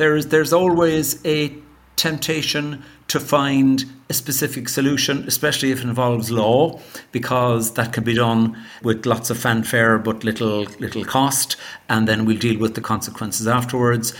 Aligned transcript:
There 0.00 0.16
is, 0.16 0.28
there's 0.28 0.54
always 0.54 1.22
a 1.26 1.52
temptation 1.96 2.82
to 3.08 3.20
find 3.20 3.84
a 4.08 4.14
specific 4.14 4.70
solution, 4.70 5.24
especially 5.28 5.72
if 5.72 5.80
it 5.80 5.84
involves 5.84 6.30
law, 6.30 6.80
because 7.12 7.74
that 7.74 7.92
can 7.92 8.04
be 8.04 8.14
done 8.14 8.56
with 8.82 9.04
lots 9.04 9.28
of 9.28 9.36
fanfare 9.36 9.98
but 9.98 10.24
little 10.24 10.64
little 10.78 11.04
cost, 11.04 11.56
and 11.90 12.08
then 12.08 12.24
we'll 12.24 12.38
deal 12.38 12.58
with 12.58 12.76
the 12.76 12.80
consequences 12.80 13.46
afterwards. 13.46 14.14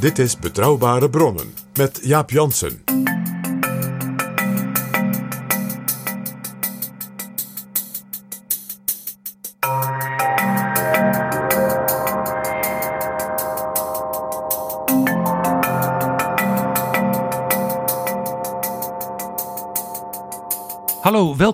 Dit 0.00 0.18
is 0.18 0.36
Betrouwbare 0.36 1.08
Bronnen 1.08 1.54
met 1.78 2.02
Jaap 2.02 2.30
Jansen. 2.30 2.83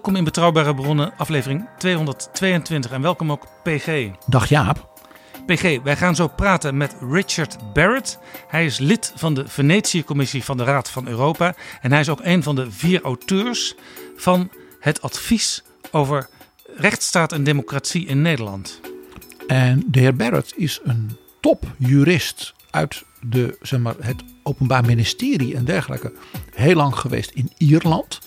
Welkom 0.00 0.18
in 0.18 0.24
Betrouwbare 0.24 0.74
Bronnen, 0.74 1.12
aflevering 1.16 1.68
222 1.78 2.90
en 2.90 3.02
welkom 3.02 3.32
ook 3.32 3.46
PG. 3.62 4.10
Dag 4.26 4.48
Jaap. 4.48 4.88
PG, 5.46 5.82
wij 5.82 5.96
gaan 5.96 6.14
zo 6.14 6.28
praten 6.28 6.76
met 6.76 6.96
Richard 7.10 7.72
Barrett. 7.72 8.18
Hij 8.48 8.64
is 8.64 8.78
lid 8.78 9.12
van 9.16 9.34
de 9.34 9.48
Venetië-commissie 9.48 10.44
van 10.44 10.56
de 10.56 10.64
Raad 10.64 10.90
van 10.90 11.08
Europa 11.08 11.54
en 11.80 11.90
hij 11.90 12.00
is 12.00 12.08
ook 12.08 12.20
een 12.22 12.42
van 12.42 12.54
de 12.54 12.70
vier 12.70 13.02
auteurs 13.02 13.74
van 14.16 14.50
het 14.78 15.02
advies 15.02 15.62
over 15.90 16.28
rechtsstaat 16.76 17.32
en 17.32 17.44
democratie 17.44 18.06
in 18.06 18.22
Nederland. 18.22 18.80
En 19.46 19.82
de 19.86 20.00
heer 20.00 20.16
Barrett 20.16 20.52
is 20.56 20.80
een 20.82 21.16
topjurist 21.40 22.54
uit 22.70 23.02
de, 23.20 23.56
zeg 23.62 23.80
maar, 23.80 23.94
het 24.00 24.22
Openbaar 24.42 24.84
Ministerie 24.84 25.56
en 25.56 25.64
dergelijke. 25.64 26.12
Heel 26.54 26.74
lang 26.74 26.96
geweest 26.96 27.30
in 27.30 27.52
Ierland. 27.56 28.18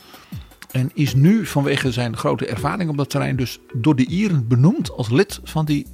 En 0.74 0.92
is 0.94 1.14
nu 1.14 1.46
vanwege 1.46 1.92
zijn 1.92 2.18
grote 2.18 2.46
ervaring 2.46 2.90
op 2.90 2.98
dat 2.98 3.10
terrein 3.10 3.36
dus 3.36 3.60
door 3.74 3.96
de 3.96 4.06
Ieren 4.06 4.48
benoemd 4.48 4.92
als 4.92 5.10
lid 5.10 5.40
van 5.44 5.66
die 5.66 5.88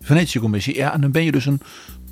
Venetië-commissie. 0.00 0.74
Ja, 0.74 0.92
en 0.92 1.00
dan 1.00 1.10
ben 1.10 1.24
je 1.24 1.32
dus 1.32 1.46
een 1.46 1.60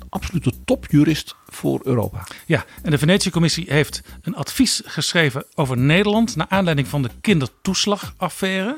absolute 0.09 0.51
topjurist 0.65 1.35
voor 1.47 1.79
Europa. 1.83 2.23
Ja, 2.45 2.65
en 2.81 2.91
de 2.91 2.97
Venetië-commissie 2.97 3.65
heeft 3.67 4.01
een 4.21 4.35
advies 4.35 4.81
geschreven 4.85 5.45
over 5.55 5.77
Nederland 5.77 6.35
naar 6.35 6.47
aanleiding 6.49 6.87
van 6.87 7.01
de 7.01 7.09
kindertoeslagaffaire. 7.21 8.75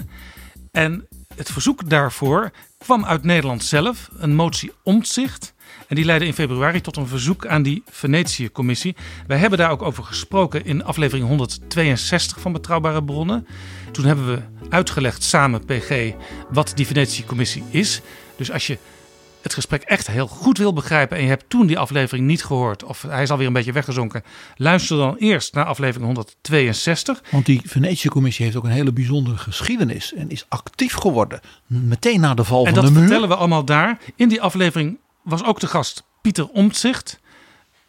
En 0.72 1.08
het 1.36 1.52
verzoek 1.52 1.90
daarvoor 1.90 2.52
kwam 2.78 3.06
uit 3.06 3.24
Nederland 3.24 3.64
zelf, 3.64 4.10
een 4.18 4.36
motie 4.36 4.72
omzicht. 4.84 5.53
En 5.94 6.00
die 6.00 6.08
leidde 6.08 6.28
in 6.28 6.34
februari 6.34 6.82
tot 6.82 6.98
een 6.98 7.08
verzoek 7.08 7.48
aan 7.48 7.64
die 7.64 7.84
Venetië-commissie. 7.90 8.96
Wij 9.28 9.38
hebben 9.38 9.60
daar 9.60 9.72
ook 9.72 9.82
over 9.82 10.04
gesproken 10.04 10.66
in 10.66 10.84
aflevering 10.84 11.28
162 11.28 12.40
van 12.40 12.52
Betrouwbare 12.52 13.04
Bronnen. 13.04 13.48
Toen 13.92 14.06
hebben 14.06 14.28
we 14.28 14.42
uitgelegd 14.70 15.24
samen, 15.24 15.66
PG, 15.66 16.12
wat 16.50 16.72
die 16.76 16.88
Venetië-commissie 16.88 17.64
is. 17.70 18.02
Dus 18.36 18.52
als 18.52 18.68
je 18.68 18.78
het 19.42 19.54
gesprek 19.54 19.82
echt 19.82 20.08
heel 20.08 20.28
goed 20.28 20.58
wil 20.58 20.74
begrijpen 20.74 21.18
en 21.18 21.24
je 21.24 21.30
hebt 21.30 21.46
toen 21.48 21.68
die 21.68 21.80
aflevering 21.80 22.28
niet 22.28 22.44
gehoord 22.44 22.84
of 22.84 23.02
hij 23.02 23.24
is 23.24 23.30
alweer 23.30 23.48
een 23.48 23.54
beetje 23.54 23.72
weggezonken, 23.72 24.24
luister 24.56 24.98
dan 24.98 25.16
eerst 25.16 25.54
naar 25.54 25.66
aflevering 25.66 26.06
162. 26.06 27.24
Want 27.32 27.46
die 27.46 27.62
Venetië-commissie 27.66 28.46
heeft 28.46 28.58
ook 28.58 28.64
een 28.64 28.70
hele 28.70 28.94
bijzondere 28.94 29.38
geschiedenis 29.38 30.14
en 30.14 30.30
is 30.30 30.46
actief 30.50 30.94
geworden 30.94 31.40
meteen 31.68 32.20
na 32.20 32.34
de 32.34 32.44
val 32.44 32.66
En 32.66 32.74
van 32.74 32.84
dat 32.84 32.86
de 32.86 32.92
muur. 32.92 33.08
vertellen 33.08 33.30
we 33.30 33.36
allemaal 33.36 33.66
daar. 33.66 33.98
In 34.16 34.30
die 34.30 34.42
aflevering 34.42 34.98
was 35.24 35.44
ook 35.44 35.60
de 35.60 35.68
gast 35.68 36.04
Pieter 36.22 36.48
Omtzigt. 36.48 37.20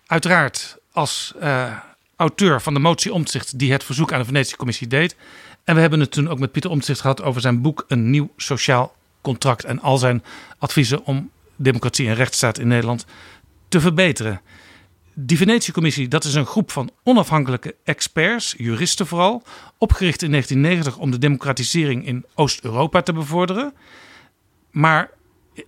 Uiteraard 0.07 0.77
als 0.93 1.33
eh, 1.41 1.79
auteur 2.17 2.61
van 2.61 2.75
de 2.75 2.81
motie 2.81 3.13
Omtzigt 3.13 3.59
die 3.59 3.73
het 3.73 3.85
verzoek 3.85 4.13
aan 4.13 4.19
de 4.19 4.25
Venetië-commissie 4.25 4.87
deed. 4.87 5.17
En 5.65 5.75
we 5.75 5.81
hebben 5.81 6.01
het 6.01 6.11
toen 6.11 6.29
ook 6.29 6.39
met 6.39 6.53
Pieter 6.53 6.71
Omtzigt 6.71 7.01
gehad 7.01 7.23
over 7.23 7.41
zijn 7.41 7.63
boek 7.63 7.85
Een 7.89 8.11
Nieuw 8.11 8.31
Sociaal 8.37 8.95
Contract. 9.21 9.65
En 9.65 9.81
al 9.81 9.99
zijn 9.99 10.23
adviezen 10.59 11.05
om 11.05 11.31
democratie 11.57 12.09
en 12.09 12.15
rechtsstaat 12.15 12.59
in 12.59 12.69
Nederland 12.69 13.07
te 13.69 13.81
verbeteren. 13.81 14.41
Die 15.15 15.37
Venetië-commissie, 15.37 16.09
dat 16.09 16.25
is 16.25 16.35
een 16.35 16.47
groep 16.47 16.71
van 16.71 16.91
onafhankelijke 17.03 17.75
experts, 17.85 18.55
juristen 18.59 19.07
vooral, 19.07 19.43
opgericht 19.79 20.23
in 20.23 20.31
1990 20.31 21.03
om 21.03 21.11
de 21.11 21.19
democratisering 21.19 22.07
in 22.07 22.25
Oost-Europa 22.35 23.03
te 23.03 23.13
bevorderen. 23.13 23.75
Maar 24.71 25.11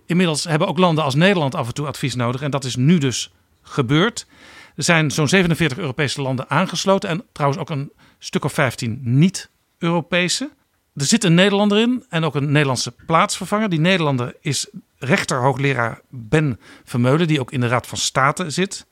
inmiddels 0.05 0.43
hebben 0.43 0.67
ook 0.67 0.77
landen 0.77 1.03
als 1.03 1.15
Nederland 1.15 1.55
af 1.55 1.67
en 1.67 1.73
toe 1.73 1.87
advies 1.87 2.15
nodig 2.15 2.41
en 2.41 2.51
dat 2.51 2.63
is 2.63 2.75
nu 2.75 2.97
dus 2.97 3.31
gebeurd. 3.61 4.27
Er 4.75 4.83
zijn 4.83 5.11
zo'n 5.11 5.27
47 5.27 5.77
Europese 5.77 6.21
landen 6.21 6.49
aangesloten 6.49 7.09
en 7.09 7.23
trouwens 7.31 7.61
ook 7.61 7.69
een 7.69 7.91
stuk 8.19 8.45
of 8.45 8.53
15 8.53 8.99
niet-Europese. 9.03 10.51
Er 10.95 11.05
zit 11.05 11.23
een 11.23 11.33
Nederlander 11.33 11.79
in 11.79 12.05
en 12.09 12.23
ook 12.23 12.35
een 12.35 12.51
Nederlandse 12.51 12.93
plaatsvervanger. 13.05 13.69
Die 13.69 13.79
Nederlander 13.79 14.35
is 14.41 14.67
rechter 14.97 15.41
hoogleraar 15.41 16.01
Ben 16.09 16.59
Vermeulen, 16.83 17.27
die 17.27 17.39
ook 17.39 17.51
in 17.51 17.59
de 17.59 17.67
Raad 17.67 17.87
van 17.87 17.97
State 17.97 18.49
zit. 18.49 18.85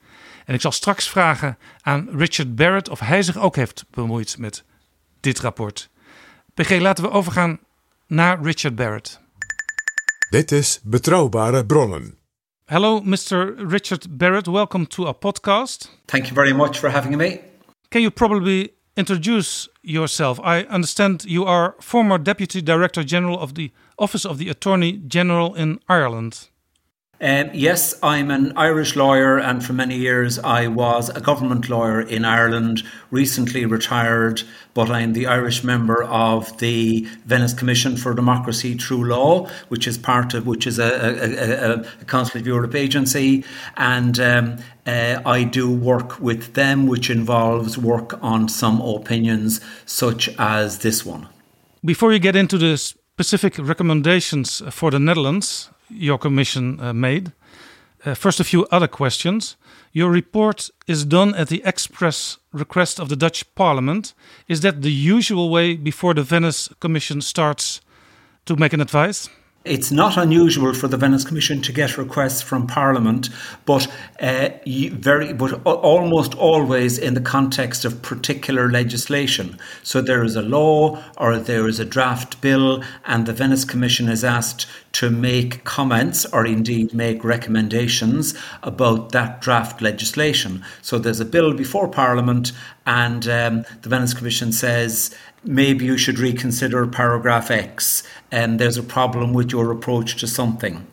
En 0.46 0.54
ik 0.54 0.62
zal 0.62 0.72
straks 0.72 1.10
vragen 1.10 1.58
aan 1.82 2.10
Richard 2.12 2.56
Barrett 2.56 2.90
of 2.90 3.00
hij 3.00 3.22
zich 3.22 3.38
ook 3.38 3.56
heeft 3.56 3.86
bemoeid 3.90 4.38
met 4.38 4.64
dit 5.20 5.40
rapport. 5.40 5.90
PG, 6.54 6.80
laten 6.80 7.04
we 7.04 7.10
overgaan 7.10 7.60
naar 8.08 8.42
Richard 8.42 8.76
Barrett. 8.76 9.24
Dit 10.36 10.52
is 10.52 10.80
Betrouwbare 10.84 11.66
Bronnen. 11.66 12.18
Hello, 12.66 13.02
Mr. 13.02 13.54
Richard 13.70 14.18
Barrett. 14.18 14.48
Welcome 14.48 14.86
to 14.88 15.06
our 15.06 15.14
podcast. 15.14 15.90
Thank 16.06 16.26
you 16.26 16.34
very 16.34 16.54
much 16.54 16.80
for 16.80 16.90
having 16.90 17.18
me. 17.18 17.40
Can 17.90 18.02
you 18.02 18.12
probably 18.12 18.74
introduce 18.96 19.70
yourself? 19.82 20.40
I 20.40 20.66
understand 20.70 21.24
you 21.24 21.46
are 21.46 21.76
former 21.80 22.18
Deputy 22.18 22.62
Director 22.62 23.06
General 23.06 23.40
of 23.40 23.54
the 23.54 23.72
Office 23.96 24.26
of 24.26 24.38
the 24.38 24.50
Attorney 24.50 25.02
General 25.08 25.56
in 25.56 25.80
Ireland. 25.88 26.50
Um, 27.22 27.50
yes, 27.54 27.96
I'm 28.04 28.30
an 28.30 28.52
Irish 28.58 28.98
lawyer, 28.98 29.38
and 29.38 29.66
for 29.66 29.72
many 29.72 29.96
years 29.96 30.38
I 30.40 30.68
was 30.68 31.08
a 31.10 31.22
government 31.22 31.70
lawyer 31.70 32.02
in 32.02 32.26
Ireland. 32.26 32.84
Recently 33.10 33.66
retired, 33.66 34.44
but 34.74 34.92
I'm 34.92 35.14
the 35.14 35.26
Irish 35.26 35.64
member 35.64 36.04
of 36.04 36.58
the 36.58 37.08
Venice 37.26 37.54
Commission 37.54 37.96
for 37.96 38.14
Democracy 38.14 38.74
Through 38.74 39.06
Law, 39.06 39.48
which 39.70 39.88
is 39.88 39.98
part 39.98 40.34
of 40.34 40.46
which 40.46 40.68
is 40.68 40.78
a, 40.78 40.84
a, 40.84 41.72
a, 41.72 41.86
a 42.02 42.06
Council 42.06 42.42
of 42.42 42.46
Europe 42.46 42.76
agency, 42.76 43.46
and 43.78 44.20
um, 44.20 44.58
uh, 44.86 45.22
I 45.26 45.46
do 45.46 45.72
work 45.72 46.20
with 46.20 46.54
them, 46.54 46.86
which 46.86 47.10
involves 47.10 47.78
work 47.78 48.22
on 48.22 48.50
some 48.50 48.82
opinions 48.82 49.62
such 49.86 50.28
as 50.38 50.80
this 50.80 51.06
one. 51.06 51.30
Before 51.86 52.12
you 52.12 52.20
get 52.20 52.36
into 52.36 52.58
the 52.58 52.78
specific 52.78 53.58
recommendations 53.58 54.62
for 54.70 54.92
the 54.92 55.00
Netherlands, 55.00 55.70
your 55.90 56.18
commission 56.18 56.80
uh, 56.80 56.94
made. 56.94 57.32
Uh, 58.06 58.14
first, 58.14 58.40
a 58.40 58.44
few 58.44 58.66
other 58.72 58.88
questions. 58.88 59.56
Your 59.92 60.12
report 60.12 60.70
is 60.88 61.06
done 61.06 61.34
at 61.36 61.48
the 61.48 61.62
express 61.66 62.38
request 62.52 63.00
of 63.00 63.10
the 63.10 63.16
Dutch 63.16 63.44
Parliament. 63.56 64.14
Is 64.48 64.62
that 64.62 64.82
the 64.82 64.92
usual 64.92 65.50
way 65.50 65.76
before 65.76 66.14
the 66.14 66.24
Venice 66.24 66.70
Commission 66.80 67.22
starts 67.22 67.82
to 68.46 68.56
make 68.56 68.74
an 68.74 68.82
advice? 68.82 69.30
It's 69.66 69.92
not 69.92 70.16
unusual 70.16 70.76
for 70.76 70.88
the 70.88 70.96
Venice 70.96 71.24
Commission 71.24 71.60
to 71.64 71.72
get 71.72 71.98
requests 71.98 72.44
from 72.44 72.68
Parliament, 72.68 73.30
but 73.66 73.88
uh, 74.20 74.50
very, 74.66 75.34
but 75.34 75.54
almost 75.66 76.36
always 76.36 77.00
in 77.00 77.16
the 77.16 77.22
context 77.22 77.84
of 77.84 78.04
particular 78.04 78.70
legislation. 78.70 79.58
So 79.82 80.02
there 80.02 80.24
is 80.24 80.36
a 80.36 80.44
law 80.44 81.04
or 81.18 81.40
there 81.40 81.68
is 81.68 81.80
a 81.80 81.86
draft 81.86 82.42
bill, 82.42 82.84
and 83.06 83.26
the 83.26 83.34
Venice 83.34 83.66
Commission 83.66 84.08
is 84.08 84.24
asked 84.24 84.68
to 84.94 85.10
make 85.10 85.64
comments 85.64 86.26
or 86.28 86.46
indeed 86.46 86.94
make 86.94 87.24
recommendations 87.24 88.36
about 88.62 89.14
that 89.14 89.42
draft 89.42 89.82
legislation. 89.82 90.64
So 90.84 91.00
there's 91.00 91.20
a 91.20 91.26
bill 91.26 91.54
before 91.54 91.88
Parliament, 91.88 92.52
and 92.86 93.28
um, 93.28 93.66
the 93.82 93.90
Venice 93.90 94.14
Commission 94.14 94.52
says 94.52 95.16
maybe 95.44 95.86
you 95.86 95.98
should 95.98 96.20
reconsider 96.20 96.86
paragraph 96.88 97.52
X, 97.52 98.04
and 98.32 98.60
there's 98.60 98.78
a 98.78 98.84
problem 98.84 99.34
with 99.34 99.52
your 99.52 99.72
approach 99.72 100.18
to 100.18 100.28
something. 100.28 100.86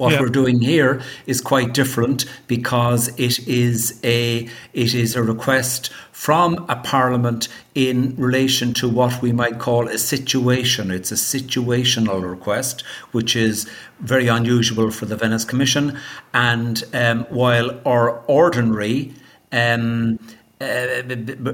What 0.00 0.14
yeah. 0.14 0.20
we're 0.20 0.28
doing 0.28 0.62
here 0.62 1.02
is 1.26 1.42
quite 1.42 1.74
different 1.74 2.24
because 2.46 3.08
it 3.20 3.46
is 3.46 4.00
a 4.02 4.48
it 4.72 4.94
is 4.94 5.14
a 5.14 5.22
request 5.22 5.90
from 6.10 6.64
a 6.70 6.76
parliament 6.76 7.48
in 7.74 8.16
relation 8.16 8.72
to 8.74 8.88
what 8.88 9.20
we 9.20 9.30
might 9.32 9.58
call 9.58 9.88
a 9.88 9.98
situation. 9.98 10.90
It's 10.90 11.12
a 11.12 11.16
situational 11.16 12.22
request, 12.22 12.82
which 13.12 13.36
is 13.36 13.68
very 14.00 14.26
unusual 14.28 14.90
for 14.90 15.04
the 15.04 15.16
Venice 15.16 15.44
Commission. 15.44 15.98
And 16.32 16.82
um, 16.94 17.24
while 17.28 17.78
our 17.84 18.22
ordinary 18.26 19.12
um, 19.52 20.18
uh, 20.60 21.02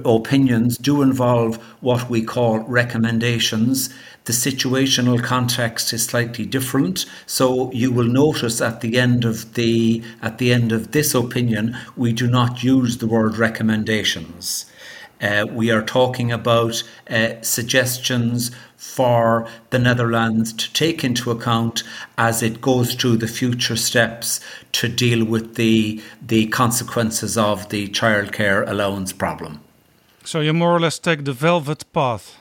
opinions 0.05 0.76
do 0.79 1.00
involve 1.03 1.56
what 1.81 2.11
we 2.11 2.23
call 2.23 2.58
recommendations. 2.61 3.88
The 4.25 4.32
situational 4.32 5.23
context 5.23 5.93
is 5.93 6.05
slightly 6.05 6.44
different, 6.44 7.06
so 7.26 7.70
you 7.70 7.93
will 7.93 8.08
notice 8.08 8.61
at 8.61 8.81
the 8.81 8.99
end 8.99 9.25
of 9.25 9.55
the 9.55 10.03
at 10.20 10.38
the 10.38 10.53
end 10.53 10.73
of 10.73 10.91
this 10.91 11.14
opinion, 11.14 11.76
we 11.97 12.12
do 12.12 12.26
not 12.26 12.64
use 12.64 12.99
the 12.99 13.06
word 13.06 13.38
recommendations. 13.38 14.67
Uh, 15.20 15.47
we 15.50 15.70
are 15.70 15.82
talking 15.82 16.31
about 16.31 16.82
uh, 17.09 17.41
suggestions 17.41 18.50
for 18.76 19.49
the 19.70 19.78
Netherlands 19.78 20.52
to 20.52 20.73
take 20.73 21.02
into 21.02 21.31
account 21.31 21.82
as 22.19 22.43
it 22.43 22.61
goes 22.61 22.94
through 22.94 23.17
the 23.17 23.28
future 23.28 23.76
steps 23.76 24.40
to 24.73 24.88
deal 24.88 25.25
with 25.25 25.55
the 25.55 26.00
the 26.26 26.46
consequences 26.49 27.37
of 27.37 27.69
the 27.70 27.88
childcare 27.88 28.69
allowance 28.69 29.12
problem. 29.12 29.61
So 30.25 30.40
you 30.40 30.52
more 30.52 30.75
or 30.75 30.81
less 30.81 30.99
take 30.99 31.25
the 31.25 31.32
velvet 31.32 31.84
path. 31.93 32.38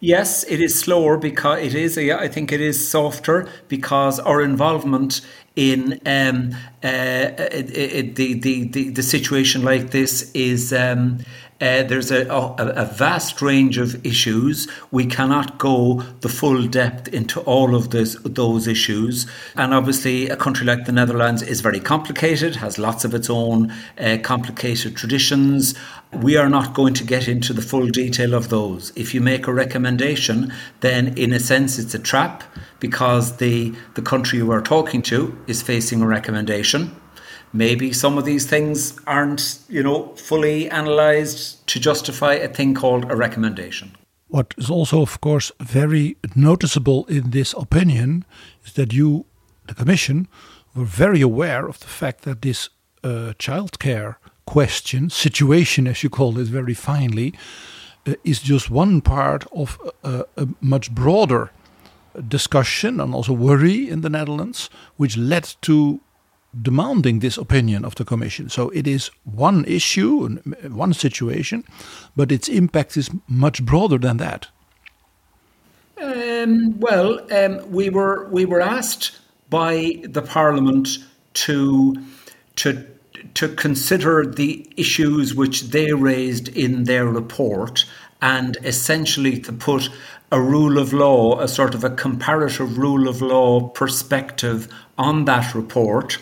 Yes, 0.00 0.44
it 0.44 0.60
is 0.60 0.78
slower 0.78 1.16
because 1.16 1.60
it 1.62 1.74
is. 1.74 1.96
I 1.96 2.28
think 2.28 2.52
it 2.52 2.60
is 2.60 2.86
softer 2.86 3.48
because 3.68 4.20
our 4.20 4.42
involvement 4.42 5.22
in 5.56 5.98
um, 6.04 6.54
uh, 6.84 7.32
it, 7.38 7.74
it, 7.74 8.16
the, 8.16 8.34
the 8.34 8.68
the 8.68 8.90
the 8.90 9.02
situation 9.02 9.62
like 9.64 9.90
this 9.90 10.30
is. 10.34 10.72
Um, 10.72 11.18
uh, 11.58 11.82
there's 11.84 12.10
a, 12.10 12.26
a, 12.28 12.54
a, 12.58 12.84
vast 12.84 13.40
range 13.40 13.78
of 13.78 14.04
issues. 14.04 14.68
We 14.90 15.06
cannot 15.06 15.56
go 15.56 16.02
the 16.20 16.28
full 16.28 16.66
depth 16.66 17.08
into 17.08 17.40
all 17.40 17.74
of 17.74 17.90
this, 17.90 18.14
those 18.24 18.66
issues. 18.66 19.26
And 19.54 19.72
obviously, 19.72 20.28
a 20.28 20.36
country 20.36 20.66
like 20.66 20.84
the 20.84 20.92
Netherlands 20.92 21.40
is 21.40 21.62
very 21.62 21.80
complicated, 21.80 22.56
has 22.56 22.78
lots 22.78 23.06
of 23.06 23.14
its 23.14 23.30
own 23.30 23.72
uh, 23.98 24.18
complicated 24.22 24.96
traditions. 24.96 25.74
We 26.12 26.36
are 26.36 26.50
not 26.50 26.74
going 26.74 26.92
to 26.94 27.04
get 27.04 27.26
into 27.26 27.54
the 27.54 27.62
full 27.62 27.86
detail 27.88 28.34
of 28.34 28.50
those. 28.50 28.92
If 28.94 29.14
you 29.14 29.22
make 29.22 29.46
a 29.46 29.52
recommendation, 29.52 30.52
then 30.80 31.16
in 31.16 31.32
a 31.32 31.40
sense 31.40 31.78
it's 31.78 31.94
a 31.94 31.98
trap 31.98 32.44
because 32.80 33.38
the, 33.38 33.74
the 33.94 34.02
country 34.02 34.40
you 34.40 34.50
are 34.52 34.60
talking 34.60 35.00
to 35.02 35.38
is 35.46 35.62
facing 35.62 36.02
a 36.02 36.06
recommendation 36.06 36.94
maybe 37.56 37.92
some 37.92 38.18
of 38.18 38.24
these 38.24 38.46
things 38.46 38.98
aren't, 39.06 39.58
you 39.68 39.82
know, 39.82 40.14
fully 40.16 40.68
analysed 40.68 41.66
to 41.68 41.80
justify 41.80 42.34
a 42.34 42.48
thing 42.48 42.74
called 42.74 43.10
a 43.10 43.16
recommendation. 43.16 43.90
What 44.28 44.54
is 44.58 44.70
also, 44.70 45.02
of 45.02 45.20
course, 45.20 45.52
very 45.60 46.16
noticeable 46.34 47.04
in 47.06 47.30
this 47.30 47.54
opinion 47.54 48.24
is 48.64 48.72
that 48.74 48.92
you, 48.92 49.24
the 49.66 49.74
Commission, 49.74 50.28
were 50.74 50.84
very 50.84 51.20
aware 51.20 51.68
of 51.68 51.78
the 51.80 51.86
fact 51.86 52.22
that 52.22 52.42
this 52.42 52.68
uh, 53.04 53.32
childcare 53.38 54.16
question, 54.44 55.10
situation 55.10 55.86
as 55.86 56.02
you 56.02 56.10
call 56.10 56.38
it 56.38 56.48
very 56.48 56.74
finely, 56.74 57.34
uh, 58.06 58.14
is 58.24 58.40
just 58.40 58.70
one 58.70 59.00
part 59.00 59.46
of 59.52 59.78
a, 60.02 60.24
a 60.36 60.48
much 60.60 60.90
broader 60.90 61.50
discussion 62.28 63.00
and 63.00 63.14
also 63.14 63.32
worry 63.32 63.88
in 63.88 64.00
the 64.00 64.10
Netherlands, 64.10 64.70
which 64.96 65.16
led 65.16 65.54
to 65.62 66.00
demanding 66.62 67.20
this 67.20 67.38
opinion 67.38 67.84
of 67.84 67.94
the 67.94 68.04
Commission. 68.04 68.48
So 68.48 68.70
it 68.70 68.86
is 68.86 69.10
one 69.24 69.64
issue, 69.64 70.38
one 70.68 70.92
situation, 70.94 71.64
but 72.14 72.32
its 72.32 72.48
impact 72.48 72.96
is 72.96 73.10
much 73.28 73.64
broader 73.64 73.98
than 73.98 74.16
that. 74.18 74.48
Um, 76.00 76.78
well, 76.78 77.20
um, 77.32 77.70
we 77.70 77.88
were 77.90 78.28
we 78.30 78.44
were 78.44 78.60
asked 78.60 79.18
by 79.48 80.02
the 80.04 80.22
Parliament 80.22 80.98
to 81.34 81.94
to 82.56 82.86
to 83.34 83.48
consider 83.48 84.26
the 84.26 84.66
issues 84.76 85.34
which 85.34 85.62
they 85.62 85.92
raised 85.92 86.48
in 86.48 86.84
their 86.84 87.06
report 87.06 87.84
and 88.22 88.56
essentially 88.62 89.38
to 89.40 89.52
put 89.52 89.90
a 90.32 90.40
rule 90.40 90.78
of 90.78 90.92
law, 90.92 91.38
a 91.40 91.48
sort 91.48 91.74
of 91.74 91.84
a 91.84 91.90
comparative 91.90 92.78
rule 92.78 93.08
of 93.08 93.22
law 93.22 93.68
perspective 93.68 94.68
on 94.98 95.24
that 95.24 95.54
report 95.54 96.18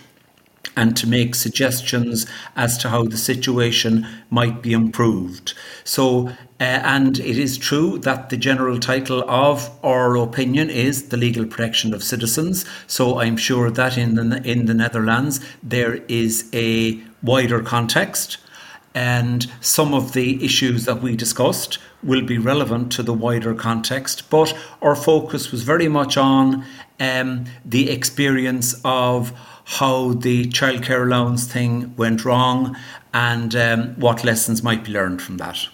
and 0.77 0.97
to 0.97 1.07
make 1.07 1.35
suggestions 1.35 2.27
as 2.57 2.79
to 2.79 2.89
how 2.89 3.05
the 3.05 3.17
situation 3.17 4.07
might 4.31 4.63
be 4.63 4.73
improved. 4.73 5.55
So, 5.85 6.29
uh, 6.61 6.81
and 6.95 7.19
it 7.19 7.39
is 7.39 7.59
true 7.59 7.99
that 7.99 8.31
the 8.31 8.37
general 8.37 8.79
title 8.79 9.29
of 9.29 9.71
our 9.83 10.17
opinion 10.17 10.71
is 10.71 11.09
the 11.09 11.17
legal 11.17 11.47
protection 11.47 11.93
of 11.95 12.03
citizens. 12.03 12.65
So, 12.87 13.21
I'm 13.21 13.37
sure 13.37 13.71
that 13.71 13.99
in 13.99 14.15
the 14.15 14.43
in 14.45 14.67
the 14.67 14.75
Netherlands 14.75 15.41
there 15.63 15.97
is 16.09 16.49
a 16.53 17.01
wider 17.23 17.61
context. 17.61 18.39
And 18.97 19.51
some 19.61 19.93
of 19.93 20.13
the 20.13 20.45
issues 20.45 20.85
that 20.85 21.03
we 21.03 21.17
discussed 21.17 21.79
will 22.05 22.23
be 22.23 22.39
relevant 22.39 22.93
to 22.93 23.03
the 23.03 23.13
wider 23.13 23.55
context. 23.55 24.31
But 24.31 24.57
our 24.81 24.95
focus 24.95 25.51
was 25.51 25.63
very 25.65 25.89
much 25.89 26.17
on 26.17 26.65
um, 27.01 27.47
the 27.65 27.91
experience 27.91 28.81
of 28.85 29.33
how 29.65 30.13
the 30.13 30.47
childcare 30.47 31.05
allowance 31.07 31.47
thing 31.51 31.95
went 31.97 32.25
wrong 32.25 32.77
and 33.13 33.55
um, 33.57 33.95
what 33.95 34.25
lessons 34.25 34.63
might 34.63 34.85
be 34.85 34.93
learned 34.93 35.23
from 35.23 35.39
that. 35.39 35.67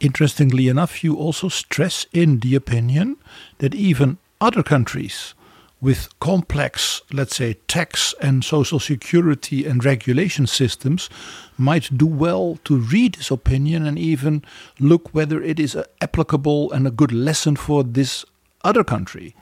Interestingly 0.00 0.68
enough, 0.68 1.02
you 1.02 1.16
also 1.16 1.48
stress 1.48 2.06
in 2.12 2.40
the 2.40 2.54
opinion 2.54 3.16
that 3.58 3.74
even 3.74 4.18
other 4.40 4.62
countries 4.62 5.34
with 5.80 6.08
complex, 6.18 7.02
let's 7.12 7.36
say, 7.36 7.54
tax 7.68 8.14
and 8.20 8.44
social 8.44 8.80
security 8.80 9.64
and 9.64 9.84
regulation 9.84 10.46
systems 10.46 11.08
might 11.56 11.96
do 11.96 12.06
well 12.06 12.58
to 12.64 12.76
read 12.76 13.14
this 13.14 13.30
opinion 13.30 13.86
and 13.86 13.98
even 13.98 14.44
look 14.80 15.08
whether 15.14 15.40
it 15.40 15.60
is 15.60 15.76
applicable 16.00 16.72
and 16.72 16.86
a 16.86 16.90
good 16.90 17.12
lesson 17.12 17.54
for 17.54 17.84
this 17.84 18.24
other 18.64 18.82
country. 18.82 19.34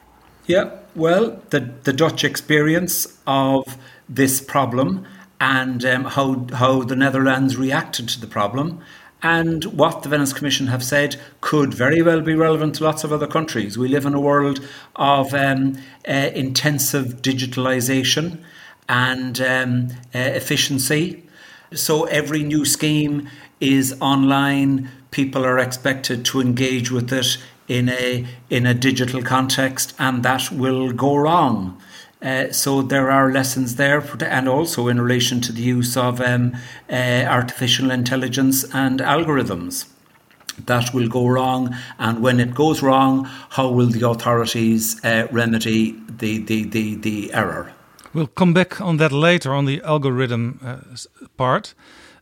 Yeah, 0.47 0.71
well, 0.95 1.43
the, 1.51 1.61
the 1.83 1.93
Dutch 1.93 2.23
experience 2.23 3.19
of 3.27 3.77
this 4.09 4.41
problem 4.41 5.07
and 5.41 5.85
um, 5.85 6.05
how, 6.05 6.47
how 6.55 6.83
the 6.83 6.97
Netherlands 6.97 7.57
reacted 7.57 8.09
to 8.09 8.21
the 8.21 8.27
problem 8.27 8.81
and 9.23 9.65
what 9.65 10.03
the 10.03 10.09
Venice 10.09 10.33
Commission 10.33 10.69
have 10.69 10.85
said 10.85 11.17
could 11.41 11.73
very 11.73 12.03
well 12.03 12.21
be 12.21 12.35
relevant 12.35 12.77
to 12.77 12.85
lots 12.85 13.03
of 13.03 13.13
other 13.13 13.27
countries. 13.27 13.79
We 13.79 13.89
live 13.89 14.07
in 14.07 14.15
a 14.15 14.21
world 14.21 14.65
of 14.95 15.35
um, 15.35 15.77
uh, 16.07 16.31
intensive 16.35 17.23
digitalization 17.23 18.39
and 18.89 19.41
um, 19.41 19.89
uh, 20.15 20.19
efficiency. 20.19 21.25
So 21.73 22.05
every 22.05 22.43
new 22.43 22.65
scheme 22.65 23.29
is 23.61 23.97
online. 24.01 24.91
People 25.11 25.45
are 25.45 25.59
expected 25.59 26.25
to 26.27 26.41
engage 26.41 26.91
with 26.91 27.13
it 27.13 27.39
in 27.69 27.89
a 27.89 28.27
in 28.49 28.65
a 28.65 28.75
digital 28.75 29.23
context, 29.23 29.95
and 29.99 30.23
that 30.23 30.53
will 30.53 30.93
go 30.93 31.17
wrong. 31.17 31.81
Uh, 32.23 32.51
so 32.51 32.83
there 32.83 33.11
are 33.11 33.31
lessons 33.31 33.77
there, 33.77 34.03
and 34.23 34.49
also 34.49 34.89
in 34.89 35.01
relation 35.01 35.41
to 35.43 35.53
the 35.53 35.63
use 35.63 35.97
of 35.97 36.21
um, 36.21 36.57
uh, 36.91 37.25
artificial 37.29 37.91
intelligence 37.91 38.65
and 38.75 39.01
algorithms. 39.01 39.87
That 40.65 40.95
will 40.95 41.09
go 41.09 41.27
wrong, 41.27 41.77
and 41.99 42.23
when 42.23 42.41
it 42.41 42.55
goes 42.55 42.83
wrong, 42.83 43.27
how 43.51 43.71
will 43.71 43.89
the 43.89 44.09
authorities 44.09 45.05
uh, 45.05 45.29
remedy 45.31 45.95
the, 46.09 46.39
the, 46.39 46.65
the, 46.65 46.95
the 46.95 47.35
error? 47.35 47.73
We'll 48.15 48.27
come 48.27 48.55
back 48.55 48.81
on 48.81 48.97
that 48.97 49.13
later 49.13 49.53
on 49.53 49.67
the 49.67 49.83
algorithm 49.83 50.59
uh, 50.65 50.79
part. 51.37 51.75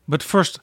But 0.09 0.23
first, 0.23 0.59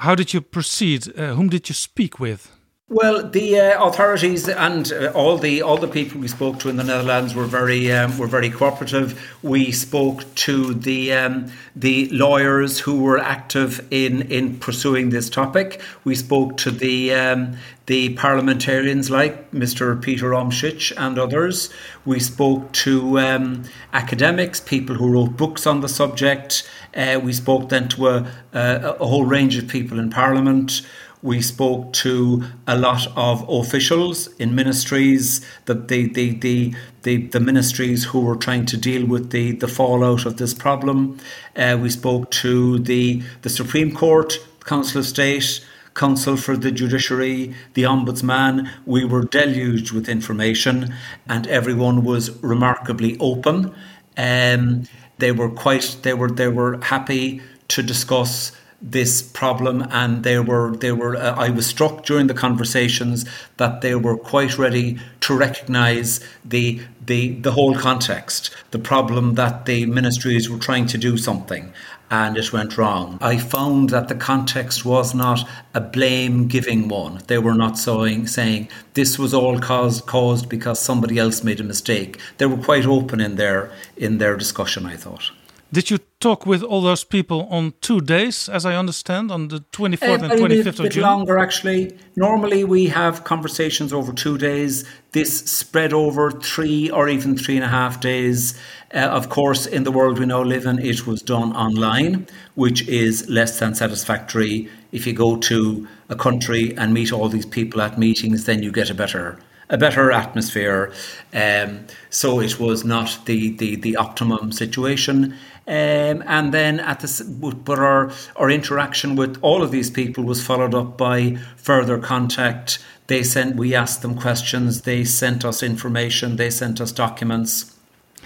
how 0.00 0.16
did 0.16 0.34
you 0.34 0.40
proceed? 0.40 1.16
Uh, 1.16 1.34
whom 1.34 1.48
did 1.48 1.68
you 1.68 1.74
speak 1.74 2.18
with? 2.18 2.50
Well, 2.90 3.26
the 3.26 3.58
uh, 3.58 3.82
authorities 3.82 4.46
and 4.46 4.92
uh, 4.92 5.10
all 5.14 5.38
the 5.38 5.62
all 5.62 5.78
the 5.78 5.88
people 5.88 6.20
we 6.20 6.28
spoke 6.28 6.58
to 6.60 6.68
in 6.68 6.76
the 6.76 6.84
Netherlands 6.84 7.34
were 7.34 7.46
very 7.46 7.90
um, 7.90 8.18
were 8.18 8.26
very 8.26 8.50
cooperative. 8.50 9.18
We 9.42 9.72
spoke 9.72 10.22
to 10.34 10.74
the 10.74 11.14
um, 11.14 11.50
the 11.74 12.10
lawyers 12.10 12.80
who 12.80 13.00
were 13.00 13.18
active 13.18 13.86
in 13.90 14.30
in 14.30 14.58
pursuing 14.58 15.08
this 15.08 15.30
topic. 15.30 15.80
We 16.04 16.14
spoke 16.14 16.58
to 16.58 16.70
the 16.70 17.14
um, 17.14 17.56
the 17.86 18.14
parliamentarians 18.16 19.08
like 19.08 19.50
Mr. 19.52 20.00
Peter 20.02 20.30
Omtzigt 20.32 20.92
and 20.98 21.18
others. 21.18 21.70
We 22.04 22.20
spoke 22.20 22.70
to 22.84 23.18
um, 23.18 23.62
academics, 23.94 24.60
people 24.60 24.96
who 24.96 25.08
wrote 25.08 25.38
books 25.38 25.66
on 25.66 25.80
the 25.80 25.88
subject. 25.88 26.68
Uh, 26.94 27.18
we 27.22 27.32
spoke 27.32 27.70
then 27.70 27.88
to 27.88 28.08
a, 28.08 28.30
a, 28.52 28.96
a 29.00 29.06
whole 29.06 29.24
range 29.24 29.56
of 29.56 29.68
people 29.68 29.98
in 29.98 30.10
Parliament. 30.10 30.82
We 31.24 31.40
spoke 31.40 31.94
to 32.04 32.44
a 32.66 32.76
lot 32.76 33.06
of 33.16 33.48
officials 33.48 34.28
in 34.34 34.54
ministries, 34.54 35.40
that 35.64 35.88
the, 35.88 36.06
the, 36.06 36.34
the, 36.34 36.74
the, 37.00 37.28
the 37.28 37.40
ministries 37.40 38.04
who 38.04 38.20
were 38.20 38.36
trying 38.36 38.66
to 38.66 38.76
deal 38.76 39.06
with 39.06 39.30
the, 39.30 39.52
the 39.52 39.66
fallout 39.66 40.26
of 40.26 40.36
this 40.36 40.52
problem. 40.52 41.18
Uh, 41.56 41.78
we 41.80 41.88
spoke 41.88 42.30
to 42.42 42.78
the, 42.78 43.22
the 43.40 43.48
Supreme 43.48 43.94
Court, 43.94 44.34
Council 44.66 44.98
of 45.00 45.06
State, 45.06 45.64
Council 45.94 46.36
for 46.36 46.58
the 46.58 46.70
Judiciary, 46.70 47.54
the 47.72 47.84
Ombudsman. 47.84 48.68
We 48.84 49.06
were 49.06 49.24
deluged 49.24 49.92
with 49.92 50.10
information, 50.10 50.92
and 51.26 51.46
everyone 51.46 52.04
was 52.04 52.30
remarkably 52.42 53.16
open. 53.18 53.74
Um, 54.18 54.82
they 55.16 55.32
were 55.32 55.48
quite. 55.48 55.96
They 56.02 56.12
were. 56.12 56.30
They 56.30 56.48
were 56.48 56.82
happy 56.82 57.40
to 57.68 57.82
discuss 57.82 58.52
this 58.82 59.22
problem 59.22 59.86
and 59.90 60.24
they 60.24 60.38
were 60.38 60.76
they 60.76 60.92
were 60.92 61.16
uh, 61.16 61.34
I 61.36 61.50
was 61.50 61.66
struck 61.66 62.04
during 62.04 62.26
the 62.26 62.34
conversations 62.34 63.24
that 63.56 63.80
they 63.80 63.94
were 63.94 64.16
quite 64.16 64.58
ready 64.58 64.98
to 65.20 65.36
recognize 65.36 66.20
the 66.44 66.80
the 67.04 67.34
the 67.40 67.52
whole 67.52 67.74
context 67.74 68.50
the 68.72 68.78
problem 68.78 69.34
that 69.36 69.64
the 69.66 69.86
ministries 69.86 70.50
were 70.50 70.58
trying 70.58 70.86
to 70.86 70.98
do 70.98 71.16
something 71.16 71.72
and 72.10 72.36
it 72.36 72.52
went 72.52 72.76
wrong. 72.76 73.18
I 73.20 73.38
found 73.38 73.90
that 73.90 74.08
the 74.08 74.14
context 74.14 74.84
was 74.84 75.14
not 75.14 75.48
a 75.72 75.80
blame 75.80 76.46
giving 76.46 76.86
one. 76.88 77.20
They 77.26 77.38
were 77.38 77.54
not 77.54 77.78
saying 77.78 78.26
saying 78.28 78.68
this 78.92 79.18
was 79.18 79.32
all 79.32 79.58
caused 79.58 80.06
caused 80.06 80.48
because 80.48 80.78
somebody 80.78 81.18
else 81.18 81.42
made 81.42 81.60
a 81.60 81.64
mistake. 81.64 82.18
They 82.38 82.46
were 82.46 82.62
quite 82.62 82.86
open 82.86 83.20
in 83.20 83.36
their 83.36 83.72
in 83.96 84.18
their 84.18 84.36
discussion 84.36 84.86
I 84.86 84.96
thought 84.96 85.30
did 85.74 85.90
you 85.90 85.98
talk 86.20 86.46
with 86.46 86.62
all 86.62 86.80
those 86.80 87.04
people 87.04 87.46
on 87.50 87.74
two 87.80 88.00
days, 88.00 88.48
as 88.48 88.64
I 88.64 88.76
understand, 88.76 89.30
on 89.30 89.48
the 89.48 89.60
24th 89.72 90.22
uh, 90.22 90.24
and 90.24 90.32
25th 90.40 90.66
of 90.66 90.74
June? 90.76 90.86
A 90.86 90.88
bit 90.88 90.96
longer, 91.02 91.38
actually. 91.38 91.98
Normally, 92.16 92.64
we 92.64 92.86
have 92.86 93.24
conversations 93.24 93.92
over 93.92 94.12
two 94.12 94.38
days. 94.38 94.84
This 95.12 95.40
spread 95.40 95.92
over 95.92 96.30
three 96.30 96.90
or 96.90 97.08
even 97.08 97.36
three 97.36 97.56
and 97.56 97.64
a 97.64 97.68
half 97.68 98.00
days. 98.00 98.58
Uh, 98.94 98.98
of 98.98 99.28
course, 99.28 99.66
in 99.66 99.82
the 99.84 99.92
world 99.92 100.18
we 100.18 100.26
now 100.26 100.42
live 100.42 100.66
in, 100.66 100.78
it 100.78 101.06
was 101.06 101.20
done 101.20 101.54
online, 101.54 102.26
which 102.54 102.86
is 102.88 103.28
less 103.28 103.58
than 103.58 103.74
satisfactory. 103.74 104.68
If 104.92 105.06
you 105.06 105.12
go 105.12 105.36
to 105.36 105.88
a 106.08 106.14
country 106.14 106.76
and 106.76 106.94
meet 106.94 107.12
all 107.12 107.28
these 107.28 107.46
people 107.46 107.82
at 107.82 107.98
meetings, 107.98 108.44
then 108.44 108.62
you 108.62 108.70
get 108.70 108.90
a 108.90 108.94
better 108.94 109.38
a 109.70 109.78
better 109.78 110.12
atmosphere. 110.12 110.92
Um, 111.32 111.86
so 112.10 112.40
it 112.40 112.60
was 112.60 112.84
not 112.84 113.18
the, 113.24 113.56
the, 113.56 113.76
the 113.76 113.96
optimum 113.96 114.52
situation. 114.52 115.36
Um, 115.66 116.22
and 116.26 116.52
then 116.52 116.78
at 116.80 117.00
the 117.00 117.54
but 117.64 117.78
our 117.78 118.12
our 118.36 118.50
interaction 118.50 119.16
with 119.16 119.38
all 119.40 119.62
of 119.62 119.70
these 119.70 119.90
people 119.90 120.24
was 120.24 120.44
followed 120.44 120.74
up 120.74 120.98
by 120.98 121.38
further 121.56 121.98
contact. 121.98 122.78
They 123.06 123.22
sent 123.22 123.56
we 123.56 123.74
asked 123.74 124.02
them 124.02 124.14
questions. 124.14 124.82
They 124.82 125.04
sent 125.04 125.44
us 125.44 125.62
information. 125.62 126.36
They 126.36 126.50
sent 126.50 126.80
us 126.80 126.92
documents. 126.92 127.74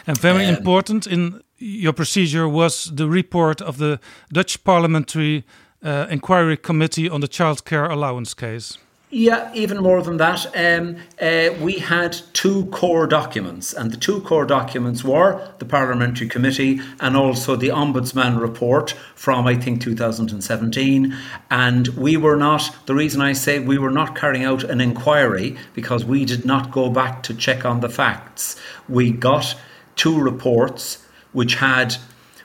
And 0.07 0.19
very 0.19 0.47
um, 0.47 0.57
important 0.57 1.07
in 1.07 1.43
your 1.59 1.93
procedure 1.93 2.49
was 2.49 2.91
the 2.95 3.09
report 3.09 3.61
of 3.61 3.79
the 3.79 4.01
Dutch 4.33 4.65
Parliamentary 4.65 5.45
uh, 5.83 6.07
Inquiry 6.11 6.57
Committee 6.57 7.09
on 7.09 7.21
the 7.21 7.29
Child 7.29 7.65
Care 7.65 7.87
Allowance 7.87 8.35
case. 8.35 8.79
Yeah, 9.11 9.51
even 9.55 9.79
more 9.79 10.03
than 10.03 10.19
that. 10.19 10.47
Um, 10.55 10.97
uh, 11.21 11.55
we 11.63 11.79
had 11.79 12.15
two 12.35 12.67
core 12.67 13.07
documents, 13.07 13.73
and 13.73 13.91
the 13.91 13.97
two 13.97 14.21
core 14.21 14.45
documents 14.45 15.03
were 15.03 15.51
the 15.59 15.65
Parliamentary 15.65 16.29
Committee 16.29 16.81
and 17.01 17.17
also 17.17 17.57
the 17.57 17.69
Ombudsman 17.69 18.39
report 18.39 18.91
from, 19.15 19.47
I 19.47 19.55
think, 19.55 19.81
2017. 19.81 21.17
And 21.51 21.89
we 21.89 22.19
were 22.19 22.37
not, 22.37 22.77
the 22.85 22.95
reason 22.95 23.23
I 23.23 23.33
say 23.33 23.59
we 23.61 23.79
were 23.79 23.91
not 23.91 24.15
carrying 24.15 24.45
out 24.45 24.63
an 24.63 24.79
inquiry 24.79 25.57
because 25.73 26.05
we 26.05 26.27
did 26.27 26.45
not 26.45 26.71
go 26.71 26.91
back 26.91 27.23
to 27.25 27.35
check 27.35 27.65
on 27.65 27.81
the 27.81 27.89
facts. 27.89 28.57
We 28.91 29.11
got 29.11 29.57
two 29.97 30.21
reports 30.21 31.03
which 31.33 31.57
had 31.57 31.97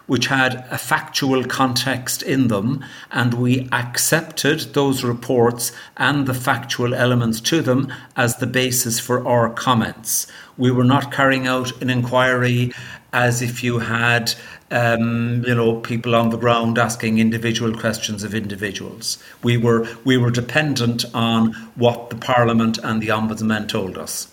which 0.07 0.27
had 0.27 0.65
a 0.69 0.77
factual 0.77 1.43
context 1.45 2.21
in 2.21 2.47
them, 2.47 2.83
and 3.11 3.33
we 3.33 3.67
accepted 3.71 4.59
those 4.73 5.03
reports 5.03 5.71
and 5.97 6.27
the 6.27 6.33
factual 6.33 6.93
elements 6.93 7.39
to 7.39 7.61
them 7.61 7.91
as 8.15 8.37
the 8.37 8.47
basis 8.47 8.99
for 8.99 9.25
our 9.27 9.49
comments. 9.49 10.27
We 10.57 10.71
were 10.71 10.83
not 10.83 11.11
carrying 11.11 11.47
out 11.47 11.81
an 11.81 11.89
inquiry 11.89 12.73
as 13.13 13.41
if 13.41 13.63
you 13.63 13.79
had, 13.79 14.33
um, 14.71 15.43
you 15.45 15.55
know, 15.55 15.79
people 15.79 16.15
on 16.15 16.31
the 16.31 16.37
ground 16.37 16.77
asking 16.77 17.19
individual 17.19 17.77
questions 17.77 18.23
of 18.23 18.33
individuals. 18.33 19.23
We 19.43 19.55
were 19.55 19.87
we 20.03 20.17
were 20.17 20.31
dependent 20.31 21.05
on 21.13 21.53
what 21.75 22.09
the 22.09 22.15
Parliament 22.15 22.79
and 22.83 23.01
the 23.01 23.09
Ombudsman 23.09 23.69
told 23.69 23.97
us. 23.97 24.27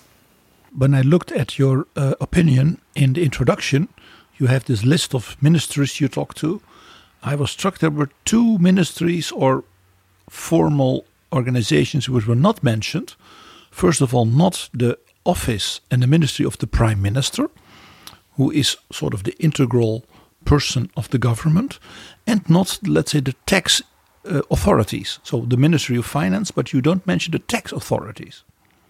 When 0.76 0.94
I 0.94 1.02
looked 1.02 1.32
at 1.32 1.58
your 1.58 1.86
uh, 1.96 2.14
opinion 2.20 2.80
in 2.94 3.14
the 3.14 3.22
introduction, 3.22 3.88
you 4.40 4.49
have 4.49 4.64
this 4.64 4.85
list 4.85 5.14
of 5.14 5.37
ministries 5.40 6.00
you 6.00 6.09
talk 6.09 6.35
to. 6.35 6.61
I 7.23 7.35
was 7.35 7.50
struck 7.50 7.78
there 7.78 7.90
were 7.90 8.09
two 8.25 8.59
ministries 8.59 9.30
or 9.30 9.64
formal 10.30 11.04
organizations 11.32 12.09
which 12.09 12.26
were 12.26 12.35
not 12.35 12.62
mentioned. 12.62 13.14
First 13.70 14.00
of 14.00 14.14
all, 14.14 14.25
not 14.25 14.70
the 14.73 14.99
office 15.25 15.80
and 15.90 16.02
the 16.02 16.06
ministry 16.06 16.47
of 16.47 16.56
the 16.59 16.66
prime 16.66 17.02
minister, 17.02 17.50
who 18.37 18.50
is 18.50 18.76
sort 18.90 19.14
of 19.14 19.23
the 19.23 19.37
integral 19.38 20.04
person 20.44 20.90
of 20.97 21.11
the 21.11 21.18
government, 21.18 21.78
and 22.26 22.49
not, 22.49 22.78
let's 22.87 23.12
say, 23.12 23.20
the 23.20 23.35
tax 23.44 23.82
uh, 24.25 24.40
authorities. 24.50 25.18
So 25.23 25.40
the 25.40 25.56
Ministry 25.59 25.99
of 25.99 26.06
Finance, 26.06 26.50
but 26.50 26.73
you 26.73 26.80
don't 26.80 27.06
mention 27.06 27.32
the 27.32 27.38
tax 27.38 27.73
authorities. 27.73 28.44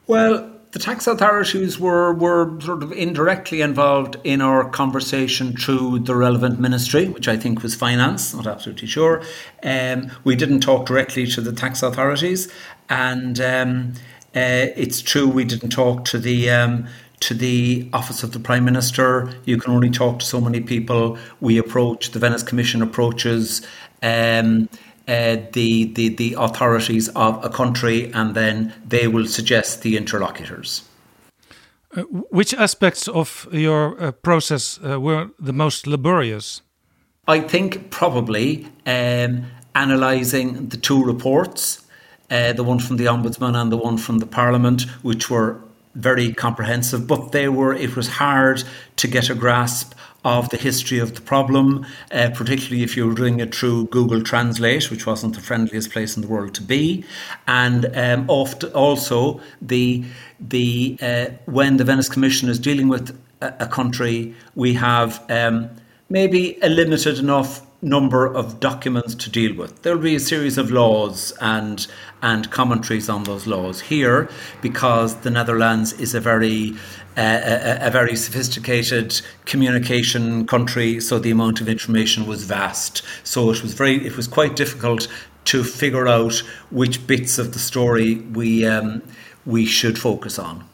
Well, 0.06 0.50
the 0.72 0.78
tax 0.78 1.06
authorities 1.06 1.80
were, 1.80 2.12
were 2.14 2.60
sort 2.60 2.82
of 2.82 2.92
indirectly 2.92 3.60
involved 3.60 4.16
in 4.22 4.40
our 4.40 4.68
conversation 4.68 5.56
through 5.56 6.00
the 6.00 6.14
relevant 6.14 6.60
ministry, 6.60 7.08
which 7.08 7.26
I 7.26 7.36
think 7.36 7.62
was 7.62 7.74
finance, 7.74 8.34
not 8.34 8.46
absolutely 8.46 8.86
sure. 8.86 9.22
Um, 9.64 10.12
we 10.22 10.36
didn't 10.36 10.60
talk 10.60 10.86
directly 10.86 11.26
to 11.26 11.40
the 11.40 11.52
tax 11.52 11.82
authorities, 11.82 12.52
and 12.88 13.40
um, 13.40 13.92
uh, 14.34 14.70
it's 14.76 15.02
true 15.02 15.28
we 15.28 15.44
didn't 15.44 15.70
talk 15.70 16.04
to 16.06 16.18
the 16.18 16.50
um, 16.50 16.86
to 17.18 17.34
the 17.34 17.88
office 17.92 18.22
of 18.22 18.32
the 18.32 18.38
prime 18.38 18.64
minister. 18.64 19.30
You 19.44 19.58
can 19.58 19.74
only 19.74 19.90
talk 19.90 20.20
to 20.20 20.24
so 20.24 20.40
many 20.40 20.60
people. 20.60 21.18
We 21.40 21.58
approach 21.58 22.12
the 22.12 22.18
Venice 22.18 22.44
Commission 22.44 22.80
approaches. 22.80 23.60
Um, 24.02 24.68
uh, 25.10 25.36
the, 25.52 25.92
the, 25.94 26.08
the 26.08 26.36
authorities 26.38 27.08
of 27.16 27.44
a 27.44 27.48
country 27.48 28.12
and 28.12 28.36
then 28.36 28.72
they 28.86 29.08
will 29.08 29.26
suggest 29.26 29.82
the 29.82 29.96
interlocutors. 29.96 30.84
Uh, 31.96 32.02
which 32.30 32.54
aspects 32.54 33.08
of 33.08 33.48
your 33.50 34.00
uh, 34.00 34.12
process 34.12 34.78
uh, 34.84 35.00
were 35.00 35.30
the 35.40 35.52
most 35.52 35.88
laborious? 35.88 36.62
I 37.26 37.40
think 37.40 37.90
probably 37.90 38.68
um, 38.86 39.46
analysing 39.74 40.68
the 40.68 40.76
two 40.76 41.02
reports, 41.04 41.84
uh, 42.30 42.52
the 42.52 42.62
one 42.62 42.78
from 42.78 42.96
the 42.96 43.06
Ombudsman 43.06 43.60
and 43.60 43.72
the 43.72 43.76
one 43.76 43.98
from 43.98 44.18
the 44.18 44.26
Parliament, 44.26 44.82
which 45.02 45.28
were 45.28 45.60
very 45.96 46.32
comprehensive, 46.32 47.08
but 47.08 47.32
they 47.32 47.48
were 47.48 47.74
it 47.74 47.96
was 47.96 48.06
hard 48.06 48.62
to 48.94 49.08
get 49.08 49.28
a 49.28 49.34
grasp 49.34 49.92
of 50.24 50.48
the 50.50 50.56
history 50.56 50.98
of 50.98 51.14
the 51.14 51.20
problem, 51.20 51.86
uh, 52.12 52.30
particularly 52.34 52.82
if 52.82 52.96
you 52.96 53.06
were 53.06 53.14
doing 53.14 53.40
it 53.40 53.54
through 53.54 53.86
Google 53.86 54.22
Translate, 54.22 54.90
which 54.90 55.06
wasn't 55.06 55.34
the 55.34 55.40
friendliest 55.40 55.90
place 55.90 56.16
in 56.16 56.22
the 56.22 56.28
world 56.28 56.54
to 56.54 56.62
be, 56.62 57.04
and 57.46 57.86
um, 57.96 58.28
also 58.28 59.40
the 59.62 60.04
the 60.38 60.98
uh, 61.00 61.26
when 61.46 61.76
the 61.76 61.84
Venice 61.84 62.08
Commission 62.08 62.48
is 62.48 62.58
dealing 62.58 62.88
with 62.88 63.18
a, 63.40 63.54
a 63.60 63.66
country, 63.66 64.34
we 64.54 64.74
have 64.74 65.24
um, 65.30 65.70
maybe 66.08 66.58
a 66.62 66.68
limited 66.68 67.18
enough 67.18 67.66
number 67.82 68.26
of 68.26 68.60
documents 68.60 69.14
to 69.14 69.30
deal 69.30 69.56
with. 69.56 69.80
There'll 69.80 69.98
be 69.98 70.14
a 70.14 70.20
series 70.20 70.58
of 70.58 70.70
laws 70.70 71.32
and 71.40 71.86
and 72.20 72.50
commentaries 72.50 73.08
on 73.08 73.24
those 73.24 73.46
laws 73.46 73.80
here, 73.80 74.28
because 74.60 75.16
the 75.16 75.30
Netherlands 75.30 75.94
is 75.94 76.14
a 76.14 76.20
very 76.20 76.74
uh, 77.16 77.20
a, 77.22 77.88
a, 77.88 77.90
very 77.90 78.16
sophisticated 78.16 79.20
communication 79.44 80.46
country, 80.46 81.00
so 81.00 81.18
the 81.18 81.30
amount 81.30 81.60
of 81.60 81.68
information 81.68 82.26
was 82.26 82.44
vast. 82.44 83.02
So 83.24 83.50
it 83.50 83.62
was 83.62 83.74
very 83.74 84.06
it 84.06 84.16
was 84.16 84.28
quite 84.28 84.54
difficult 84.56 85.08
to 85.46 85.64
figure 85.64 86.06
out 86.06 86.42
which 86.70 87.06
bits 87.06 87.38
of 87.38 87.52
the 87.52 87.58
story 87.58 88.16
we 88.16 88.64
um, 88.64 89.02
we 89.44 89.66
should 89.66 89.98
focus 89.98 90.38
on. 90.38 90.64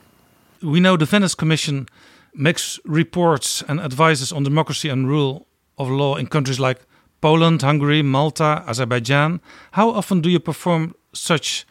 We 0.62 0.81
know 0.81 0.97
the 0.97 1.07
Venice 1.07 1.35
Commission 1.35 1.88
makes 2.35 2.78
reports 2.85 3.62
and 3.69 3.81
advises 3.81 4.33
on 4.33 4.43
democracy 4.43 4.88
and 4.88 5.09
rule 5.09 5.47
of 5.78 5.88
law 5.88 6.16
in 6.16 6.26
countries 6.26 6.61
like 6.61 6.81
Poland, 7.21 7.62
Hungary, 7.62 8.02
Malta, 8.02 8.62
Azerbaijan. 8.66 9.40
How 9.73 9.90
often 9.90 10.21
do 10.21 10.28
you 10.28 10.40
perform 10.40 10.95
such 11.12 11.66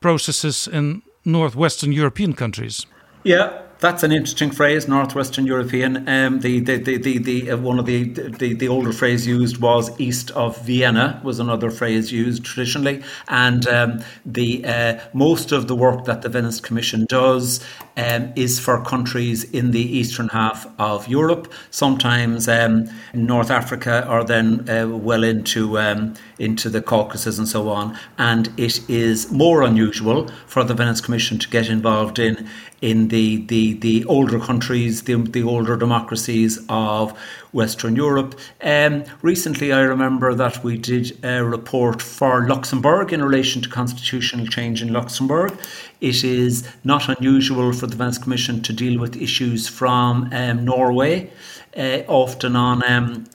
processes 0.00 0.68
in 0.68 1.02
northwestern 1.24 1.92
European 1.92 2.34
countries? 2.34 2.86
Yeah, 3.24 3.62
that's 3.80 4.02
an 4.02 4.12
interesting 4.12 4.50
phrase, 4.50 4.86
Northwestern 4.86 5.46
European. 5.46 6.08
Um, 6.08 6.40
the, 6.40 6.60
the, 6.60 6.76
the, 6.76 6.96
the, 6.98 7.18
the 7.18 7.50
uh, 7.50 7.56
one 7.56 7.78
of 7.78 7.86
the, 7.86 8.04
the 8.04 8.54
the 8.54 8.68
older 8.68 8.92
phrase 8.92 9.26
used 9.26 9.58
was 9.58 9.98
east 9.98 10.30
of 10.32 10.60
Vienna 10.62 11.20
was 11.24 11.40
another 11.40 11.70
phrase 11.70 12.12
used 12.12 12.44
traditionally, 12.44 13.02
and 13.28 13.66
um, 13.66 14.02
the 14.24 14.64
uh, 14.64 15.00
most 15.14 15.52
of 15.52 15.66
the 15.66 15.74
work 15.74 16.04
that 16.04 16.22
the 16.22 16.28
Venice 16.28 16.60
Commission 16.60 17.06
does 17.08 17.64
um, 17.96 18.32
is 18.36 18.60
for 18.60 18.84
countries 18.84 19.44
in 19.44 19.70
the 19.70 19.80
eastern 19.98 20.28
half 20.28 20.66
of 20.78 21.08
Europe. 21.08 21.52
Sometimes 21.70 22.48
um, 22.48 22.88
North 23.14 23.50
Africa, 23.50 24.06
or 24.08 24.24
then 24.24 24.68
uh, 24.68 24.88
well 24.88 25.24
into 25.24 25.78
um, 25.78 26.14
into 26.38 26.68
the 26.68 26.82
Caucasus 26.82 27.38
and 27.38 27.48
so 27.48 27.68
on. 27.68 27.96
And 28.18 28.52
it 28.56 28.88
is 28.90 29.30
more 29.32 29.62
unusual 29.62 30.28
for 30.46 30.64
the 30.64 30.74
Venice 30.74 31.00
Commission 31.00 31.38
to 31.38 31.48
get 31.48 31.68
involved 31.68 32.18
in 32.18 32.48
in 32.80 33.08
the, 33.08 33.44
the, 33.46 33.74
the 33.74 34.04
older 34.06 34.40
countries, 34.40 35.02
the, 35.02 35.14
the 35.16 35.42
older 35.42 35.76
democracies 35.76 36.58
of 36.68 37.16
Western 37.52 37.96
Europe. 37.96 38.38
Um, 38.62 39.04
recently, 39.22 39.72
I 39.72 39.80
remember 39.80 40.34
that 40.34 40.64
we 40.64 40.78
did 40.78 41.22
a 41.24 41.44
report 41.44 42.00
for 42.00 42.46
Luxembourg 42.46 43.12
in 43.12 43.22
relation 43.22 43.60
to 43.62 43.68
constitutional 43.68 44.46
change 44.46 44.82
in 44.82 44.92
Luxembourg. 44.92 45.52
It 46.00 46.24
is 46.24 46.66
not 46.84 47.08
unusual 47.08 47.72
for 47.72 47.86
the 47.86 47.96
Venice 47.96 48.18
Commission 48.18 48.62
to 48.62 48.72
deal 48.72 48.98
with 48.98 49.16
issues 49.16 49.68
from 49.68 50.30
um, 50.32 50.64
Norway, 50.64 51.30
uh, 51.76 52.02
often 52.08 52.56
on 52.56 52.82
um, 52.90 53.26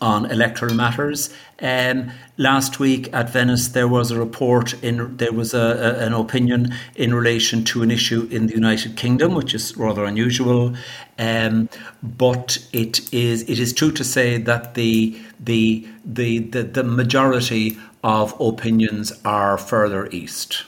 on 0.00 0.30
electoral 0.30 0.74
matters. 0.74 1.30
Um, 1.60 2.10
last 2.36 2.80
week 2.80 3.12
at 3.12 3.30
Venice, 3.30 3.68
there 3.68 3.88
was 3.88 4.10
a 4.10 4.18
report 4.18 4.82
in 4.82 5.16
there 5.18 5.32
was 5.32 5.52
a, 5.54 5.58
a, 5.58 6.06
an 6.06 6.12
opinion 6.14 6.74
in 6.96 7.14
relation 7.14 7.64
to 7.64 7.82
an 7.82 7.90
issue 7.90 8.26
in 8.30 8.46
the 8.46 8.54
United 8.54 8.96
Kingdom, 8.96 9.34
which 9.34 9.54
is 9.54 9.76
rather 9.76 10.04
unusual. 10.04 10.74
Um, 11.18 11.68
but 12.02 12.58
it 12.72 13.12
is 13.12 13.42
it 13.42 13.58
is 13.58 13.72
true 13.72 13.92
to 13.92 14.04
say 14.04 14.38
that 14.38 14.74
the 14.74 15.20
the 15.38 15.86
the 16.04 16.38
the, 16.38 16.62
the 16.62 16.84
majority 16.84 17.76
of 18.02 18.34
opinions 18.40 19.12
are 19.24 19.58
further 19.58 20.08
east. 20.10 20.64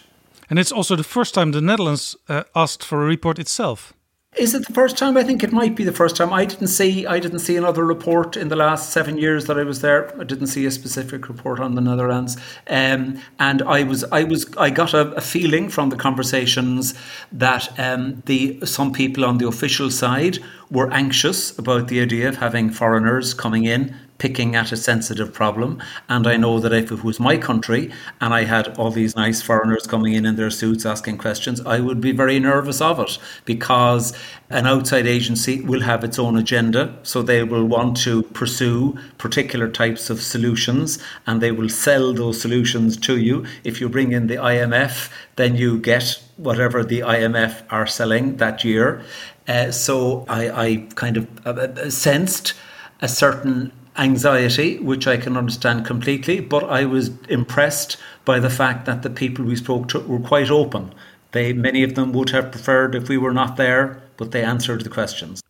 And 0.50 0.58
it's 0.58 0.72
also 0.72 0.96
the 0.96 1.04
first 1.04 1.32
time 1.32 1.52
the 1.52 1.62
Netherlands 1.62 2.14
uh, 2.28 2.42
asked 2.54 2.84
for 2.84 3.02
a 3.02 3.06
report 3.06 3.38
itself. 3.38 3.94
Is 4.38 4.54
it 4.54 4.66
the 4.66 4.72
first 4.72 4.96
time? 4.96 5.18
I 5.18 5.24
think 5.24 5.42
it 5.42 5.52
might 5.52 5.76
be 5.76 5.84
the 5.84 5.92
first 5.92 6.16
time. 6.16 6.32
I 6.32 6.46
didn't 6.46 6.68
see 6.68 7.04
I 7.06 7.18
didn't 7.18 7.40
see 7.40 7.54
another 7.56 7.84
report 7.84 8.34
in 8.34 8.48
the 8.48 8.56
last 8.56 8.90
seven 8.90 9.18
years 9.18 9.44
that 9.44 9.58
I 9.58 9.62
was 9.62 9.82
there. 9.82 10.18
I 10.18 10.24
didn't 10.24 10.46
see 10.46 10.64
a 10.64 10.70
specific 10.70 11.28
report 11.28 11.60
on 11.60 11.74
the 11.74 11.82
Netherlands, 11.82 12.38
um, 12.66 13.20
and 13.38 13.60
I 13.60 13.82
was 13.82 14.04
I 14.04 14.24
was 14.24 14.46
I 14.56 14.70
got 14.70 14.94
a, 14.94 15.12
a 15.12 15.20
feeling 15.20 15.68
from 15.68 15.90
the 15.90 15.96
conversations 15.96 16.94
that 17.30 17.78
um, 17.78 18.22
the 18.24 18.58
some 18.64 18.90
people 18.90 19.26
on 19.26 19.36
the 19.36 19.46
official 19.46 19.90
side 19.90 20.38
were 20.70 20.90
anxious 20.92 21.58
about 21.58 21.88
the 21.88 22.00
idea 22.00 22.26
of 22.26 22.36
having 22.36 22.70
foreigners 22.70 23.34
coming 23.34 23.64
in 23.64 23.94
picking 24.18 24.54
at 24.54 24.70
a 24.70 24.76
sensitive 24.76 25.32
problem. 25.32 25.82
And 26.08 26.26
I 26.26 26.36
know 26.36 26.60
that 26.60 26.72
if 26.72 26.92
it 26.92 27.02
was 27.02 27.18
my 27.18 27.36
country 27.36 27.90
and 28.20 28.32
I 28.32 28.44
had 28.44 28.78
all 28.78 28.90
these 28.90 29.16
nice 29.16 29.42
foreigners 29.42 29.86
coming 29.86 30.12
in 30.12 30.24
in 30.24 30.36
their 30.36 30.50
suits 30.50 30.86
asking 30.86 31.18
questions, 31.18 31.60
I 31.62 31.80
would 31.80 32.00
be 32.00 32.12
very 32.12 32.38
nervous 32.38 32.80
of 32.80 33.00
it 33.00 33.18
because 33.44 34.12
an 34.48 34.66
outside 34.66 35.06
agency 35.06 35.60
will 35.60 35.80
have 35.80 36.04
its 36.04 36.18
own 36.18 36.36
agenda. 36.36 36.96
So 37.02 37.22
they 37.22 37.42
will 37.42 37.64
want 37.64 37.96
to 37.98 38.22
pursue 38.22 38.96
particular 39.18 39.68
types 39.68 40.08
of 40.08 40.22
solutions 40.22 40.98
and 41.26 41.40
they 41.40 41.50
will 41.50 41.68
sell 41.68 42.12
those 42.12 42.40
solutions 42.40 42.96
to 42.98 43.18
you. 43.18 43.44
If 43.64 43.80
you 43.80 43.88
bring 43.88 44.12
in 44.12 44.28
the 44.28 44.36
IMF, 44.36 45.10
then 45.36 45.56
you 45.56 45.78
get 45.78 46.22
whatever 46.36 46.84
the 46.84 47.00
IMF 47.00 47.62
are 47.70 47.86
selling 47.86 48.36
that 48.36 48.62
year. 48.62 49.02
Uh, 49.48 49.72
so 49.72 50.24
I, 50.28 50.50
I 50.66 50.86
kind 50.94 51.16
of 51.16 51.46
uh, 51.46 51.50
uh 51.50 51.90
sensed 51.90 52.54
a 53.00 53.08
certain 53.08 53.72
anxiety, 53.96 54.78
which 54.78 55.06
I 55.06 55.16
can 55.16 55.36
understand 55.36 55.84
completely, 55.84 56.40
but 56.40 56.64
I 56.64 56.84
was 56.84 57.10
impressed 57.28 57.98
by 58.24 58.38
the 58.38 58.50
fact 58.50 58.86
that 58.86 59.02
the 59.02 59.10
people 59.10 59.44
we 59.44 59.56
spoke 59.56 59.88
to 59.88 60.00
were 60.00 60.20
quite 60.20 60.50
open. 60.50 60.94
They 61.32 61.52
many 61.52 61.82
of 61.82 61.94
them 61.94 62.12
would 62.12 62.30
have 62.30 62.50
preferred 62.50 62.94
if 62.94 63.08
we 63.08 63.18
were 63.18 63.34
not 63.34 63.56
there, 63.56 64.02
but 64.16 64.30
they 64.30 64.42
answered 64.42 64.82
the 64.82 64.90
questions. 64.90 65.41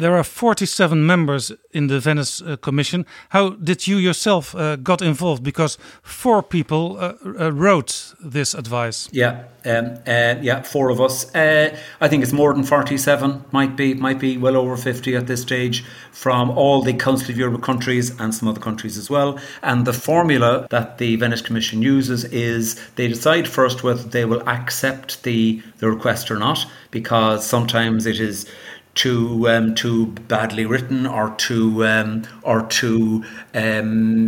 There 0.00 0.16
are 0.16 0.24
47 0.24 1.06
members 1.06 1.52
in 1.72 1.88
the 1.88 2.00
Venice 2.00 2.40
uh, 2.40 2.56
Commission. 2.56 3.04
How 3.28 3.50
did 3.50 3.86
you 3.86 3.98
yourself 3.98 4.54
uh, 4.54 4.76
got 4.76 5.02
involved? 5.02 5.42
Because 5.42 5.76
four 6.02 6.42
people 6.42 6.96
uh, 6.98 7.12
uh 7.38 7.52
wrote 7.52 8.14
this 8.18 8.54
advice. 8.54 9.10
Yeah, 9.12 9.44
um, 9.66 9.98
uh, 10.06 10.36
yeah, 10.40 10.62
four 10.62 10.88
of 10.88 11.02
us. 11.02 11.34
Uh, 11.34 11.76
I 12.00 12.08
think 12.08 12.22
it's 12.22 12.32
more 12.32 12.54
than 12.54 12.64
47. 12.64 13.44
Might 13.52 13.76
be, 13.76 13.92
might 13.92 14.18
be 14.18 14.38
well 14.38 14.56
over 14.56 14.74
50 14.74 15.16
at 15.16 15.26
this 15.26 15.42
stage 15.42 15.84
from 16.12 16.48
all 16.50 16.80
the 16.80 16.94
Council 16.94 17.30
of 17.30 17.36
Europe 17.36 17.62
countries 17.62 18.18
and 18.18 18.34
some 18.34 18.48
other 18.48 18.60
countries 18.60 18.96
as 18.96 19.10
well. 19.10 19.38
And 19.62 19.86
the 19.86 19.92
formula 19.92 20.66
that 20.70 20.96
the 20.96 21.16
Venice 21.16 21.42
Commission 21.42 21.82
uses 21.82 22.24
is 22.24 22.80
they 22.96 23.08
decide 23.08 23.46
first 23.46 23.84
whether 23.84 24.02
they 24.02 24.24
will 24.24 24.48
accept 24.48 25.24
the 25.24 25.62
the 25.78 25.90
request 25.90 26.30
or 26.30 26.38
not, 26.38 26.64
because 26.90 27.44
sometimes 27.44 28.06
it 28.06 28.18
is 28.18 28.46
too 28.94 29.48
um, 29.48 29.74
too 29.74 30.06
badly 30.06 30.66
written 30.66 31.06
or 31.06 31.34
too 31.36 31.84
um, 31.86 32.22
or 32.42 32.62
too 32.66 33.24
um, 33.54 34.26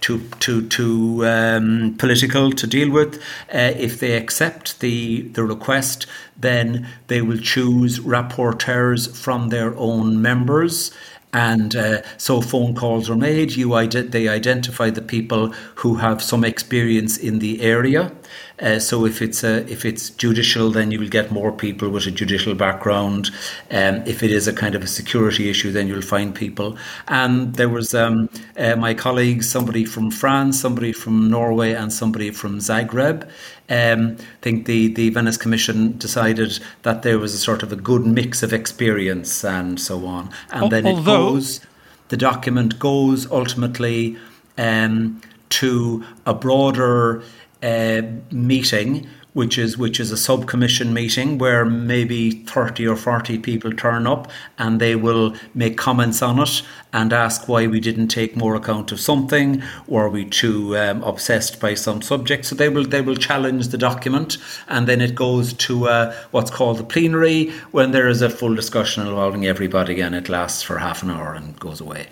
too 0.00 0.20
too 0.40 0.68
too 0.68 1.26
um, 1.26 1.94
political 1.98 2.50
to 2.52 2.66
deal 2.66 2.90
with. 2.90 3.16
Uh, 3.52 3.72
if 3.76 4.00
they 4.00 4.16
accept 4.16 4.80
the 4.80 5.22
the 5.22 5.44
request, 5.44 6.06
then 6.36 6.88
they 7.08 7.20
will 7.20 7.38
choose 7.38 8.00
rapporteurs 8.00 9.14
from 9.16 9.48
their 9.48 9.76
own 9.76 10.20
members. 10.20 10.92
And 11.32 11.74
uh, 11.74 12.02
so 12.16 12.40
phone 12.40 12.76
calls 12.76 13.10
are 13.10 13.16
made. 13.16 13.52
You 13.56 13.70
they 13.88 14.28
identify 14.28 14.90
the 14.90 15.02
people 15.02 15.48
who 15.76 15.96
have 15.96 16.22
some 16.22 16.44
experience 16.44 17.16
in 17.16 17.40
the 17.40 17.60
area. 17.60 18.12
Uh, 18.60 18.78
so 18.78 19.04
if 19.04 19.20
it's 19.20 19.42
a, 19.42 19.68
if 19.70 19.84
it's 19.84 20.10
judicial, 20.10 20.70
then 20.70 20.90
you 20.90 21.00
will 21.00 21.08
get 21.08 21.32
more 21.32 21.50
people 21.50 21.88
with 21.88 22.06
a 22.06 22.10
judicial 22.10 22.54
background. 22.54 23.30
Um, 23.70 24.02
if 24.06 24.22
it 24.22 24.30
is 24.30 24.46
a 24.46 24.52
kind 24.52 24.74
of 24.74 24.82
a 24.82 24.86
security 24.86 25.50
issue, 25.50 25.72
then 25.72 25.88
you'll 25.88 26.02
find 26.02 26.34
people. 26.34 26.78
And 27.08 27.54
there 27.56 27.68
was 27.68 27.94
um, 27.94 28.28
uh, 28.56 28.76
my 28.76 28.94
colleagues, 28.94 29.50
somebody 29.50 29.84
from 29.84 30.10
France, 30.10 30.60
somebody 30.60 30.92
from 30.92 31.28
Norway, 31.30 31.72
and 31.72 31.92
somebody 31.92 32.30
from 32.30 32.58
Zagreb. 32.58 33.28
Um, 33.68 34.16
I 34.18 34.42
think 34.42 34.66
the, 34.66 34.88
the 34.92 35.10
Venice 35.10 35.36
Commission 35.36 35.98
decided 35.98 36.60
that 36.82 37.02
there 37.02 37.18
was 37.18 37.34
a 37.34 37.38
sort 37.38 37.62
of 37.62 37.72
a 37.72 37.76
good 37.76 38.06
mix 38.06 38.42
of 38.42 38.52
experience 38.52 39.44
and 39.44 39.80
so 39.80 40.06
on. 40.06 40.30
And 40.50 40.70
then 40.70 40.86
it 40.86 41.04
goes, 41.04 41.60
the 42.08 42.16
document 42.16 42.78
goes 42.78 43.28
ultimately 43.30 44.16
um, 44.58 45.20
to 45.48 46.04
a 46.26 46.34
broader 46.34 47.22
uh, 47.64 48.02
meeting, 48.30 49.06
which 49.32 49.58
is 49.58 49.76
which 49.76 49.98
is 49.98 50.12
a 50.12 50.16
subcommission 50.16 50.92
meeting 50.92 51.38
where 51.38 51.64
maybe 51.64 52.30
thirty 52.30 52.86
or 52.86 52.96
forty 52.96 53.36
people 53.38 53.72
turn 53.72 54.06
up 54.06 54.30
and 54.58 54.80
they 54.80 54.94
will 54.94 55.34
make 55.54 55.76
comments 55.76 56.22
on 56.22 56.38
it 56.38 56.62
and 56.92 57.12
ask 57.12 57.48
why 57.48 57.66
we 57.66 57.80
didn't 57.80 58.08
take 58.08 58.36
more 58.36 58.54
account 58.54 58.92
of 58.92 59.00
something, 59.00 59.60
or 59.88 60.04
are 60.04 60.08
we 60.08 60.24
too 60.24 60.76
um, 60.76 61.02
obsessed 61.02 61.60
by 61.60 61.74
some 61.74 62.00
subject. 62.00 62.44
So 62.44 62.54
they 62.54 62.68
will 62.68 62.86
they 62.86 63.02
will 63.02 63.16
challenge 63.16 63.68
the 63.68 63.78
document, 63.78 64.38
and 64.68 64.86
then 64.86 65.00
it 65.00 65.14
goes 65.16 65.52
to 65.66 65.88
uh, 65.88 66.14
what's 66.30 66.52
called 66.52 66.78
the 66.78 66.84
plenary 66.84 67.50
when 67.72 67.90
there 67.90 68.08
is 68.08 68.22
a 68.22 68.30
full 68.30 68.54
discussion 68.54 69.04
involving 69.06 69.46
everybody, 69.46 70.00
and 70.00 70.14
it 70.14 70.28
lasts 70.28 70.62
for 70.62 70.78
half 70.78 71.02
an 71.02 71.10
hour 71.10 71.34
and 71.34 71.58
goes 71.58 71.80
away. 71.80 72.06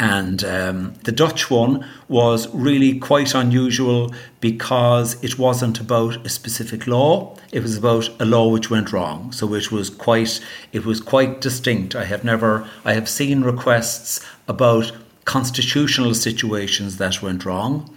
And 0.00 0.42
um, 0.44 0.94
the 1.04 1.12
Dutch 1.12 1.50
one 1.50 1.86
was 2.08 2.48
really 2.54 2.98
quite 2.98 3.34
unusual 3.34 4.14
because 4.40 5.22
it 5.22 5.38
wasn't 5.38 5.78
about 5.78 6.24
a 6.24 6.30
specific 6.30 6.86
law. 6.86 7.36
It 7.52 7.60
was 7.60 7.76
about 7.76 8.08
a 8.18 8.24
law 8.24 8.48
which 8.48 8.70
went 8.70 8.94
wrong. 8.94 9.30
So 9.30 9.52
it 9.52 9.70
was 9.70 9.90
quite 9.90 10.40
it 10.72 10.86
was 10.86 11.02
quite 11.02 11.42
distinct. 11.42 11.94
I 11.94 12.04
have 12.04 12.24
never 12.24 12.66
I 12.82 12.94
have 12.94 13.10
seen 13.10 13.42
requests 13.42 14.26
about 14.48 14.90
constitutional 15.26 16.14
situations 16.14 16.96
that 16.96 17.20
went 17.20 17.44
wrong. 17.44 17.94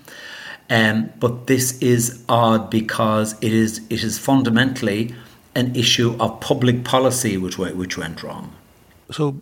Um, 0.69 1.09
but 1.21 1.47
this 1.47 1.77
is 1.79 2.21
odd 2.27 2.69
because 2.69 3.33
it 3.39 3.53
is 3.53 3.79
it 3.89 4.03
is 4.03 4.19
fundamentally 4.19 5.15
an 5.55 5.73
issue 5.73 6.17
of 6.19 6.41
public 6.41 6.83
policy 6.83 7.37
which 7.37 7.57
which 7.57 7.97
went 7.97 8.23
wrong. 8.23 8.51
So, 9.09 9.41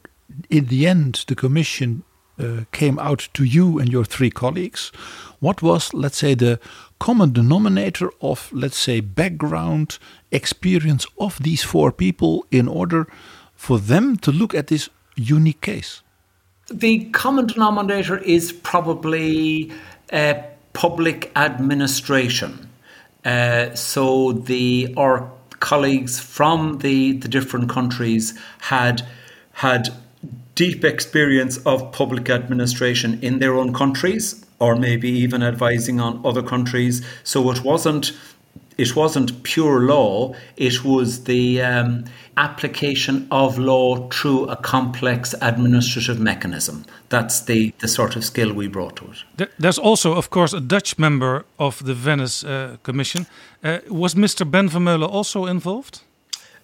in 0.51 0.67
the 0.67 0.85
end, 0.85 1.23
the 1.27 1.35
commission 1.35 2.03
uh, 2.41 2.63
came 2.71 2.99
out 2.99 3.29
to 3.33 3.43
you 3.43 3.79
and 3.79 3.91
your 3.91 4.05
three 4.05 4.31
colleagues. 4.31 4.91
What 5.39 5.61
was, 5.61 5.93
let's 5.93 6.17
say, 6.17 6.35
the 6.35 6.59
common 6.99 7.33
denominator 7.33 8.09
of, 8.21 8.51
let's 8.51 8.77
say, 8.77 8.99
background 8.99 9.97
experience 10.31 11.05
of 11.17 11.39
these 11.41 11.63
four 11.63 11.91
people 11.91 12.45
in 12.51 12.67
order 12.67 13.07
for 13.55 13.79
them 13.79 14.17
to 14.17 14.31
look 14.31 14.55
at 14.55 14.67
this 14.67 14.89
unique 15.15 15.61
case? 15.61 16.01
The 16.69 17.05
common 17.11 17.47
denominator 17.47 18.17
is 18.17 18.51
probably 18.51 19.71
uh, 20.11 20.35
public 20.73 21.31
administration. 21.35 22.69
Uh, 23.25 23.75
so 23.75 24.31
the 24.33 24.93
our 24.97 25.29
colleagues 25.59 26.19
from 26.19 26.79
the, 26.79 27.13
the 27.13 27.27
different 27.27 27.69
countries 27.69 28.37
had 28.59 29.01
had 29.53 29.89
deep 30.61 30.85
experience 30.85 31.57
of 31.65 31.91
public 31.91 32.29
administration 32.29 33.17
in 33.23 33.39
their 33.39 33.55
own 33.55 33.73
countries 33.73 34.45
or 34.59 34.75
maybe 34.75 35.09
even 35.09 35.41
advising 35.41 35.99
on 35.99 36.23
other 36.23 36.43
countries. 36.43 37.01
So 37.23 37.49
it 37.49 37.63
wasn't 37.63 38.11
it 38.77 38.95
wasn't 38.95 39.29
pure 39.43 39.79
law. 39.93 40.33
It 40.57 40.83
was 40.83 41.23
the 41.23 41.61
um, 41.61 42.05
application 42.37 43.27
of 43.31 43.57
law 43.57 44.07
through 44.09 44.49
a 44.49 44.55
complex 44.55 45.35
administrative 45.41 46.19
mechanism. 46.19 46.85
That's 47.09 47.41
the, 47.41 47.73
the 47.79 47.87
sort 47.87 48.15
of 48.15 48.23
skill 48.23 48.53
we 48.53 48.67
brought 48.67 48.95
to 48.97 49.05
it. 49.11 49.51
There's 49.59 49.79
also 49.79 50.13
of 50.13 50.29
course 50.29 50.53
a 50.53 50.61
dutch 50.61 50.97
member 50.97 51.43
of 51.57 51.83
the 51.83 51.95
venice 51.95 52.43
uh, 52.43 52.77
commission. 52.83 53.25
Uh, 53.63 53.79
was 53.89 54.15
mr 54.15 54.45
ben 54.45 54.69
vermeulen 54.69 55.09
also 55.09 55.45
involved 55.47 56.01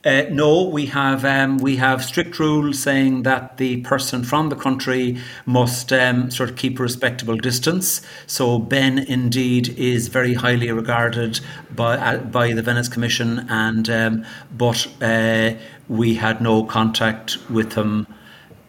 uh, 0.06 0.24
no, 0.30 0.64
we 0.64 0.86
have 0.88 1.26
um, 1.26 1.58
we 1.58 1.78
have 1.78 2.04
strict 2.04 2.40
rules 2.40 2.80
saying 2.80 3.24
that 3.24 3.58
the 3.58 3.82
person 3.82 4.24
from 4.24 4.50
the 4.50 4.56
country 4.56 5.18
must 5.46 5.92
um, 5.92 6.30
sort 6.32 6.50
of 6.50 6.56
keep 6.56 6.80
a 6.80 6.84
respectable 6.84 7.36
distance. 7.36 8.02
So 8.26 8.60
Ben 8.60 9.00
indeed 9.00 9.70
is 9.78 10.08
very 10.08 10.34
highly 10.34 10.72
regarded 10.72 11.40
by 11.76 11.98
uh, 11.98 12.18
by 12.20 12.54
the 12.54 12.62
Venice 12.62 12.88
Commission, 12.88 13.48
and 13.50 13.90
um, 13.90 14.26
but 14.56 14.88
uh, 15.02 15.54
we 15.90 16.16
had 16.16 16.42
no 16.42 16.64
contact 16.64 17.38
with 17.50 17.74
him 17.74 18.08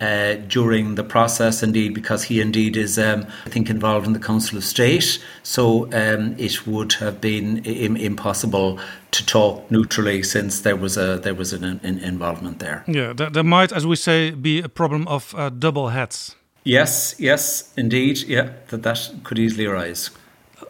uh, 0.00 0.34
during 0.48 0.94
the 0.94 1.04
process, 1.04 1.62
indeed, 1.62 1.94
because 1.94 2.24
he 2.24 2.40
indeed 2.40 2.76
is, 2.76 2.98
um, 2.98 3.26
I 3.46 3.50
think, 3.50 3.70
involved 3.70 4.06
in 4.06 4.12
the 4.12 4.18
Council 4.18 4.58
of 4.58 4.64
State. 4.64 5.18
So 5.42 5.84
um, 5.92 6.34
it 6.38 6.66
would 6.66 6.94
have 6.94 7.20
been 7.20 7.58
Im- 7.64 7.96
impossible 7.96 8.78
to 9.10 9.26
talk 9.26 9.70
neutrally 9.70 10.22
since 10.22 10.60
there 10.60 10.76
was 10.76 10.96
a 10.96 11.18
there 11.18 11.34
was 11.34 11.52
an, 11.52 11.64
an 11.64 11.98
involvement 11.98 12.58
there. 12.58 12.84
Yeah, 12.86 13.12
there, 13.12 13.30
there, 13.30 13.44
might, 13.44 13.72
as 13.72 13.86
we 13.86 13.96
say, 13.96 14.30
be 14.30 14.60
a 14.60 14.68
problem 14.68 15.08
of 15.08 15.34
uh, 15.34 15.50
double 15.50 15.88
hats. 15.88 16.36
Yes, 16.64 17.14
yes, 17.18 17.72
indeed. 17.76 18.18
Yeah, 18.28 18.50
that 18.68 18.82
that 18.82 19.10
could 19.24 19.38
easily 19.38 19.66
arise. 19.66 20.10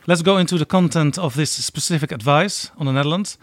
Let's 0.07 0.23
go 0.23 0.39
into 0.39 0.57
the 0.59 0.67
content 0.67 1.19
of 1.19 1.35
this 1.35 1.51
specific 1.51 2.13
advice 2.13 2.71
on 2.79 2.87
the 2.87 2.93
Netherlands. 2.93 3.39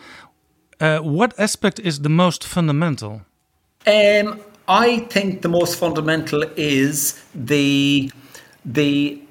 Uh, 0.79 0.99
what 0.99 1.33
aspect 1.37 1.79
is 1.79 1.99
the 1.99 2.09
most 2.09 2.43
fundamental? 2.43 3.21
Um, 3.87 4.39
I 4.67 4.99
think 4.99 5.41
the 5.41 5.49
most 5.49 5.77
fundamental 5.77 6.43
is 6.55 7.23
the 7.33 8.11
the 8.63 9.21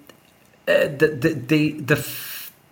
uh, 0.67 0.87
the, 0.87 1.09
the, 1.09 1.35
the, 1.35 1.73
the, 1.73 2.09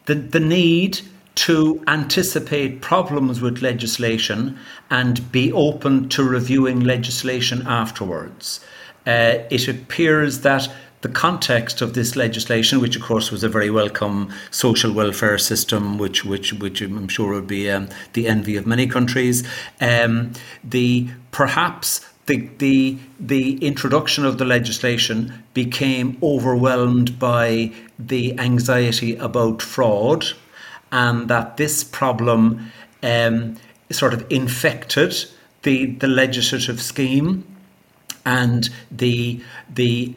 the, 0.06 0.14
the 0.14 0.40
need 0.40 1.00
to 1.34 1.82
anticipate 1.86 2.80
problems 2.80 3.40
with 3.40 3.60
legislation 3.60 4.58
and 4.90 5.30
be 5.30 5.52
open 5.52 6.08
to 6.08 6.22
reviewing 6.22 6.80
legislation 6.80 7.66
afterwards. 7.66 8.60
Uh, 9.06 9.38
it 9.50 9.68
appears 9.68 10.40
that 10.40 10.68
the 11.02 11.08
context 11.08 11.82
of 11.82 11.94
this 11.94 12.16
legislation, 12.16 12.80
which 12.80 12.96
of 12.96 13.02
course 13.02 13.30
was 13.30 13.42
a 13.42 13.48
very 13.48 13.70
welcome 13.70 14.32
social 14.50 14.92
welfare 14.92 15.36
system, 15.36 15.98
which 15.98 16.24
which 16.24 16.52
which 16.54 16.80
I'm 16.80 17.08
sure 17.08 17.32
would 17.32 17.48
be 17.48 17.70
um, 17.70 17.88
the 18.12 18.28
envy 18.28 18.56
of 18.56 18.66
many 18.66 18.86
countries, 18.86 19.46
um, 19.80 20.32
the 20.62 21.08
perhaps 21.32 22.00
the, 22.26 22.48
the, 22.58 22.98
the 23.18 23.56
introduction 23.64 24.24
of 24.24 24.38
the 24.38 24.44
legislation 24.44 25.32
became 25.54 26.18
overwhelmed 26.22 27.18
by 27.18 27.72
the 27.98 28.38
anxiety 28.38 29.16
about 29.16 29.60
fraud, 29.60 30.26
and 30.90 31.28
that 31.28 31.56
this 31.56 31.82
problem 31.82 32.70
um, 33.02 33.56
sort 33.90 34.14
of 34.14 34.24
infected 34.30 35.14
the, 35.62 35.86
the 35.86 36.08
legislative 36.08 36.80
scheme, 36.80 37.44
and 38.24 38.70
the, 38.90 39.42
the 39.72 40.14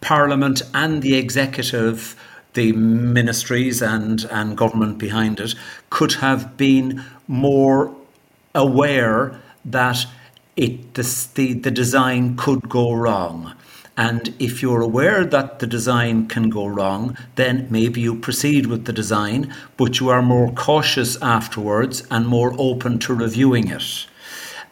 Parliament 0.00 0.62
and 0.72 1.02
the 1.02 1.16
executive, 1.16 2.16
the 2.54 2.72
ministries 2.72 3.82
and, 3.82 4.24
and 4.30 4.56
government 4.56 4.98
behind 4.98 5.40
it, 5.40 5.54
could 5.90 6.14
have 6.14 6.56
been 6.56 7.04
more 7.28 7.94
aware 8.54 9.38
that 9.64 10.06
it 10.56 10.94
the, 10.94 11.28
the, 11.34 11.52
the 11.54 11.70
design 11.70 12.36
could 12.36 12.68
go 12.68 12.92
wrong. 12.92 13.54
And 13.98 14.34
if 14.38 14.60
you're 14.60 14.82
aware 14.82 15.24
that 15.24 15.58
the 15.58 15.66
design 15.66 16.28
can 16.28 16.50
go 16.50 16.66
wrong, 16.66 17.16
then 17.36 17.66
maybe 17.70 18.02
you 18.02 18.14
proceed 18.14 18.66
with 18.66 18.84
the 18.84 18.92
design, 18.92 19.54
but 19.78 20.00
you 20.00 20.10
are 20.10 20.20
more 20.20 20.52
cautious 20.52 21.20
afterwards 21.22 22.06
and 22.10 22.26
more 22.26 22.54
open 22.58 22.98
to 23.00 23.14
reviewing 23.14 23.68
it. 23.68 24.06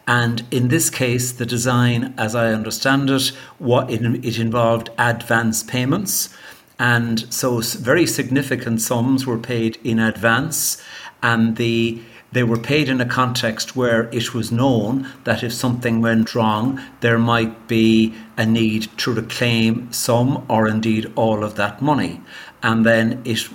And 0.07 0.43
in 0.51 0.67
this 0.67 0.91
case, 0.91 1.31
the 1.31 1.45
design, 1.47 2.13
as 2.17 2.35
I 2.35 2.53
understand 2.53 3.09
it, 3.09 3.29
what 3.57 3.89
it, 3.89 4.01
it 4.23 4.37
involved 4.37 4.91
advance 4.99 5.63
payments. 5.63 6.29
And 6.77 7.33
so 7.33 7.61
very 7.61 8.05
significant 8.05 8.81
sums 8.81 9.25
were 9.25 9.39
paid 9.39 9.79
in 9.83 9.97
advance. 9.97 10.79
And 11.23 11.55
the 11.55 11.99
they 12.31 12.43
were 12.43 12.57
paid 12.57 12.89
in 12.89 12.99
a 12.99 13.05
context 13.05 13.75
where 13.75 14.09
it 14.11 14.33
was 14.33 14.51
known 14.51 15.07
that 15.23 15.43
if 15.43 15.53
something 15.53 16.01
went 16.01 16.35
wrong, 16.35 16.81
there 16.99 17.17
might 17.17 17.67
be 17.67 18.13
a 18.37 18.45
need 18.45 18.89
to 18.97 19.13
reclaim 19.13 19.91
some 19.93 20.45
or 20.49 20.67
indeed 20.67 21.11
all 21.15 21.43
of 21.43 21.55
that 21.55 21.81
money. 21.81 22.21
And 22.61 22.85
then 22.85 23.21
it, 23.23 23.47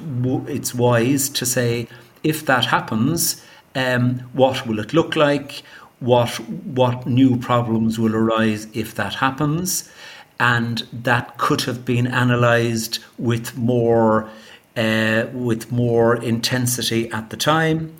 it's 0.48 0.74
wise 0.74 1.28
to 1.30 1.44
say, 1.44 1.88
if 2.22 2.46
that 2.46 2.66
happens, 2.66 3.44
um, 3.74 4.20
what 4.32 4.66
will 4.66 4.78
it 4.78 4.94
look 4.94 5.16
like? 5.16 5.62
What, 5.98 6.40
what 6.40 7.06
new 7.06 7.36
problems 7.36 7.98
will 7.98 8.16
arise 8.16 8.66
if 8.72 8.94
that 8.94 9.14
happens? 9.16 9.90
And 10.38 10.86
that 10.92 11.36
could 11.36 11.62
have 11.62 11.84
been 11.84 12.06
analysed 12.06 13.00
with 13.18 13.58
more, 13.58 14.30
uh, 14.76 15.26
with 15.34 15.70
more 15.70 16.16
intensity 16.16 17.10
at 17.10 17.28
the 17.28 17.36
time. 17.36 17.94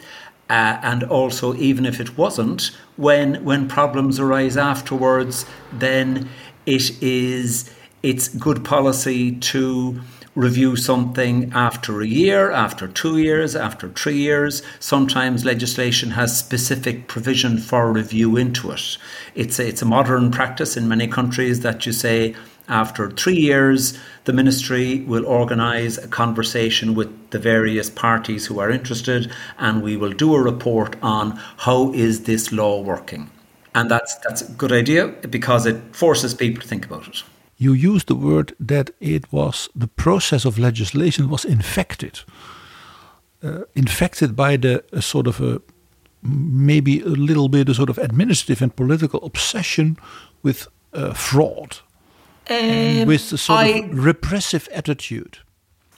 Uh, 0.50 0.80
and 0.82 1.04
also, 1.04 1.54
even 1.54 1.86
if 1.86 2.00
it 2.00 2.18
wasn't, 2.18 2.72
when 2.96 3.42
when 3.44 3.68
problems 3.68 4.18
arise 4.18 4.56
afterwards, 4.56 5.46
then 5.72 6.28
it 6.66 6.90
is 7.00 7.70
it's 8.02 8.26
good 8.28 8.64
policy 8.64 9.36
to 9.36 10.00
review 10.34 10.74
something 10.74 11.52
after 11.52 12.00
a 12.00 12.06
year, 12.06 12.50
after 12.50 12.88
two 12.88 13.18
years, 13.18 13.54
after 13.54 13.88
three 13.90 14.16
years. 14.16 14.62
Sometimes 14.80 15.44
legislation 15.44 16.10
has 16.10 16.36
specific 16.36 17.06
provision 17.06 17.58
for 17.58 17.92
review 17.92 18.36
into 18.36 18.70
it. 18.72 18.96
It's 19.34 19.58
a, 19.58 19.68
it's 19.68 19.82
a 19.82 19.86
modern 19.86 20.30
practice 20.30 20.76
in 20.76 20.88
many 20.88 21.06
countries 21.06 21.60
that 21.60 21.86
you 21.86 21.92
say 21.92 22.34
after 22.70 23.10
three 23.10 23.36
years, 23.36 23.98
the 24.24 24.32
ministry 24.32 25.00
will 25.00 25.26
organise 25.26 25.98
a 25.98 26.08
conversation 26.08 26.94
with 26.94 27.08
the 27.30 27.38
various 27.38 27.90
parties 27.90 28.46
who 28.46 28.60
are 28.60 28.70
interested, 28.70 29.30
and 29.58 29.82
we 29.82 29.96
will 29.96 30.12
do 30.12 30.34
a 30.34 30.42
report 30.42 30.96
on 31.02 31.38
how 31.58 31.92
is 31.92 32.22
this 32.22 32.52
law 32.52 32.80
working. 32.80 33.30
And 33.74 33.90
that's 33.90 34.16
that's 34.16 34.42
a 34.42 34.52
good 34.52 34.72
idea 34.72 35.08
because 35.08 35.66
it 35.66 35.76
forces 35.92 36.34
people 36.34 36.62
to 36.62 36.68
think 36.68 36.86
about 36.86 37.08
it. 37.08 37.22
You 37.56 37.72
used 37.72 38.06
the 38.06 38.14
word 38.14 38.54
that 38.66 38.90
it 39.00 39.32
was 39.32 39.68
the 39.74 39.88
process 39.88 40.44
of 40.44 40.58
legislation 40.58 41.28
was 41.28 41.44
infected, 41.44 42.20
uh, 43.42 43.64
infected 43.74 44.34
by 44.34 44.56
the 44.56 44.82
sort 45.00 45.26
of 45.26 45.40
a 45.40 45.60
maybe 46.22 47.00
a 47.00 47.16
little 47.16 47.48
bit 47.48 47.68
a 47.68 47.74
sort 47.74 47.90
of 47.90 47.98
administrative 47.98 48.62
and 48.62 48.74
political 48.76 49.20
obsession 49.24 49.96
with 50.42 50.68
uh, 50.92 51.12
fraud 51.14 51.80
um, 52.50 53.06
with 53.06 53.32
a 53.32 53.38
sort 53.38 53.60
I, 53.60 53.66
of 53.66 54.04
repressive 54.04 54.68
attitude. 54.72 55.38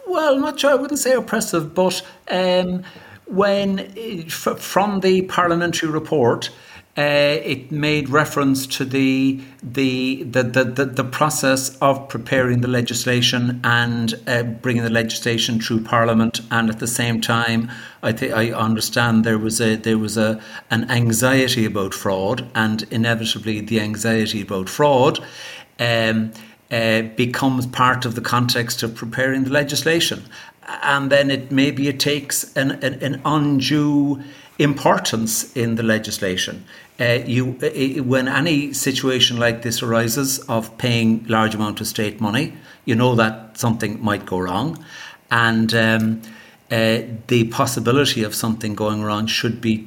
Well, 0.07 0.39
not 0.39 0.61
sure. 0.61 0.71
I 0.71 0.75
wouldn't 0.75 1.01
say 1.01 1.15
oppressive, 1.15 1.75
but 1.75 2.03
um, 2.31 2.83
when 3.27 4.27
from 4.29 5.01
the 5.01 5.23
parliamentary 5.23 5.89
report, 5.89 6.51
uh, 6.99 7.41
it 7.43 7.73
made 7.73 8.11
reference 8.11 8.67
to 8.67 8.85
the 8.85 9.41
the, 9.63 10.25
the 10.25 10.43
the, 10.43 10.65
the 10.65 10.85
the 10.85 11.05
process 11.05 11.75
of 11.79 12.07
preparing 12.11 12.61
the 12.61 12.69
legislation 12.69 13.59
and 13.65 14.15
uh, 14.27 14.43
bringing 14.43 14.83
the 14.83 14.91
legislation 14.91 15.59
through 15.59 15.81
Parliament, 15.81 16.43
and 16.51 16.69
at 16.69 16.81
the 16.81 16.87
same 16.87 17.19
time, 17.19 17.71
I 18.03 18.13
think 18.13 18.35
I 18.35 18.53
understand 18.53 19.25
there 19.25 19.39
was 19.39 19.59
a 19.59 19.77
there 19.77 19.97
was 19.97 20.19
a 20.19 20.39
an 20.71 20.91
anxiety 20.91 21.65
about 21.65 21.95
fraud, 21.95 22.47
and 22.55 22.83
inevitably 22.91 23.63
the 23.63 23.81
anxiety 23.81 24.43
about 24.43 24.69
fraud. 24.69 25.25
Um, 25.83 26.33
uh, 26.73 27.03
becomes 27.17 27.67
part 27.67 28.07
of 28.07 28.15
the 28.15 28.23
context 28.23 28.83
of 28.83 28.95
preparing 28.95 29.45
the 29.45 29.51
legislation, 29.51 30.23
and 30.83 31.13
then 31.13 31.31
it 31.31 31.53
maybe 31.53 31.87
it 31.87 32.01
takes 32.01 32.37
an, 32.57 32.71
an, 32.87 32.95
an 33.03 33.21
undue 33.27 34.23
importance 34.59 35.55
in 35.55 35.75
the 35.75 35.83
legislation. 35.83 36.65
Uh, 36.99 37.19
you, 37.27 37.59
uh, 37.63 38.03
when 38.03 38.27
any 38.27 38.73
situation 38.73 39.39
like 39.39 39.61
this 39.63 39.83
arises 39.83 40.39
of 40.49 40.77
paying 40.79 41.27
large 41.29 41.55
amount 41.55 41.81
of 41.81 41.87
state 41.87 42.21
money, 42.21 42.55
you 42.87 42.95
know 42.95 43.15
that 43.15 43.59
something 43.59 44.03
might 44.03 44.25
go 44.25 44.39
wrong, 44.39 44.83
and 45.31 45.75
um, 45.75 46.23
uh, 46.71 47.01
the 47.27 47.45
possibility 47.51 48.23
of 48.23 48.35
something 48.35 48.75
going 48.75 49.03
wrong 49.03 49.27
should 49.27 49.61
be 49.61 49.87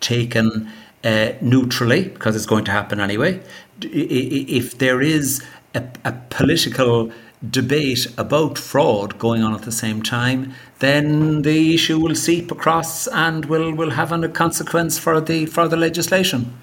taken 0.00 0.68
uh, 1.04 1.32
neutrally 1.40 2.08
because 2.08 2.34
it's 2.34 2.46
going 2.46 2.64
to 2.64 2.72
happen 2.72 3.00
anyway. 3.00 3.40
If 3.82 4.78
there 4.78 5.00
is 5.00 5.42
a, 5.74 5.84
a 6.04 6.12
political 6.30 7.12
debate 7.50 8.06
about 8.16 8.58
fraud 8.58 9.18
going 9.18 9.42
on 9.42 9.54
at 9.54 9.62
the 9.62 9.72
same 9.72 10.02
time, 10.02 10.54
then 10.78 11.42
the 11.42 11.74
issue 11.74 11.98
will 11.98 12.14
seep 12.14 12.50
across 12.50 13.06
and 13.08 13.44
will, 13.46 13.72
will 13.74 13.90
have 13.90 14.12
a 14.12 14.28
consequence 14.28 14.98
for 14.98 15.20
the 15.20 15.46
for 15.46 15.68
the 15.68 15.76
legislation. 15.76 16.56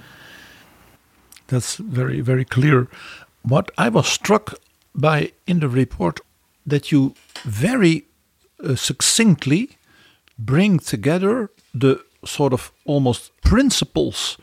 That's 1.48 1.76
very 1.76 2.22
very 2.22 2.46
clear. 2.46 2.88
What 3.44 3.72
I 3.78 3.90
was 3.90 4.08
struck 4.08 4.56
by 4.96 5.32
in 5.46 5.60
the 5.60 5.70
report 5.70 6.22
that 6.66 6.92
you 6.92 7.14
very 7.44 8.06
uh, 8.64 8.76
succinctly 8.76 9.78
bring 10.38 10.80
together 10.80 11.50
the 11.74 12.04
sort 12.26 12.54
of 12.54 12.72
almost 12.86 13.32
principles 13.42 14.38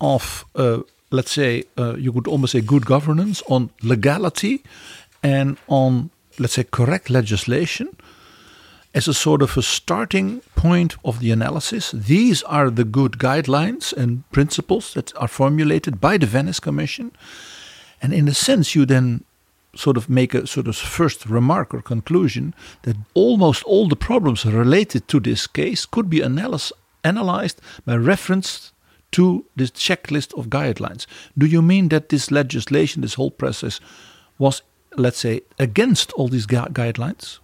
of 0.00 0.44
uh, 0.54 0.80
let's 1.14 1.30
say 1.30 1.64
uh, 1.78 1.94
you 1.96 2.12
could 2.12 2.26
almost 2.26 2.52
say 2.52 2.60
good 2.60 2.84
governance 2.84 3.42
on 3.48 3.70
legality 3.82 4.62
and 5.22 5.56
on, 5.68 6.10
let's 6.38 6.54
say, 6.54 6.64
correct 6.64 7.08
legislation 7.08 7.96
as 8.94 9.08
a 9.08 9.14
sort 9.14 9.42
of 9.42 9.56
a 9.56 9.62
starting 9.62 10.40
point 10.54 10.96
of 11.04 11.18
the 11.18 11.30
analysis. 11.32 11.90
These 11.92 12.42
are 12.44 12.70
the 12.70 12.84
good 12.84 13.12
guidelines 13.12 13.92
and 13.92 14.30
principles 14.30 14.94
that 14.94 15.16
are 15.16 15.28
formulated 15.28 16.00
by 16.00 16.18
the 16.18 16.26
Venice 16.26 16.60
Commission. 16.60 17.10
And 18.00 18.12
in 18.12 18.28
a 18.28 18.34
sense, 18.34 18.74
you 18.74 18.86
then 18.86 19.24
sort 19.74 19.96
of 19.96 20.08
make 20.08 20.34
a 20.34 20.46
sort 20.46 20.68
of 20.68 20.76
first 20.76 21.26
remark 21.26 21.74
or 21.74 21.82
conclusion 21.82 22.54
that 22.82 22.96
almost 23.14 23.64
all 23.64 23.88
the 23.88 23.96
problems 23.96 24.44
related 24.44 25.08
to 25.08 25.18
this 25.20 25.46
case 25.46 25.86
could 25.86 26.08
be 26.08 26.22
analyzed 26.22 26.72
analyzed 27.02 27.60
by 27.84 27.94
reference 27.94 28.72
to 29.14 29.44
this 29.56 29.70
checklist 29.70 30.32
of 30.38 30.46
guidelines. 30.48 31.06
Do 31.36 31.46
you 31.46 31.62
mean 31.62 31.88
that 31.88 32.08
this 32.08 32.30
legislation, 32.30 33.02
this 33.02 33.14
whole 33.14 33.30
process, 33.30 33.80
was 34.38 34.62
let's 34.96 35.18
say, 35.18 35.42
against 35.58 36.12
all 36.12 36.28
these 36.28 36.46
gu- 36.46 36.72
guidelines? 36.72 37.38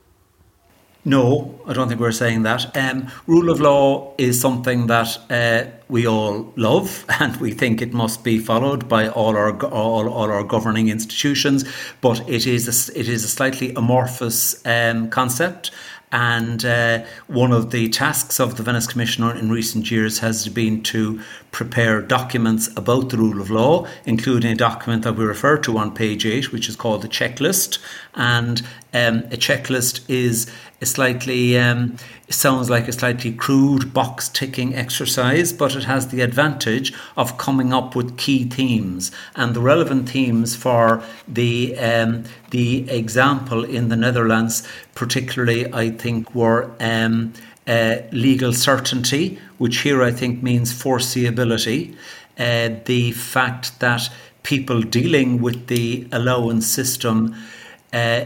No, 1.02 1.58
I 1.66 1.72
don't 1.72 1.88
think 1.88 1.98
we're 1.98 2.12
saying 2.12 2.42
that. 2.42 2.76
Um, 2.76 3.08
rule 3.26 3.48
of 3.48 3.58
law 3.58 4.12
is 4.18 4.38
something 4.38 4.86
that 4.88 5.18
uh, 5.30 5.70
we 5.88 6.06
all 6.06 6.52
love, 6.56 7.06
and 7.20 7.34
we 7.36 7.52
think 7.52 7.80
it 7.80 7.94
must 7.94 8.22
be 8.22 8.38
followed 8.38 8.86
by 8.86 9.08
all 9.08 9.34
our 9.34 9.58
all, 9.64 10.10
all 10.10 10.30
our 10.30 10.44
governing 10.44 10.88
institutions. 10.88 11.64
But 12.02 12.28
it 12.28 12.46
is 12.46 12.68
a, 12.68 12.98
it 12.98 13.08
is 13.08 13.24
a 13.24 13.28
slightly 13.28 13.72
amorphous 13.74 14.64
um, 14.66 15.08
concept, 15.08 15.70
and 16.12 16.64
uh, 16.64 17.04
one 17.28 17.52
of 17.52 17.70
the 17.70 17.88
tasks 17.88 18.40
of 18.40 18.56
the 18.56 18.62
Venice 18.62 18.86
Commissioner 18.86 19.34
in 19.34 19.50
recent 19.50 19.90
years 19.90 20.18
has 20.18 20.48
been 20.48 20.82
to 20.84 21.20
prepare 21.52 22.02
documents 22.02 22.68
about 22.76 23.10
the 23.10 23.16
rule 23.16 23.40
of 23.40 23.50
law, 23.50 23.86
including 24.04 24.52
a 24.52 24.56
document 24.56 25.04
that 25.04 25.14
we 25.14 25.24
refer 25.24 25.56
to 25.58 25.78
on 25.78 25.94
page 25.94 26.26
8, 26.26 26.52
which 26.52 26.68
is 26.68 26.74
called 26.74 27.02
the 27.02 27.08
checklist. 27.08 27.78
And 28.14 28.60
um, 28.92 29.18
a 29.30 29.36
checklist 29.36 30.02
is 30.08 30.50
a 30.80 30.86
slightly, 30.86 31.58
um, 31.58 31.96
sounds 32.28 32.70
like 32.70 32.88
a 32.88 32.92
slightly 32.92 33.32
crude 33.32 33.92
box 33.92 34.28
ticking 34.28 34.74
exercise, 34.74 35.52
but 35.52 35.76
it 35.76 35.84
has 35.84 36.08
the 36.08 36.22
advantage 36.22 36.92
of 37.16 37.36
coming 37.38 37.72
up 37.72 37.94
with 37.94 38.16
key 38.16 38.44
themes. 38.44 39.12
And 39.36 39.54
the 39.54 39.60
relevant 39.60 40.08
themes 40.08 40.56
for 40.56 41.02
the, 41.28 41.78
um, 41.78 42.24
the 42.50 42.88
example 42.90 43.64
in 43.64 43.88
the 43.88 43.96
Netherlands, 43.96 44.66
particularly, 44.94 45.72
I 45.72 45.90
think, 45.90 46.34
were. 46.34 46.70
Um, 46.80 47.32
uh, 47.66 48.02
legal 48.10 48.52
certainty, 48.52 49.38
which 49.58 49.82
here 49.82 50.02
I 50.02 50.10
think 50.10 50.42
means 50.42 50.72
foreseeability, 50.72 51.94
uh, 52.36 52.70
the 52.86 53.12
fact 53.12 53.78
that 53.78 54.10
people 54.42 54.80
dealing 54.80 55.40
with 55.40 55.68
the 55.68 56.08
allowance 56.10 56.66
system 56.66 57.36
uh, 57.92 58.24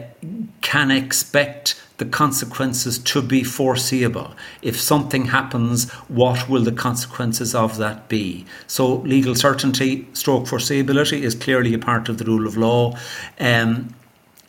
can 0.63 0.91
expect 0.91 1.81
the 1.99 2.05
consequences 2.05 2.99
to 2.99 3.23
be 3.23 3.45
foreseeable. 3.45 4.35
If 4.63 4.81
something 4.81 5.27
happens, 5.27 5.91
what 6.09 6.49
will 6.49 6.63
the 6.63 6.73
consequences 6.73 7.55
of 7.55 7.77
that 7.79 8.09
be? 8.09 8.45
So, 8.67 8.97
legal 8.97 9.35
certainty, 9.35 10.09
stroke 10.13 10.45
foreseeability 10.45 11.23
is 11.23 11.35
clearly 11.35 11.73
a 11.75 11.79
part 11.79 12.09
of 12.09 12.19
the 12.19 12.25
rule 12.25 12.47
of 12.47 12.57
law. 12.57 12.99
Um, 13.39 13.95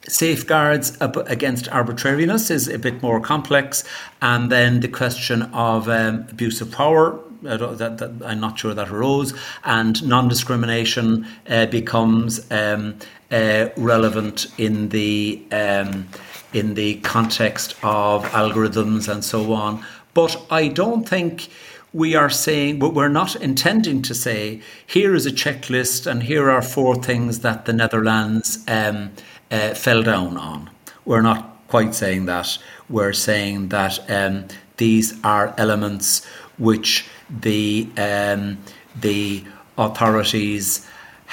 Safeguards 0.07 0.97
against 1.01 1.67
arbitrariness 1.69 2.51
is 2.51 2.67
a 2.67 2.77
bit 2.77 3.01
more 3.01 3.19
complex, 3.19 3.83
and 4.21 4.51
then 4.51 4.81
the 4.81 4.87
question 4.87 5.43
of 5.43 5.89
um, 5.89 6.27
abuse 6.29 6.61
of 6.61 6.71
power. 6.71 7.19
That, 7.41 7.97
that, 7.99 8.21
I'm 8.23 8.39
not 8.39 8.57
sure 8.57 8.73
that 8.73 8.89
arose, 8.89 9.33
and 9.63 10.07
non-discrimination 10.07 11.27
uh, 11.47 11.67
becomes 11.67 12.51
um, 12.51 12.95
uh, 13.31 13.69
relevant 13.77 14.47
in 14.57 14.89
the 14.89 15.43
um, 15.51 16.07
in 16.55 16.73
the 16.75 16.95
context 17.01 17.75
of 17.83 18.23
algorithms 18.31 19.11
and 19.11 19.23
so 19.23 19.53
on. 19.53 19.85
But 20.13 20.41
I 20.49 20.69
don't 20.69 21.07
think 21.07 21.49
we 21.91 22.15
are 22.15 22.29
saying, 22.29 22.79
but 22.79 22.93
we're 22.93 23.09
not 23.09 23.35
intending 23.35 24.01
to 24.03 24.15
say, 24.15 24.61
here 24.87 25.13
is 25.13 25.25
a 25.25 25.31
checklist 25.31 26.07
and 26.07 26.23
here 26.23 26.49
are 26.49 26.61
four 26.61 26.95
things 26.95 27.41
that 27.41 27.65
the 27.65 27.73
Netherlands 27.73 28.63
um, 28.69 29.11
uh, 29.51 29.73
fell 29.73 30.01
down 30.01 30.37
on. 30.37 30.69
We're 31.03 31.21
not 31.21 31.67
quite 31.67 31.93
saying 31.93 32.25
that. 32.27 32.57
We're 32.89 33.13
saying 33.13 33.69
that 33.69 33.99
um, 34.09 34.45
these 34.77 35.13
are 35.23 35.53
elements 35.57 36.25
which 36.57 37.05
the 37.29 37.89
um, 37.97 38.57
the 39.01 39.43
authorities 39.77 40.87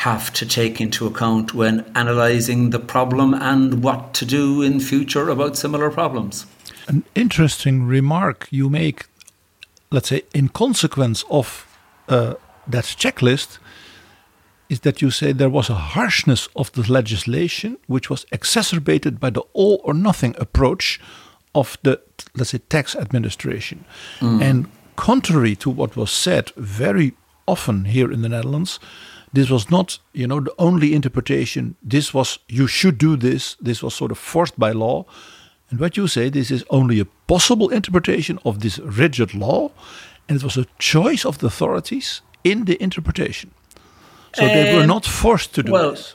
have 0.04 0.32
to 0.32 0.44
take 0.44 0.80
into 0.80 1.06
account 1.06 1.54
when 1.54 1.84
analysing 1.94 2.70
the 2.70 2.78
problem 2.78 3.34
and 3.34 3.84
what 3.84 4.12
to 4.14 4.24
do 4.24 4.60
in 4.60 4.80
future 4.80 5.28
about 5.28 5.56
similar 5.56 5.90
problems. 5.90 6.44
An 6.88 7.04
interesting 7.14 7.86
remark 7.86 8.48
you 8.50 8.68
make, 8.68 9.06
let's 9.90 10.08
say, 10.08 10.22
in 10.34 10.48
consequence 10.48 11.24
of 11.30 11.66
uh, 12.08 12.34
that 12.66 12.84
checklist, 12.84 13.58
is 14.68 14.80
that 14.80 15.00
you 15.00 15.10
say 15.10 15.32
there 15.32 15.48
was 15.48 15.70
a 15.70 15.94
harshness 15.94 16.48
of 16.56 16.72
the 16.72 16.92
legislation 16.92 17.76
which 17.86 18.10
was 18.10 18.26
exacerbated 18.32 19.20
by 19.20 19.30
the 19.30 19.42
all 19.52 19.80
or 19.84 19.94
nothing 19.94 20.34
approach 20.38 20.98
of 21.54 21.78
the, 21.82 22.00
let's 22.34 22.50
say, 22.50 22.58
tax 22.58 22.96
administration. 22.96 23.84
Mm. 24.18 24.42
And 24.42 24.66
contrary 24.96 25.54
to 25.56 25.70
what 25.70 25.94
was 25.96 26.10
said 26.10 26.50
very 26.56 27.12
often 27.46 27.84
here 27.84 28.10
in 28.10 28.22
the 28.22 28.28
Netherlands, 28.28 28.80
this 29.32 29.50
was 29.50 29.70
not, 29.70 29.98
you 30.12 30.26
know, 30.26 30.40
the 30.40 30.54
only 30.58 30.94
interpretation. 30.94 31.76
This 31.82 32.12
was, 32.12 32.38
you 32.48 32.66
should 32.66 32.98
do 32.98 33.16
this. 33.16 33.56
This 33.60 33.82
was 33.82 33.94
sort 33.94 34.10
of 34.10 34.18
forced 34.18 34.58
by 34.58 34.72
law. 34.72 35.06
And 35.70 35.80
what 35.80 35.96
you 35.96 36.06
say, 36.06 36.28
this 36.28 36.50
is 36.50 36.64
only 36.68 37.00
a 37.00 37.06
possible 37.26 37.70
interpretation 37.70 38.38
of 38.44 38.60
this 38.60 38.78
rigid 38.78 39.34
law. 39.34 39.70
And 40.28 40.36
it 40.36 40.44
was 40.44 40.56
a 40.56 40.66
choice 40.78 41.24
of 41.24 41.38
the 41.38 41.46
authorities 41.46 42.20
in 42.44 42.66
the 42.66 42.82
interpretation. 42.82 43.52
So 44.34 44.46
they 44.46 44.76
were 44.76 44.86
not 44.86 45.04
forced 45.04 45.54
to 45.54 45.62
do 45.62 45.72
well, 45.72 45.90
this. 45.90 46.14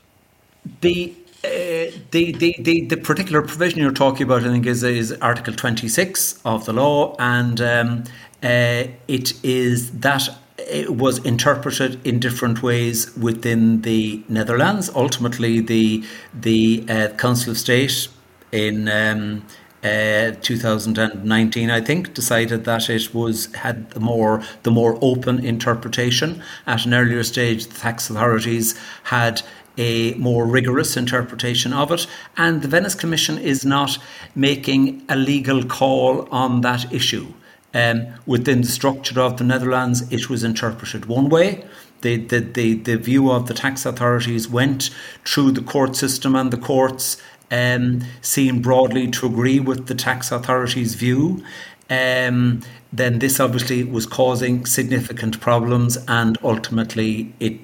The 0.82 1.14
uh, 1.44 1.92
the, 2.12 2.32
the, 2.32 2.56
the, 2.60 2.86
the 2.88 2.98
particular 2.98 3.44
provision 3.44 3.80
you're 3.80 3.92
talking 3.92 4.24
about, 4.24 4.44
I 4.44 4.48
think, 4.48 4.66
is, 4.66 4.84
is 4.84 5.14
Article 5.22 5.54
26 5.54 6.42
of 6.44 6.66
the 6.66 6.74
law, 6.74 7.16
and 7.20 7.62
um, 7.62 8.04
uh, 8.42 8.86
it 9.08 9.34
is 9.46 9.92
that 10.00 10.28
it 10.58 10.96
was 10.96 11.20
interpreted 11.20 12.06
in 12.06 12.20
different 12.20 12.64
ways 12.64 13.16
within 13.16 13.82
the 13.82 14.24
Netherlands. 14.28 14.90
Ultimately, 14.96 15.60
the 15.60 16.04
the 16.34 16.86
uh, 16.90 17.10
Council 17.10 17.52
of 17.52 17.58
State 17.58 18.08
in 18.52 18.88
um, 18.90 19.46
uh, 19.84 20.32
2019, 20.42 21.70
I 21.70 21.82
think, 21.82 22.14
decided 22.14 22.66
that 22.66 22.90
it 22.90 23.14
was 23.14 23.54
had 23.54 23.92
the 23.92 24.00
more 24.00 24.44
the 24.64 24.72
more 24.72 24.98
open 25.02 25.46
interpretation. 25.46 26.42
At 26.66 26.86
an 26.86 26.94
earlier 26.94 27.24
stage, 27.24 27.68
the 27.68 27.78
tax 27.78 28.10
authorities 28.10 28.76
had 29.04 29.44
a 29.78 30.16
more 30.16 30.46
rigorous 30.46 30.98
interpretation 30.98 31.72
of 31.72 31.92
it, 31.92 32.08
and 32.36 32.64
the 32.64 32.68
Venice 32.68 32.96
Commission 32.96 33.38
is 33.38 33.64
not 33.64 34.00
making 34.34 35.04
a 35.08 35.16
legal 35.16 35.64
call 35.64 36.28
on 36.32 36.62
that 36.62 36.92
issue. 36.92 37.28
Um, 37.78 38.08
within 38.26 38.62
the 38.62 38.68
structure 38.68 39.22
of 39.22 39.38
the 39.38 39.44
Netherlands, 39.44 40.12
it 40.12 40.32
was 40.32 40.44
interpreted 40.44 41.06
one 41.06 41.30
way. 41.30 41.64
The, 42.02 42.18
the, 42.18 42.40
the, 42.40 42.74
the 42.74 42.98
view 42.98 43.32
of 43.32 43.48
the 43.48 43.54
tax 43.54 43.86
authorities 43.86 44.50
went 44.50 44.90
through 45.26 45.52
the 45.52 45.62
court 45.62 45.96
system, 45.96 46.36
and 46.36 46.52
the 46.52 46.58
courts 46.58 47.22
um, 47.52 48.04
seem 48.20 48.64
broadly 48.64 49.12
to 49.12 49.28
agree 49.28 49.60
with 49.60 49.86
the 49.86 49.94
tax 49.94 50.32
authorities' 50.32 50.96
view. 50.96 51.44
Um, 51.88 52.62
then 52.92 53.20
this 53.20 53.40
obviously 53.40 53.84
was 53.84 54.08
causing 54.08 54.66
significant 54.66 55.40
problems, 55.40 55.98
and 56.08 56.38
ultimately 56.44 57.32
it 57.40 57.60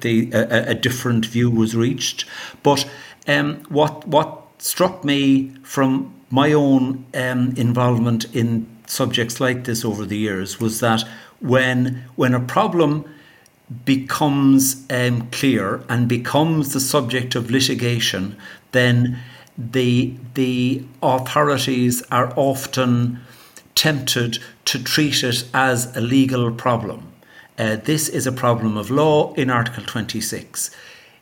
the, 0.00 0.30
a, 0.32 0.70
a, 0.70 0.74
different 0.74 1.24
view 1.26 1.50
was 1.50 1.74
reached. 1.74 2.24
But 2.62 2.88
um, 3.28 3.62
what 3.68 4.06
what 4.06 4.42
struck 4.58 5.04
me 5.04 5.52
from 5.62 6.12
my 6.30 6.52
own 6.52 7.04
um, 7.14 7.54
involvement 7.56 8.24
in 8.34 8.66
subjects 8.92 9.40
like 9.40 9.64
this 9.64 9.84
over 9.84 10.04
the 10.04 10.18
years 10.18 10.60
was 10.60 10.80
that 10.80 11.02
when 11.40 12.04
when 12.14 12.34
a 12.34 12.40
problem 12.40 13.04
becomes 13.84 14.84
um, 14.90 15.28
clear 15.30 15.82
and 15.88 16.06
becomes 16.06 16.72
the 16.72 16.80
subject 16.80 17.34
of 17.34 17.50
litigation, 17.50 18.36
then 18.72 19.18
the 19.56 20.14
the 20.34 20.84
authorities 21.02 22.02
are 22.10 22.32
often 22.36 23.18
tempted 23.74 24.38
to 24.66 24.82
treat 24.82 25.24
it 25.24 25.44
as 25.54 25.96
a 25.96 26.00
legal 26.00 26.52
problem. 26.52 27.12
Uh, 27.58 27.76
this 27.76 28.08
is 28.08 28.26
a 28.26 28.32
problem 28.32 28.76
of 28.76 28.90
law 28.90 29.32
in 29.34 29.50
Article 29.50 29.84
26. 29.84 30.70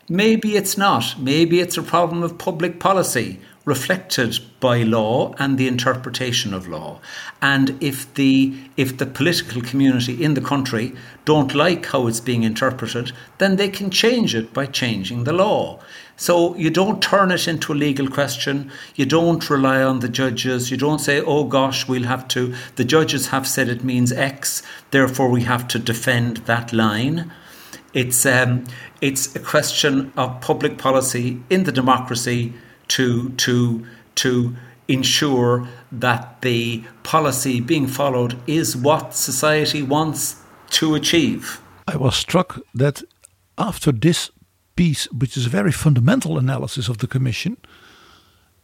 Maybe 0.08 0.56
it's 0.56 0.76
not. 0.76 1.20
Maybe 1.20 1.60
it's 1.60 1.76
a 1.76 1.82
problem 1.82 2.22
of 2.22 2.38
public 2.38 2.80
policy 2.80 3.38
reflected 3.70 4.32
by 4.58 4.82
law 4.82 5.32
and 5.38 5.56
the 5.56 5.68
interpretation 5.68 6.52
of 6.52 6.66
law. 6.66 6.98
And 7.40 7.66
if 7.80 7.98
the 8.14 8.34
if 8.76 8.98
the 8.98 9.06
political 9.06 9.62
community 9.70 10.14
in 10.24 10.34
the 10.34 10.48
country 10.52 10.86
don't 11.24 11.54
like 11.54 11.86
how 11.86 12.08
it's 12.08 12.28
being 12.30 12.42
interpreted, 12.42 13.12
then 13.38 13.54
they 13.56 13.68
can 13.68 13.88
change 13.90 14.34
it 14.34 14.52
by 14.52 14.66
changing 14.66 15.22
the 15.22 15.38
law. 15.44 15.78
So 16.16 16.34
you 16.56 16.70
don't 16.80 17.00
turn 17.00 17.30
it 17.30 17.46
into 17.46 17.72
a 17.72 17.82
legal 17.88 18.08
question. 18.08 18.56
You 18.96 19.06
don't 19.06 19.48
rely 19.48 19.80
on 19.90 20.00
the 20.00 20.14
judges. 20.20 20.70
You 20.72 20.78
don't 20.86 21.06
say, 21.08 21.16
"Oh 21.32 21.44
gosh, 21.58 21.88
we'll 21.88 22.12
have 22.14 22.26
to." 22.34 22.42
The 22.74 22.88
judges 22.94 23.28
have 23.28 23.46
said 23.46 23.68
it 23.68 23.84
means 23.92 24.10
X, 24.12 24.62
therefore 24.90 25.30
we 25.36 25.42
have 25.52 25.64
to 25.68 25.78
defend 25.92 26.32
that 26.50 26.72
line. 26.72 27.16
It's 27.92 28.26
um, 28.26 28.64
it's 29.00 29.24
a 29.40 29.40
question 29.54 29.94
of 30.16 30.40
public 30.40 30.74
policy 30.88 31.26
in 31.54 31.64
the 31.64 31.78
democracy 31.82 32.52
to 32.90 33.30
to 33.30 33.84
to 34.16 34.54
ensure 34.88 35.68
that 35.92 36.42
the 36.42 36.82
policy 37.02 37.60
being 37.60 37.86
followed 37.86 38.36
is 38.46 38.76
what 38.76 39.14
society 39.14 39.82
wants 39.82 40.36
to 40.70 40.94
achieve. 40.94 41.60
I 41.86 41.96
was 41.96 42.16
struck 42.16 42.60
that 42.74 43.02
after 43.56 43.92
this 43.92 44.30
piece, 44.74 45.10
which 45.12 45.36
is 45.36 45.46
a 45.46 45.50
very 45.50 45.72
fundamental 45.72 46.38
analysis 46.38 46.88
of 46.88 46.98
the 46.98 47.06
Commission, 47.06 47.56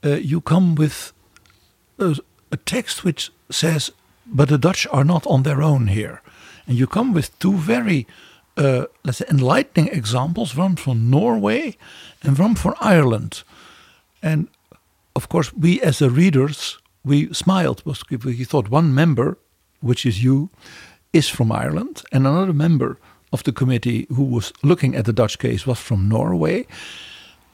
uh, 0.04 0.16
you 0.16 0.40
come 0.40 0.74
with 0.74 1.12
a, 1.98 2.16
a, 2.50 2.56
text 2.56 3.04
which 3.04 3.30
says, 3.50 3.92
but 4.26 4.48
the 4.48 4.58
Dutch 4.58 4.86
are 4.90 5.04
not 5.04 5.26
on 5.26 5.42
their 5.42 5.62
own 5.62 5.88
here. 5.88 6.22
And 6.66 6.76
you 6.76 6.86
come 6.86 7.12
with 7.12 7.38
two 7.38 7.54
very, 7.54 8.06
uh, 8.56 8.86
let's 9.04 9.18
say, 9.18 9.26
enlightening 9.28 9.88
examples 9.88 10.56
one 10.56 10.76
from 10.76 11.10
Norway 11.10 11.76
and 12.22 12.38
one 12.38 12.54
from 12.54 12.74
Ireland. 12.80 13.42
And 14.26 14.48
of 15.14 15.28
course, 15.28 15.52
we 15.54 15.80
as 15.82 16.00
the 16.00 16.10
readers, 16.10 16.78
we 17.04 17.32
smiled 17.32 17.82
because 17.84 18.24
we 18.24 18.44
thought 18.44 18.68
one 18.68 18.92
member, 18.92 19.38
which 19.80 20.04
is 20.04 20.24
you, 20.24 20.50
is 21.12 21.28
from 21.28 21.52
Ireland, 21.52 22.02
and 22.10 22.26
another 22.26 22.52
member 22.52 22.98
of 23.32 23.44
the 23.44 23.52
committee 23.52 24.08
who 24.08 24.24
was 24.24 24.52
looking 24.64 24.96
at 24.96 25.04
the 25.04 25.12
Dutch 25.12 25.38
case 25.38 25.64
was 25.64 25.78
from 25.78 26.08
Norway. 26.08 26.66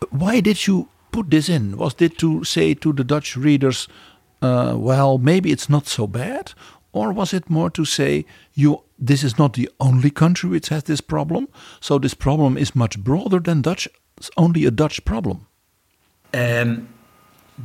Why 0.08 0.40
did 0.40 0.66
you 0.66 0.88
put 1.10 1.28
this 1.30 1.50
in? 1.50 1.76
Was 1.76 1.94
it 1.98 2.16
to 2.18 2.42
say 2.42 2.72
to 2.74 2.92
the 2.94 3.04
Dutch 3.04 3.36
readers, 3.36 3.86
uh, 4.40 4.74
well, 4.78 5.18
maybe 5.18 5.52
it's 5.52 5.68
not 5.68 5.86
so 5.86 6.06
bad? 6.06 6.54
Or 6.92 7.12
was 7.12 7.34
it 7.34 7.50
more 7.50 7.68
to 7.70 7.84
say, 7.84 8.24
you, 8.54 8.82
this 8.98 9.22
is 9.22 9.36
not 9.38 9.52
the 9.52 9.68
only 9.78 10.10
country 10.10 10.48
which 10.48 10.70
has 10.70 10.84
this 10.84 11.02
problem, 11.02 11.48
so 11.80 11.98
this 11.98 12.14
problem 12.14 12.56
is 12.56 12.74
much 12.74 12.98
broader 12.98 13.40
than 13.40 13.60
Dutch, 13.60 13.88
it's 14.16 14.30
only 14.38 14.64
a 14.64 14.70
Dutch 14.70 15.04
problem? 15.04 15.46
Um, 16.34 16.88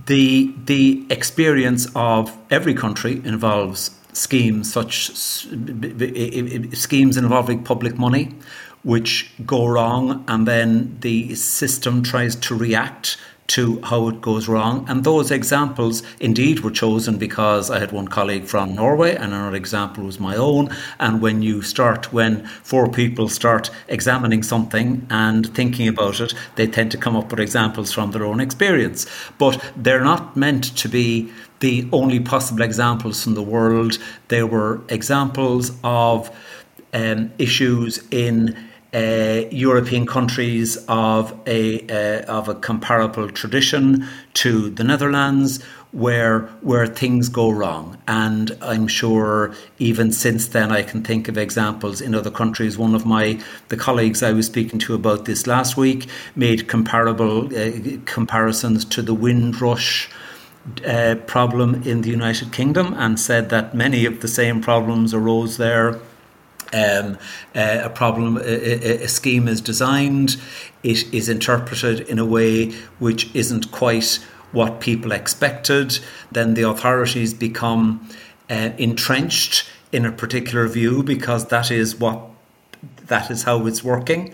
the 0.05 0.53
the 0.65 1.05
experience 1.09 1.87
of 1.95 2.35
every 2.49 2.73
country 2.73 3.21
involves 3.23 3.91
schemes 4.13 4.71
such 4.71 5.15
schemes 5.15 7.17
involving 7.17 7.63
public 7.63 7.97
money 7.97 8.33
which 8.83 9.31
go 9.45 9.67
wrong 9.67 10.23
and 10.27 10.47
then 10.47 10.97
the 11.01 11.35
system 11.35 12.03
tries 12.03 12.35
to 12.35 12.55
react 12.55 13.17
to 13.47 13.79
how 13.81 14.09
it 14.09 14.21
goes 14.21 14.47
wrong. 14.47 14.85
And 14.89 15.03
those 15.03 15.31
examples 15.31 16.03
indeed 16.19 16.59
were 16.59 16.71
chosen 16.71 17.17
because 17.17 17.71
I 17.71 17.79
had 17.79 17.91
one 17.91 18.07
colleague 18.07 18.45
from 18.45 18.75
Norway 18.75 19.15
and 19.15 19.33
another 19.33 19.55
example 19.55 20.03
was 20.03 20.19
my 20.19 20.35
own. 20.35 20.69
And 20.99 21.21
when 21.21 21.41
you 21.41 21.61
start, 21.61 22.11
when 22.11 22.45
four 22.63 22.89
people 22.89 23.29
start 23.29 23.71
examining 23.87 24.43
something 24.43 25.07
and 25.09 25.53
thinking 25.55 25.87
about 25.87 26.19
it, 26.19 26.33
they 26.55 26.67
tend 26.67 26.91
to 26.91 26.97
come 26.97 27.15
up 27.15 27.31
with 27.31 27.39
examples 27.39 27.93
from 27.93 28.11
their 28.11 28.25
own 28.25 28.41
experience. 28.41 29.05
But 29.37 29.63
they're 29.77 30.03
not 30.03 30.35
meant 30.35 30.75
to 30.77 30.89
be 30.89 31.31
the 31.59 31.87
only 31.91 32.19
possible 32.19 32.61
examples 32.61 33.23
from 33.23 33.33
the 33.33 33.41
world. 33.41 33.97
They 34.27 34.43
were 34.43 34.81
examples 34.89 35.71
of 35.83 36.29
um, 36.93 37.31
issues 37.37 38.05
in 38.11 38.66
uh, 38.93 39.43
European 39.51 40.05
countries 40.05 40.77
of 40.87 41.37
a 41.45 41.87
uh, 41.89 42.31
of 42.31 42.47
a 42.47 42.55
comparable 42.55 43.29
tradition 43.29 44.07
to 44.33 44.69
the 44.69 44.83
Netherlands, 44.83 45.61
where 45.91 46.41
where 46.61 46.87
things 46.87 47.27
go 47.27 47.49
wrong. 47.49 47.97
And 48.07 48.57
I'm 48.61 48.87
sure 48.87 49.53
even 49.79 50.11
since 50.11 50.47
then, 50.47 50.71
I 50.71 50.83
can 50.83 51.03
think 51.03 51.27
of 51.27 51.37
examples 51.37 52.01
in 52.01 52.15
other 52.15 52.31
countries. 52.31 52.77
One 52.77 52.95
of 52.95 53.05
my 53.05 53.41
the 53.67 53.77
colleagues 53.77 54.23
I 54.23 54.31
was 54.31 54.45
speaking 54.45 54.79
to 54.79 54.95
about 54.95 55.25
this 55.25 55.47
last 55.47 55.75
week 55.75 56.07
made 56.35 56.67
comparable 56.67 57.47
uh, 57.47 57.97
comparisons 58.05 58.85
to 58.85 59.01
the 59.01 59.13
Windrush. 59.13 60.09
Uh, 60.85 61.15
problem 61.27 61.81
in 61.83 62.01
the 62.01 62.09
United 62.09 62.51
Kingdom 62.51 62.93
and 62.97 63.17
said 63.17 63.49
that 63.51 63.73
many 63.73 64.05
of 64.05 64.19
the 64.19 64.27
same 64.27 64.59
problems 64.59 65.13
arose 65.13 65.55
there 65.55 65.97
um, 66.73 67.17
uh, 67.55 67.81
a 67.83 67.89
problem, 67.89 68.37
a, 68.37 69.03
a, 69.03 69.07
scheme 69.07 69.47
is 69.47 69.61
designed, 69.61 70.37
it 70.83 71.11
is 71.13 71.29
interpreted 71.29 72.01
in 72.01 72.19
a 72.19 72.25
way 72.25 72.71
which 72.99 73.33
isn't 73.35 73.71
quite 73.71 74.19
what 74.51 74.79
people 74.79 75.11
expected, 75.11 75.99
then 76.31 76.53
the 76.53 76.63
authorities 76.63 77.33
become 77.33 78.09
uh, 78.49 78.71
entrenched 78.77 79.69
in 79.91 80.05
a 80.05 80.11
particular 80.11 80.67
view 80.67 81.03
because 81.03 81.47
that 81.47 81.71
is 81.71 81.95
what 81.95 82.21
that 83.05 83.31
is 83.31 83.43
how 83.43 83.65
it's 83.65 83.83
working. 83.83 84.33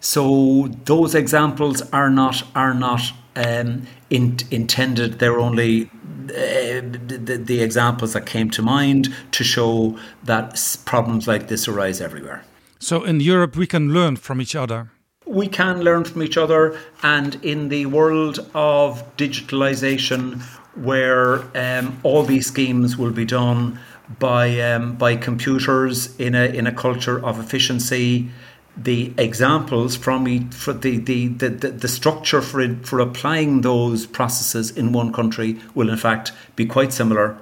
So 0.00 0.68
those 0.84 1.14
examples 1.14 1.82
are 1.92 2.10
not 2.10 2.42
are 2.54 2.74
not 2.74 3.12
um, 3.36 3.86
in, 4.08 4.38
intended. 4.50 5.18
They're 5.18 5.38
only 5.38 5.90
uh, 6.30 6.80
the, 7.26 7.40
the 7.44 7.60
examples 7.62 8.12
that 8.14 8.26
came 8.26 8.50
to 8.50 8.62
mind 8.62 9.14
to 9.32 9.44
show 9.44 9.98
that 10.24 10.76
problems 10.84 11.28
like 11.28 11.48
this 11.48 11.68
arise 11.68 12.00
everywhere. 12.00 12.44
So 12.78 13.04
in 13.04 13.20
Europe, 13.20 13.56
we 13.56 13.66
can 13.66 13.92
learn 13.92 14.16
from 14.16 14.40
each 14.40 14.56
other. 14.56 14.90
We 15.26 15.48
can 15.48 15.82
learn 15.82 16.04
from 16.04 16.22
each 16.22 16.36
other, 16.36 16.78
and 17.02 17.36
in 17.44 17.68
the 17.68 17.86
world 17.86 18.38
of 18.54 19.04
digitalization, 19.16 20.40
where 20.74 21.44
um, 21.54 22.00
all 22.02 22.22
these 22.22 22.46
schemes 22.46 22.96
will 22.96 23.12
be 23.12 23.26
done 23.26 23.78
by 24.18 24.60
um, 24.60 24.96
by 24.96 25.16
computers 25.16 26.16
in 26.18 26.34
a 26.34 26.46
in 26.46 26.66
a 26.66 26.72
culture 26.72 27.24
of 27.24 27.38
efficiency 27.38 28.30
the 28.76 29.12
examples 29.18 29.96
from 29.96 30.50
for 30.50 30.72
the, 30.72 30.98
the, 30.98 31.28
the, 31.28 31.48
the, 31.48 31.88
structure 31.88 32.40
for 32.40 32.60
it, 32.60 32.86
for 32.86 33.00
applying 33.00 33.62
those 33.62 34.06
processes 34.06 34.70
in 34.76 34.92
one 34.92 35.12
country 35.12 35.58
will 35.74 35.90
in 35.90 35.96
fact 35.96 36.32
be 36.56 36.64
quite 36.66 36.92
similar 36.92 37.36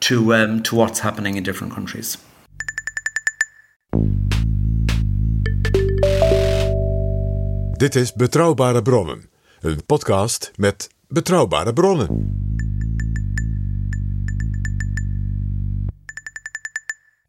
to 0.00 0.34
um, 0.34 0.62
to 0.62 0.76
what's 0.76 1.00
happening 1.00 1.36
in 1.36 1.42
different 1.42 1.72
countries. 1.72 2.16
Dit 7.76 7.94
is 7.94 8.12
Betrouwbare 8.12 8.82
Bronnen, 8.82 9.28
een 9.60 9.84
podcast 9.86 10.52
met 10.56 10.88
betrouwbare 11.08 11.72
bronnen. 11.72 12.49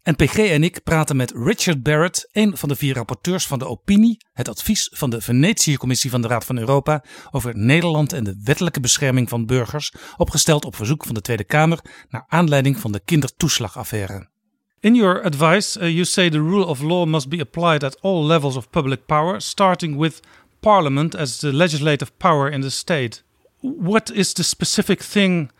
En 0.02 0.16
PG 0.16 0.36
en 0.36 0.64
ik 0.64 0.82
praten 0.82 1.16
met 1.16 1.32
Richard 1.36 1.82
Barrett, 1.82 2.28
een 2.32 2.56
van 2.56 2.68
de 2.68 2.76
vier 2.76 2.94
rapporteurs 2.94 3.46
van 3.46 3.58
de 3.58 3.66
opinie, 3.66 4.24
het 4.32 4.48
advies 4.48 4.90
van 4.92 5.10
de 5.10 5.20
Venetië-commissie 5.20 6.10
van 6.10 6.22
de 6.22 6.28
Raad 6.28 6.44
van 6.44 6.58
Europa 6.58 7.04
over 7.30 7.56
Nederland 7.56 8.12
en 8.12 8.24
de 8.24 8.40
wettelijke 8.44 8.80
bescherming 8.80 9.28
van 9.28 9.46
burgers, 9.46 9.92
opgesteld 10.16 10.64
op 10.64 10.76
verzoek 10.76 11.04
van 11.04 11.14
de 11.14 11.20
Tweede 11.20 11.44
Kamer 11.44 11.78
naar 12.08 12.24
aanleiding 12.28 12.78
van 12.78 12.92
de 12.92 13.00
kindertoeslagaffaire. 13.04 14.28
In 14.80 14.94
your 14.94 15.24
advice, 15.24 15.80
uh, 15.80 15.88
you 15.88 16.04
say 16.04 16.30
the 16.30 16.42
rule 16.42 16.66
of 16.66 16.80
law 16.80 17.06
must 17.06 17.28
be 17.28 17.40
applied 17.40 17.84
at 17.84 18.00
all 18.00 18.24
levels 18.24 18.56
of 18.56 18.70
public 18.70 19.06
power, 19.06 19.40
starting 19.40 19.98
with 19.98 20.20
Parliament 20.60 21.16
as 21.16 21.38
the 21.38 21.52
legislative 21.52 22.12
power 22.16 22.50
in 22.50 22.60
the 22.60 22.70
state. 22.70 23.22
What 23.60 24.10
is 24.10 24.32
the 24.32 24.42
specific 24.42 25.02
thing 25.02 25.50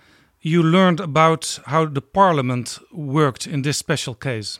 you 0.43 0.63
learned 0.63 1.01
about 1.01 1.61
how 1.67 1.87
the 1.87 2.03
parliament 2.03 2.79
worked 2.93 3.47
in 3.47 3.63
this 3.63 3.79
special 3.79 4.15
case? 4.15 4.59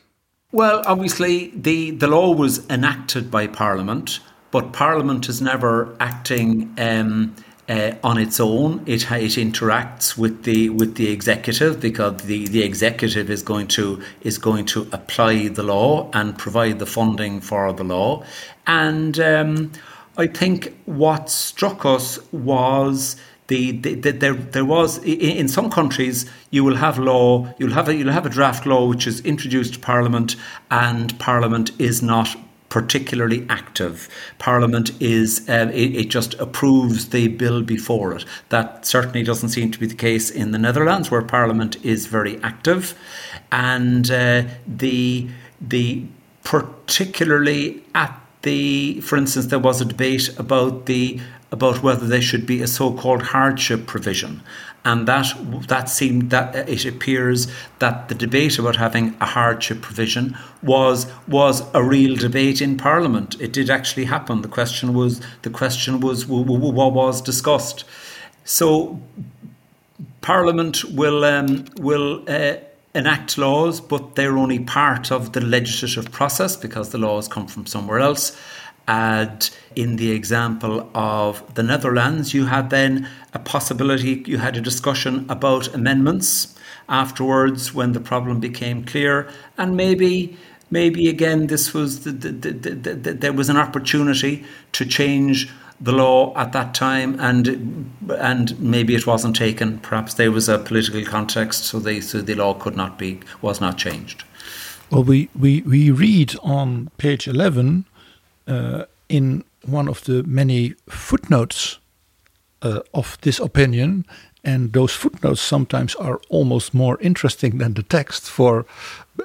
Well, 0.51 0.81
obviously, 0.85 1.51
the, 1.55 1.91
the 1.91 2.07
law 2.07 2.31
was 2.31 2.67
enacted 2.69 3.29
by 3.29 3.47
parliament, 3.47 4.19
but 4.51 4.71
parliament 4.71 5.27
is 5.27 5.41
never 5.41 5.95
acting 5.99 6.73
um, 6.77 7.35
uh, 7.67 7.93
on 8.03 8.17
its 8.17 8.39
own. 8.39 8.83
It, 8.85 9.03
it 9.11 9.35
interacts 9.35 10.17
with 10.17 10.43
the 10.43 10.69
with 10.69 10.95
the 10.95 11.09
executive 11.09 11.79
because 11.79 12.17
the, 12.23 12.47
the 12.47 12.61
executive 12.61 13.29
is 13.29 13.41
going 13.41 13.67
to 13.69 14.01
is 14.21 14.37
going 14.37 14.65
to 14.65 14.87
apply 14.91 15.47
the 15.47 15.63
law 15.63 16.09
and 16.13 16.37
provide 16.37 16.79
the 16.79 16.85
funding 16.85 17.41
for 17.41 17.73
the 17.73 17.83
law. 17.83 18.23
And 18.67 19.19
um, 19.19 19.71
I 20.17 20.27
think 20.27 20.77
what 20.85 21.29
struck 21.29 21.85
us 21.85 22.19
was 22.31 23.15
the, 23.53 23.71
the, 23.71 23.93
the, 23.95 24.11
there 24.11 24.33
there 24.55 24.65
was 24.65 24.97
in, 25.03 25.47
some 25.47 25.69
countries 25.69 26.25
you 26.49 26.63
will 26.63 26.79
have 26.85 26.97
law 26.97 27.53
you'll 27.59 27.77
have 27.79 27.87
a 27.87 27.95
you'll 27.95 28.17
have 28.19 28.25
a 28.25 28.35
draft 28.37 28.65
law 28.65 28.87
which 28.87 29.05
is 29.05 29.19
introduced 29.21 29.73
to 29.75 29.79
Parliament 29.79 30.35
and 30.71 31.17
Parliament 31.19 31.71
is 31.79 32.01
not 32.01 32.35
particularly 32.69 33.45
active. 33.49 34.09
Parliament 34.39 34.89
is 34.99 35.47
uh, 35.47 35.69
it, 35.71 35.95
it, 36.01 36.09
just 36.09 36.33
approves 36.45 37.09
the 37.09 37.27
bill 37.27 37.61
before 37.61 38.15
it. 38.15 38.25
That 38.49 38.87
certainly 38.87 39.21
doesn't 39.21 39.49
seem 39.49 39.69
to 39.69 39.79
be 39.79 39.85
the 39.85 40.01
case 40.09 40.31
in 40.31 40.49
the 40.49 40.57
Netherlands, 40.57 41.11
where 41.11 41.21
Parliament 41.21 41.77
is 41.85 42.07
very 42.07 42.41
active, 42.41 42.95
and 43.51 44.09
uh, 44.09 44.45
the 44.65 45.29
the 45.61 46.03
particularly 46.43 47.83
at 47.93 48.19
the, 48.41 48.99
for 49.01 49.17
instance, 49.17 49.47
there 49.47 49.59
was 49.59 49.81
a 49.81 49.85
debate 49.85 50.37
about 50.37 50.85
the 50.85 51.19
about 51.53 51.83
whether 51.83 52.07
there 52.07 52.21
should 52.29 52.45
be 52.45 52.61
a 52.61 52.67
so-called 52.67 53.21
hardship 53.21 53.85
provision, 53.85 54.41
and 54.83 55.07
that 55.07 55.27
that 55.67 55.87
seemed 55.87 56.31
that 56.31 56.67
it 56.67 56.83
appears 56.85 57.47
that 57.79 58.09
the 58.09 58.15
debate 58.15 58.59
about 58.59 58.75
having 58.75 59.15
a 59.21 59.25
hardship 59.25 59.79
provision 59.81 60.35
was 60.63 61.05
was 61.27 61.63
a 61.73 61.83
real 61.83 62.15
debate 62.15 62.59
in 62.61 62.75
Parliament. 62.75 63.39
It 63.39 63.53
did 63.53 63.69
actually 63.69 64.05
happen. 64.05 64.41
The 64.41 64.55
question 64.59 64.93
was 64.93 65.21
the 65.43 65.51
question 65.51 65.99
was 66.01 66.25
what 66.27 66.93
was 66.93 67.21
discussed. 67.21 67.85
So 68.43 68.99
Parliament 70.21 70.83
will 70.99 71.23
um, 71.23 71.65
will. 71.77 72.23
Uh, 72.27 72.55
enact 72.95 73.39
laws, 73.39 73.81
but 73.81 74.15
they're 74.15 74.37
only 74.37 74.59
part 74.59 75.11
of 75.11 75.31
the 75.31 75.41
legislative 75.41 76.11
process 76.11 76.55
because 76.55 76.89
the 76.89 76.97
laws 76.99 77.27
come 77.27 77.47
from 77.47 77.65
somewhere 77.65 77.99
else. 77.99 78.37
And 78.87 79.49
in 79.75 79.97
the 79.97 80.11
example 80.11 80.89
of 80.93 81.41
the 81.55 81.63
Netherlands, 81.63 82.33
you 82.33 82.45
had 82.45 82.69
then 82.69 83.07
a 83.33 83.39
possibility, 83.39 84.23
you 84.25 84.37
had 84.37 84.57
a 84.57 84.61
discussion 84.61 85.25
about 85.29 85.73
amendments 85.73 86.55
afterwards 86.89 87.73
when 87.73 87.93
the 87.93 87.99
problem 87.99 88.39
became 88.39 88.83
clear. 88.83 89.29
And 89.57 89.75
maybe, 89.75 90.37
maybe 90.69 91.09
again, 91.09 91.47
this 91.47 91.73
was 91.73 92.03
the, 92.03 92.11
the, 92.11 92.29
the, 92.31 93.13
there 93.13 93.33
was 93.33 93.49
an 93.49 93.57
opportunity 93.57 94.45
to 94.73 94.85
change 94.85 95.49
the 95.81 95.91
law 95.91 96.33
at 96.37 96.53
that 96.53 96.73
time, 96.73 97.19
and 97.19 97.91
and 98.17 98.57
maybe 98.59 98.95
it 98.95 99.05
wasn't 99.05 99.35
taken. 99.35 99.79
Perhaps 99.79 100.13
there 100.13 100.31
was 100.31 100.47
a 100.47 100.57
political 100.59 101.03
context, 101.03 101.65
so 101.65 101.79
they 101.79 101.99
so 101.99 102.21
the 102.21 102.35
law 102.35 102.53
could 102.53 102.77
not 102.77 102.97
be 102.97 103.19
was 103.41 103.59
not 103.59 103.77
changed. 103.77 104.23
Well, 104.89 105.03
we 105.03 105.29
we 105.37 105.61
we 105.61 105.91
read 105.91 106.35
on 106.41 106.89
page 106.97 107.27
eleven 107.27 107.85
uh, 108.47 108.85
in 109.09 109.43
one 109.65 109.89
of 109.89 110.03
the 110.03 110.23
many 110.23 110.75
footnotes 110.89 111.79
uh, 112.61 112.81
of 112.93 113.17
this 113.21 113.39
opinion, 113.39 114.05
and 114.43 114.73
those 114.73 114.93
footnotes 114.93 115.41
sometimes 115.41 115.95
are 115.95 116.19
almost 116.29 116.73
more 116.73 116.97
interesting 117.01 117.57
than 117.57 117.73
the 117.73 117.83
text 117.83 118.29
for 118.29 118.65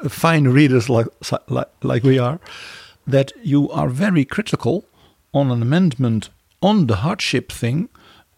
fine 0.08 0.48
readers 0.48 0.88
like 0.88 1.08
like, 1.48 1.68
like 1.82 2.02
we 2.02 2.18
are. 2.18 2.38
That 3.06 3.32
you 3.42 3.70
are 3.70 3.88
very 3.88 4.24
critical 4.24 4.84
on 5.32 5.50
an 5.50 5.62
amendment 5.62 6.30
on 6.60 6.86
the 6.86 6.96
hardship 6.96 7.52
thing 7.52 7.88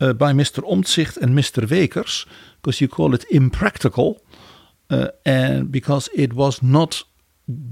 uh, 0.01 0.13
by 0.13 0.33
Mr. 0.33 0.63
Omtzigt 0.63 1.17
and 1.17 1.37
Mr. 1.37 1.67
Wekers, 1.69 2.27
because 2.63 2.81
you 2.81 2.89
call 2.89 3.15
it 3.15 3.25
impractical, 3.31 4.21
uh, 4.91 5.09
and 5.25 5.71
because 5.71 6.09
it 6.15 6.33
was 6.33 6.63
not 6.63 7.05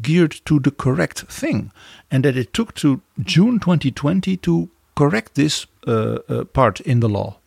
geared 0.03 0.41
to 0.45 0.61
the 0.61 0.71
correct 0.71 1.21
thing, 1.29 1.73
and 2.11 2.25
that 2.25 2.37
it 2.37 2.53
took 2.53 2.75
to 2.75 3.01
June 3.21 3.59
2020 3.61 4.37
to 4.39 4.69
correct 4.95 5.35
this 5.35 5.67
uh, 5.87 6.19
uh, 6.29 6.45
part 6.45 6.81
in 6.81 7.01
the 7.01 7.09
law. 7.09 7.39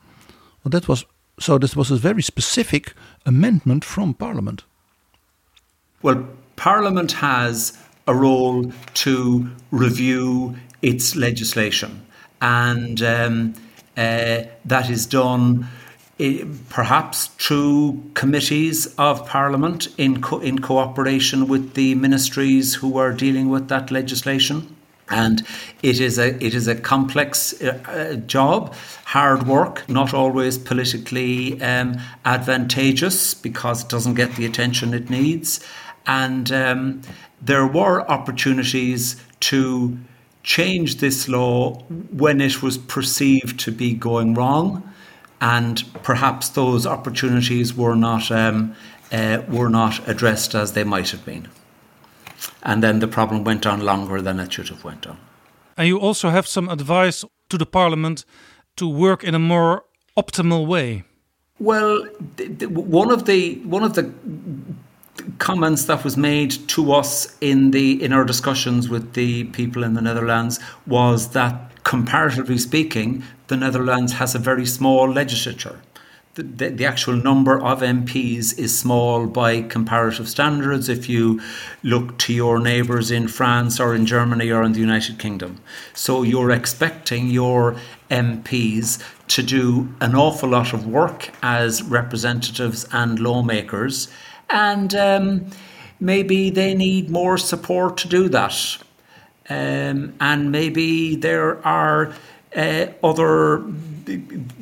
Well, 0.64 0.70
that 0.70 0.88
was 0.88 1.06
so. 1.40 1.58
This 1.58 1.76
was 1.76 1.92
a 1.92 1.98
very 1.98 2.22
specific 2.22 2.94
amendment 3.26 3.86
from 3.86 4.14
Parliament. 4.14 4.64
Well, 6.02 6.28
Parliament 6.56 7.12
has 7.14 7.78
a 8.08 8.16
role 8.16 8.72
to 8.94 9.50
review 9.72 10.56
its 10.82 11.16
legislation 11.16 12.06
and 12.42 13.02
um, 13.04 13.54
uh, 13.96 14.44
that 14.66 14.90
is 14.90 15.06
done 15.06 15.68
perhaps 16.70 17.28
through 17.28 18.02
committees 18.14 18.94
of 18.98 19.26
Parliament 19.28 19.88
in 19.98 20.22
co- 20.22 20.40
in 20.40 20.60
cooperation 20.60 21.48
with 21.48 21.74
the 21.74 21.96
ministries 21.96 22.76
who 22.76 22.98
are 22.98 23.12
dealing 23.12 23.50
with 23.50 23.68
that 23.70 23.92
legislation. 23.92 24.76
And 25.10 25.46
it 25.84 26.00
is 26.00 26.18
a 26.18 26.44
it 26.44 26.54
is 26.54 26.68
a 26.68 26.76
complex 26.76 27.62
uh, 27.62 27.80
uh 27.88 28.16
job, 28.28 28.74
hard 29.06 29.48
work, 29.48 29.84
not 29.90 30.14
always 30.14 30.58
politically 30.58 31.62
um, 31.62 32.00
advantageous 32.24 33.34
because 33.34 33.84
it 33.84 33.90
doesn't 33.90 34.16
get 34.16 34.36
the 34.36 34.46
attention 34.46 34.94
it 34.94 35.10
needs. 35.10 35.60
And 36.08 36.52
um, 36.52 37.02
there 37.42 37.68
were 37.68 38.10
opportunities 38.10 39.16
to 39.52 39.98
change 40.44 40.98
this 40.98 41.28
law 41.28 41.74
when 42.12 42.42
it 42.42 42.62
was 42.64 42.78
perceived 42.78 43.60
to 43.60 43.72
be 43.72 43.94
going 43.94 44.34
wrong, 44.34 44.84
and 45.42 45.84
perhaps 46.04 46.50
those 46.50 46.86
opportunities 46.86 47.74
were 47.74 47.96
not 47.96 48.32
um, 48.32 48.76
uh, 49.12 49.42
were 49.50 49.70
not 49.70 50.08
addressed 50.08 50.56
as 50.56 50.74
they 50.74 50.84
might 50.84 51.10
have 51.10 51.26
been, 51.26 51.50
and 52.64 52.82
then 52.82 53.00
the 53.00 53.08
problem 53.08 53.44
went 53.44 53.66
on 53.66 53.82
longer 53.82 54.22
than 54.22 54.40
it 54.40 54.54
should 54.54 54.70
have 54.70 54.84
went 54.84 55.08
on. 55.08 55.18
And 55.78 55.88
you 55.88 56.00
also 56.00 56.30
have 56.30 56.48
some 56.48 56.70
advice 56.70 57.26
to 57.50 57.58
the 57.58 57.66
Parliament 57.66 58.24
to 58.76 58.88
work 58.88 59.24
in 59.24 59.36
a 59.36 59.40
more 59.40 59.84
optimal 60.18 60.68
way. 60.68 61.04
Well, 61.60 62.04
one 62.70 63.12
of 63.12 63.26
the 63.26 63.56
one 63.66 63.84
of 63.84 63.94
the 63.96 64.12
comments 65.38 65.86
that 65.86 66.04
was 66.04 66.18
made 66.18 66.52
to 66.68 66.94
us 66.94 67.38
in 67.42 67.72
the 67.72 68.04
in 68.04 68.14
our 68.14 68.26
discussions 68.26 68.90
with 68.90 69.14
the 69.14 69.46
people 69.46 69.84
in 69.84 69.94
the 69.94 70.02
Netherlands 70.02 70.60
was 70.88 71.30
that 71.32 71.71
comparatively 71.84 72.58
speaking, 72.58 73.24
the 73.48 73.58
Netherlands 73.58 74.14
has 74.14 74.36
a 74.36 74.40
very 74.40 74.66
small 74.66 75.12
legislature. 75.12 75.82
The, 76.36 76.44
the, 76.44 76.70
the, 76.70 76.86
actual 76.86 77.18
number 77.18 77.62
of 77.62 77.82
MPs 77.82 78.58
is 78.58 78.78
small 78.78 79.28
by 79.28 79.64
comparative 79.64 80.30
standards 80.30 80.88
if 80.88 81.10
you 81.10 81.42
look 81.84 82.18
to 82.20 82.34
your 82.34 82.58
neighbours 82.58 83.12
in 83.12 83.28
France 83.28 83.82
or 83.82 83.94
in 83.94 84.06
Germany 84.06 84.50
or 84.50 84.64
in 84.64 84.72
the 84.72 84.80
United 84.80 85.20
Kingdom. 85.20 85.60
So 85.94 86.24
you're 86.24 86.52
expecting 86.52 87.28
your 87.28 87.76
MPs 88.10 89.04
to 89.28 89.44
do 89.44 89.94
an 90.00 90.16
awful 90.16 90.48
lot 90.48 90.72
of 90.72 90.88
work 90.88 91.32
as 91.44 91.84
representatives 91.84 92.88
and 92.94 93.20
lawmakers 93.20 94.08
and 94.52 94.94
um, 94.96 95.46
maybe 96.00 96.50
they 96.50 96.74
need 96.74 97.10
more 97.10 97.38
support 97.38 97.98
to 97.98 98.08
do 98.08 98.30
that. 98.30 98.78
Um, 99.52 100.14
and 100.20 100.52
maybe 100.52 101.16
there 101.16 101.66
are 101.66 102.14
uh, 102.56 102.88
other 103.04 103.64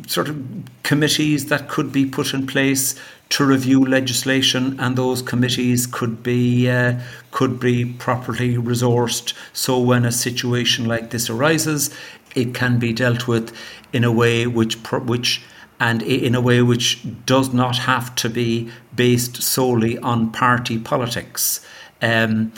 sort 0.07 0.29
of 0.29 0.35
committees 0.83 1.47
that 1.47 1.69
could 1.69 1.91
be 1.91 2.05
put 2.05 2.33
in 2.33 2.47
place 2.47 2.95
to 3.29 3.45
review 3.45 3.85
legislation, 3.85 4.79
and 4.79 4.95
those 4.95 5.21
committees 5.21 5.85
could 5.85 6.23
be 6.23 6.69
uh, 6.69 6.99
could 7.31 7.59
be 7.59 7.85
properly 7.85 8.55
resourced. 8.55 9.33
So 9.53 9.79
when 9.79 10.05
a 10.05 10.11
situation 10.11 10.85
like 10.85 11.11
this 11.11 11.29
arises, 11.29 11.91
it 12.35 12.55
can 12.55 12.79
be 12.79 12.91
dealt 12.93 13.27
with 13.27 13.55
in 13.93 14.03
a 14.03 14.11
way 14.11 14.47
which 14.47 14.75
which 15.13 15.41
and 15.79 16.01
in 16.01 16.35
a 16.35 16.41
way 16.41 16.61
which 16.61 17.05
does 17.25 17.53
not 17.53 17.77
have 17.77 18.15
to 18.15 18.29
be 18.29 18.69
based 18.95 19.41
solely 19.41 19.97
on 19.99 20.31
party 20.31 20.79
politics. 20.79 21.65
Um, 22.01 22.51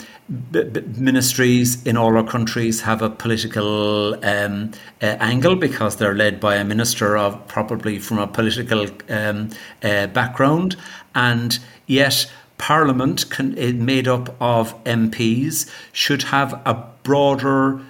b- 0.50 0.64
b- 0.64 0.82
ministries 0.96 1.82
in 1.84 1.96
all 1.96 2.16
our 2.16 2.24
countries 2.24 2.82
have 2.82 3.02
a 3.02 3.10
political 3.10 4.14
um, 4.24 4.70
uh, 5.02 5.06
angle 5.20 5.56
because 5.56 5.96
they're 5.96 6.14
led 6.14 6.40
by 6.40 6.56
a 6.56 6.64
minister 6.64 7.16
of 7.16 7.46
probably 7.48 7.98
from 7.98 8.18
a 8.18 8.26
political 8.26 8.86
um, 9.08 9.50
uh, 9.82 10.06
background, 10.08 10.76
and 11.14 11.58
yet 11.86 12.30
Parliament, 12.62 13.28
can, 13.28 13.84
made 13.84 14.06
up 14.06 14.36
of 14.40 14.84
MPs, 14.84 15.68
should 15.92 16.22
have 16.22 16.62
a 16.64 16.74
broader 17.02 17.80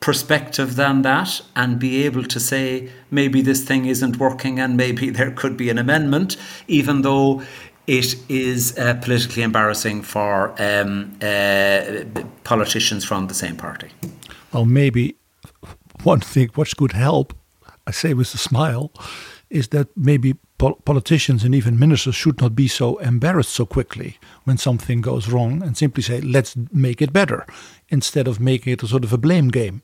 perspective 0.00 0.76
than 0.76 1.00
that 1.02 1.40
and 1.56 1.78
be 1.78 2.04
able 2.04 2.24
to 2.24 2.38
say 2.38 2.90
maybe 3.10 3.40
this 3.40 3.64
thing 3.64 3.86
isn't 3.86 4.18
working 4.18 4.58
and 4.58 4.76
maybe 4.76 5.08
there 5.18 5.30
could 5.30 5.56
be 5.56 5.70
an 5.70 5.78
amendment, 5.78 6.36
even 6.68 7.00
though 7.00 7.42
it 7.90 8.14
is 8.28 8.78
uh, 8.78 8.94
politically 9.02 9.42
embarrassing 9.42 10.00
for 10.00 10.54
um, 10.62 11.12
uh, 11.20 12.04
politicians 12.44 13.04
from 13.04 13.26
the 13.26 13.34
same 13.34 13.56
party. 13.56 13.88
Well, 14.52 14.64
maybe 14.64 15.16
one 16.04 16.20
thing 16.20 16.50
which 16.54 16.76
could 16.76 16.92
help, 16.92 17.34
I 17.88 17.90
say 17.90 18.14
with 18.14 18.32
a 18.32 18.38
smile, 18.38 18.92
is 19.48 19.68
that 19.68 19.88
maybe 19.96 20.36
pol- 20.56 20.80
politicians 20.84 21.42
and 21.42 21.52
even 21.52 21.80
ministers 21.80 22.14
should 22.14 22.40
not 22.40 22.54
be 22.54 22.68
so 22.68 22.98
embarrassed 22.98 23.50
so 23.50 23.66
quickly 23.66 24.18
when 24.44 24.56
something 24.56 25.00
goes 25.00 25.28
wrong 25.28 25.60
and 25.60 25.76
simply 25.76 26.04
say, 26.04 26.20
let's 26.20 26.54
make 26.72 27.02
it 27.02 27.12
better, 27.12 27.44
instead 27.88 28.28
of 28.28 28.38
making 28.38 28.72
it 28.72 28.84
a 28.84 28.86
sort 28.86 29.02
of 29.02 29.12
a 29.12 29.18
blame 29.18 29.48
game. 29.48 29.82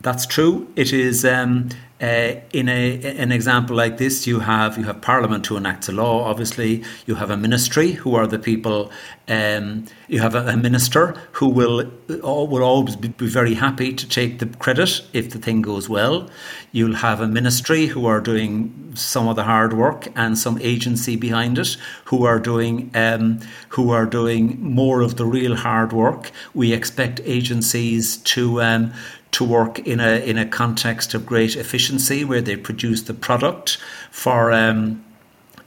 That's 0.00 0.26
true. 0.26 0.66
It 0.74 0.92
is 0.92 1.24
um, 1.24 1.68
uh, 2.00 2.34
in 2.52 2.68
a 2.68 3.00
an 3.18 3.32
example 3.32 3.74
like 3.74 3.98
this. 3.98 4.26
You 4.26 4.40
have 4.40 4.78
you 4.78 4.84
have 4.84 5.00
Parliament 5.00 5.46
who 5.46 5.56
enacts 5.56 5.88
a 5.88 5.92
law. 5.92 6.24
Obviously, 6.24 6.84
you 7.06 7.16
have 7.16 7.30
a 7.30 7.36
ministry 7.36 7.92
who 7.92 8.14
are 8.14 8.26
the 8.26 8.38
people. 8.38 8.90
Um, 9.26 9.84
you 10.06 10.20
have 10.20 10.34
a, 10.34 10.46
a, 10.46 10.56
minister 10.56 11.14
who 11.32 11.48
will 11.48 11.90
will 12.08 12.62
always 12.62 12.96
be, 12.96 13.08
be, 13.08 13.26
very 13.26 13.52
happy 13.54 13.92
to 13.92 14.08
take 14.08 14.38
the 14.38 14.46
credit 14.46 15.02
if 15.12 15.30
the 15.30 15.38
thing 15.38 15.60
goes 15.60 15.88
well. 15.88 16.30
You'll 16.72 16.94
have 16.94 17.20
a 17.20 17.26
ministry 17.26 17.86
who 17.86 18.06
are 18.06 18.20
doing 18.20 18.92
some 18.94 19.28
of 19.28 19.36
the 19.36 19.42
hard 19.42 19.74
work 19.74 20.08
and 20.16 20.38
some 20.38 20.58
agency 20.62 21.16
behind 21.16 21.58
it 21.58 21.76
who 22.06 22.24
are 22.24 22.38
doing 22.38 22.90
um, 22.94 23.40
who 23.70 23.90
are 23.90 24.06
doing 24.06 24.58
more 24.60 25.02
of 25.02 25.16
the 25.16 25.26
real 25.26 25.56
hard 25.56 25.92
work. 25.92 26.30
We 26.54 26.72
expect 26.72 27.20
agencies 27.24 28.18
to 28.18 28.62
um, 28.62 28.92
to 29.32 29.44
work 29.44 29.78
in 29.80 30.00
a 30.00 30.24
in 30.24 30.38
a 30.38 30.46
context 30.46 31.14
of 31.14 31.26
great 31.26 31.56
efficiency 31.56 32.24
where 32.24 32.40
they 32.40 32.56
produce 32.56 33.02
the 33.02 33.14
product 33.14 33.78
for 34.10 34.52
um, 34.52 35.04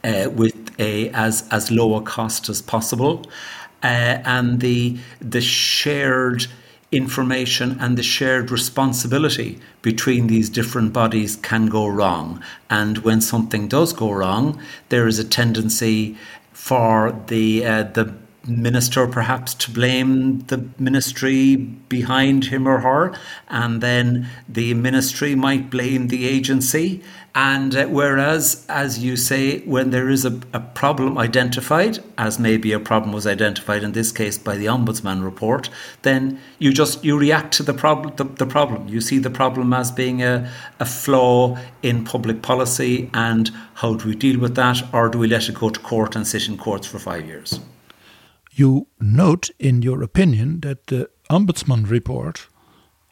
uh, 0.04 0.28
with 0.32 0.78
a 0.78 1.08
as 1.10 1.48
as 1.50 1.70
low 1.70 1.94
a 1.94 2.02
cost 2.02 2.48
as 2.48 2.62
possible, 2.62 3.24
uh, 3.82 4.18
and 4.24 4.60
the 4.60 4.98
the 5.20 5.40
shared 5.40 6.46
information 6.90 7.78
and 7.80 7.96
the 7.96 8.02
shared 8.02 8.50
responsibility 8.50 9.58
between 9.80 10.26
these 10.26 10.50
different 10.50 10.92
bodies 10.92 11.36
can 11.36 11.66
go 11.66 11.86
wrong. 11.88 12.42
And 12.68 12.98
when 12.98 13.22
something 13.22 13.66
does 13.66 13.94
go 13.94 14.10
wrong, 14.12 14.60
there 14.90 15.08
is 15.08 15.18
a 15.18 15.24
tendency 15.24 16.16
for 16.52 17.18
the 17.28 17.64
uh, 17.64 17.82
the 17.84 18.14
minister 18.46 19.06
perhaps 19.06 19.54
to 19.54 19.70
blame 19.70 20.40
the 20.46 20.68
ministry 20.78 21.56
behind 21.56 22.46
him 22.46 22.66
or 22.66 22.80
her, 22.80 23.14
and 23.48 23.80
then 23.80 24.28
the 24.48 24.74
ministry 24.74 25.34
might 25.34 25.70
blame 25.70 26.08
the 26.08 26.26
agency. 26.26 27.02
And 27.34 27.74
uh, 27.74 27.86
whereas, 27.86 28.66
as 28.68 28.98
you 28.98 29.16
say, 29.16 29.60
when 29.60 29.90
there 29.90 30.10
is 30.10 30.26
a, 30.26 30.38
a 30.52 30.60
problem 30.60 31.16
identified, 31.16 31.98
as 32.18 32.38
maybe 32.38 32.72
a 32.72 32.80
problem 32.80 33.12
was 33.12 33.26
identified 33.26 33.82
in 33.82 33.92
this 33.92 34.12
case 34.12 34.36
by 34.36 34.56
the 34.56 34.66
ombudsman 34.66 35.24
report, 35.24 35.70
then 36.02 36.38
you 36.58 36.72
just 36.72 37.02
you 37.02 37.18
react 37.18 37.54
to 37.54 37.62
the 37.62 37.72
problem. 37.72 38.14
The, 38.16 38.24
the 38.24 38.46
problem 38.46 38.88
you 38.88 39.00
see 39.00 39.18
the 39.18 39.30
problem 39.30 39.72
as 39.72 39.90
being 39.90 40.22
a, 40.22 40.50
a 40.78 40.84
flaw 40.84 41.56
in 41.82 42.04
public 42.04 42.42
policy, 42.42 43.08
and 43.14 43.50
how 43.74 43.94
do 43.94 44.08
we 44.08 44.14
deal 44.14 44.38
with 44.38 44.54
that, 44.56 44.82
or 44.92 45.08
do 45.08 45.18
we 45.18 45.26
let 45.26 45.48
it 45.48 45.54
go 45.54 45.70
to 45.70 45.80
court 45.80 46.14
and 46.14 46.26
sit 46.26 46.48
in 46.48 46.58
courts 46.58 46.86
for 46.86 46.98
five 46.98 47.24
years? 47.26 47.60
You 48.52 48.86
note 49.00 49.50
in 49.58 49.82
your 49.82 50.02
opinion 50.02 50.60
that 50.60 50.86
the 50.86 51.08
Ombudsman 51.30 51.88
report 51.88 52.48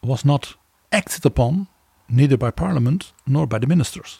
was 0.03 0.23
not 0.23 0.55
acted 0.91 1.25
upon 1.25 1.67
neither 2.09 2.37
by 2.37 2.51
Parliament 2.51 3.13
nor 3.25 3.47
by 3.47 3.57
the 3.59 3.67
ministers. 3.67 4.19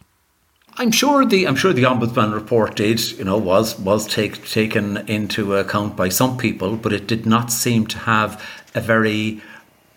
I'm 0.76 0.92
sure 0.92 1.26
the 1.26 1.48
I'm 1.48 1.58
sure 1.58 1.74
the 1.74 1.84
ombudsman 1.84 2.34
report 2.34 2.78
did 2.78 3.12
you 3.12 3.26
know 3.26 3.38
was 3.38 3.78
was 3.78 4.08
take, 4.08 4.48
taken 4.48 4.98
into 5.10 5.56
account 5.56 5.98
by 5.98 6.08
some 6.10 6.38
people, 6.38 6.78
but 6.78 6.94
it 6.94 7.08
did 7.08 7.26
not 7.26 7.52
seem 7.52 7.86
to 7.88 7.98
have 8.00 8.42
a 8.74 8.80
very 8.80 9.42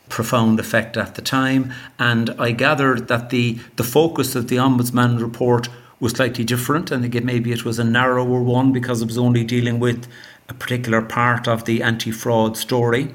profound 0.09 0.59
effect 0.59 0.97
at 0.97 1.15
the 1.15 1.23
time. 1.23 1.73
And 1.99 2.31
I 2.39 2.51
gathered 2.51 3.07
that 3.07 3.31
the 3.31 3.59
the 3.77 3.85
focus 3.85 4.35
of 4.35 4.49
the 4.49 4.57
ombudsman 4.57 5.21
report 5.21 5.69
was 6.01 6.13
slightly 6.13 6.45
different, 6.45 6.91
and 6.91 7.25
maybe 7.25 7.53
it 7.53 7.65
was 7.65 7.79
a 7.79 7.85
narrower 7.85 8.43
one 8.43 8.73
because 8.73 9.01
it 9.01 9.07
was 9.07 9.17
only 9.17 9.45
dealing 9.45 9.79
with 9.79 10.09
a 10.49 10.55
particular 10.55 11.03
part 11.03 11.49
of 11.49 11.65
the 11.65 11.83
anti 11.83 12.11
fraud 12.11 12.57
story. 12.57 13.13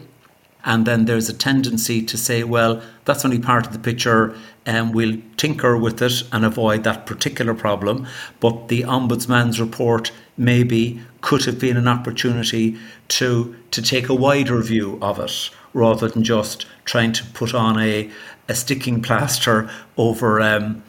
And 0.65 0.85
then 0.85 1.05
there's 1.05 1.29
a 1.29 1.33
tendency 1.33 2.01
to 2.03 2.17
say, 2.17 2.43
well, 2.43 2.81
that's 3.05 3.23
only 3.23 3.39
part 3.39 3.65
of 3.65 3.73
the 3.73 3.79
picture, 3.79 4.35
and 4.65 4.93
we'll 4.93 5.21
tinker 5.37 5.77
with 5.77 6.01
it 6.01 6.23
and 6.33 6.43
avoid 6.43 6.83
that 6.83 7.05
particular 7.05 7.53
problem. 7.53 8.05
But 8.41 8.67
the 8.67 8.81
Ombudsman's 8.81 9.59
report 9.59 10.11
maybe 10.37 11.01
could 11.21 11.45
have 11.45 11.59
been 11.59 11.77
an 11.77 11.87
opportunity 11.87 12.77
to, 13.09 13.55
to 13.71 13.81
take 13.81 14.09
a 14.09 14.13
wider 14.13 14.61
view 14.61 14.99
of 15.01 15.17
it 15.19 15.49
rather 15.73 16.09
than 16.09 16.23
just 16.23 16.65
trying 16.83 17.13
to 17.13 17.25
put 17.27 17.53
on 17.53 17.79
a, 17.79 18.09
a 18.49 18.55
sticking 18.55 19.01
plaster 19.01 19.69
over. 19.97 20.41
Um, 20.41 20.83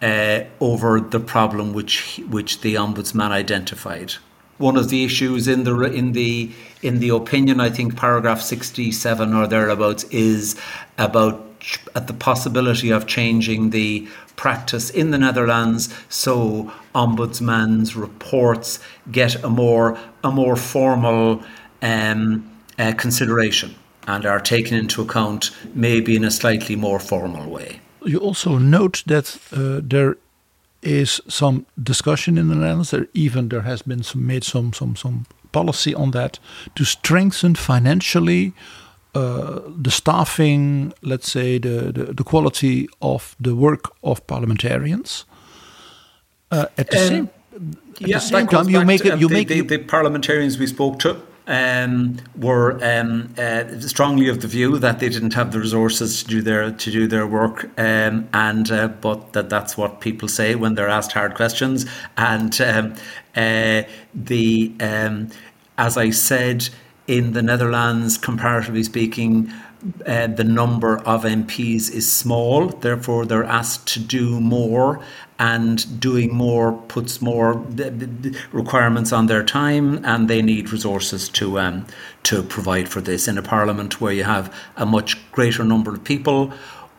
uh, 0.00 0.42
over 0.58 1.00
the 1.00 1.20
problem 1.20 1.72
which 1.72 2.20
which 2.28 2.60
the 2.62 2.74
ombudsman 2.74 3.30
identified 3.30 4.14
one 4.58 4.76
of 4.76 4.88
the 4.88 5.04
issues 5.04 5.48
in 5.48 5.64
the 5.64 5.80
in 5.82 6.12
the 6.12 6.50
in 6.82 7.00
the 7.00 7.08
opinion. 7.10 7.60
I 7.60 7.70
think 7.70 7.96
paragraph 7.96 8.40
sixty 8.40 8.92
seven 8.92 9.34
or 9.34 9.46
thereabouts 9.46 10.04
is 10.04 10.56
about 10.98 11.46
at 11.94 12.06
the 12.06 12.14
possibility 12.14 12.90
of 12.90 13.06
changing 13.06 13.70
the 13.70 14.08
practice 14.36 14.90
in 14.90 15.10
the 15.10 15.18
Netherlands 15.18 15.94
so 16.08 16.72
ombudsman's 16.94 17.94
reports 17.94 18.80
get 19.10 19.42
a 19.44 19.48
more 19.48 19.98
a 20.24 20.30
more 20.30 20.56
formal 20.56 21.42
um, 21.82 22.50
uh, 22.78 22.92
consideration 22.96 23.74
and 24.06 24.26
are 24.26 24.40
taken 24.40 24.76
into 24.76 25.02
account 25.02 25.50
maybe 25.74 26.16
in 26.16 26.24
a 26.24 26.30
slightly 26.30 26.76
more 26.76 26.98
formal 26.98 27.48
way. 27.48 27.80
You 28.04 28.18
also 28.18 28.58
note 28.58 29.04
that 29.06 29.38
uh, 29.52 29.80
there 29.82 30.16
is 30.82 31.20
some 31.28 31.66
discussion 31.82 32.38
in 32.38 32.48
the 32.48 32.54
Netherlands. 32.54 32.90
There 32.90 33.06
even 33.14 33.48
there 33.48 33.62
has 33.62 33.82
been 33.82 34.02
some 34.02 34.26
made 34.26 34.44
some 34.44 34.72
some 34.72 34.96
some 34.96 35.26
policy 35.52 35.94
on 35.94 36.10
that 36.10 36.38
to 36.74 36.84
strengthen 36.84 37.54
financially 37.54 38.52
uh, 39.14 39.60
the 39.82 39.90
staffing, 39.90 40.94
let's 41.02 41.30
say 41.30 41.58
the, 41.58 41.92
the, 41.92 42.14
the 42.14 42.24
quality 42.24 42.88
of 43.00 43.36
the 43.38 43.54
work 43.54 43.92
of 44.02 44.26
parliamentarians. 44.26 45.26
Uh, 46.50 46.66
at 46.78 46.90
the 46.90 46.98
um, 46.98 47.08
same, 47.08 47.30
at 48.00 48.08
yeah, 48.08 48.16
the 48.16 48.20
same 48.20 48.46
time, 48.46 48.68
you 48.68 48.84
make 48.84 49.04
it. 49.04 49.20
You 49.20 49.28
the, 49.28 49.34
make 49.34 49.48
the, 49.48 49.60
the 49.60 49.78
parliamentarians 49.78 50.58
we 50.58 50.66
spoke 50.66 50.98
to 51.00 51.20
um, 51.46 52.18
were 52.36 52.78
um, 52.84 53.34
uh, 53.36 53.80
strongly 53.80 54.28
of 54.28 54.40
the 54.40 54.48
view 54.48 54.78
that 54.78 55.00
they 55.00 55.08
didn't 55.08 55.34
have 55.34 55.52
the 55.52 55.58
resources 55.58 56.22
to 56.22 56.28
do 56.28 56.42
their 56.42 56.70
to 56.70 56.90
do 56.90 57.06
their 57.06 57.26
work, 57.26 57.64
um, 57.78 58.28
and 58.32 58.70
uh, 58.70 58.88
but 58.88 59.32
that 59.32 59.50
that's 59.50 59.76
what 59.76 60.00
people 60.00 60.28
say 60.28 60.54
when 60.54 60.74
they're 60.74 60.88
asked 60.88 61.12
hard 61.12 61.34
questions. 61.34 61.86
And 62.16 62.60
um, 62.60 62.94
uh, 63.34 63.82
the 64.14 64.72
um, 64.80 65.30
as 65.78 65.96
I 65.96 66.10
said 66.10 66.68
in 67.06 67.32
the 67.32 67.42
Netherlands, 67.42 68.16
comparatively 68.16 68.84
speaking, 68.84 69.52
uh, 70.06 70.28
the 70.28 70.44
number 70.44 70.98
of 70.98 71.24
MPs 71.24 71.90
is 71.90 72.10
small, 72.10 72.68
therefore 72.68 73.26
they're 73.26 73.44
asked 73.44 73.88
to 73.94 74.00
do 74.00 74.40
more, 74.40 75.04
and 75.42 76.00
doing 76.00 76.32
more 76.32 76.72
puts 76.86 77.20
more 77.20 77.54
requirements 78.52 79.12
on 79.12 79.26
their 79.26 79.42
time, 79.42 80.02
and 80.04 80.30
they 80.30 80.40
need 80.40 80.72
resources 80.72 81.28
to 81.28 81.58
um, 81.58 81.84
to 82.22 82.44
provide 82.44 82.88
for 82.88 83.00
this. 83.00 83.26
In 83.26 83.36
a 83.36 83.42
parliament 83.42 84.00
where 84.00 84.12
you 84.12 84.22
have 84.22 84.54
a 84.76 84.86
much 84.86 85.10
greater 85.32 85.64
number 85.64 85.92
of 85.94 86.04
people, 86.04 86.52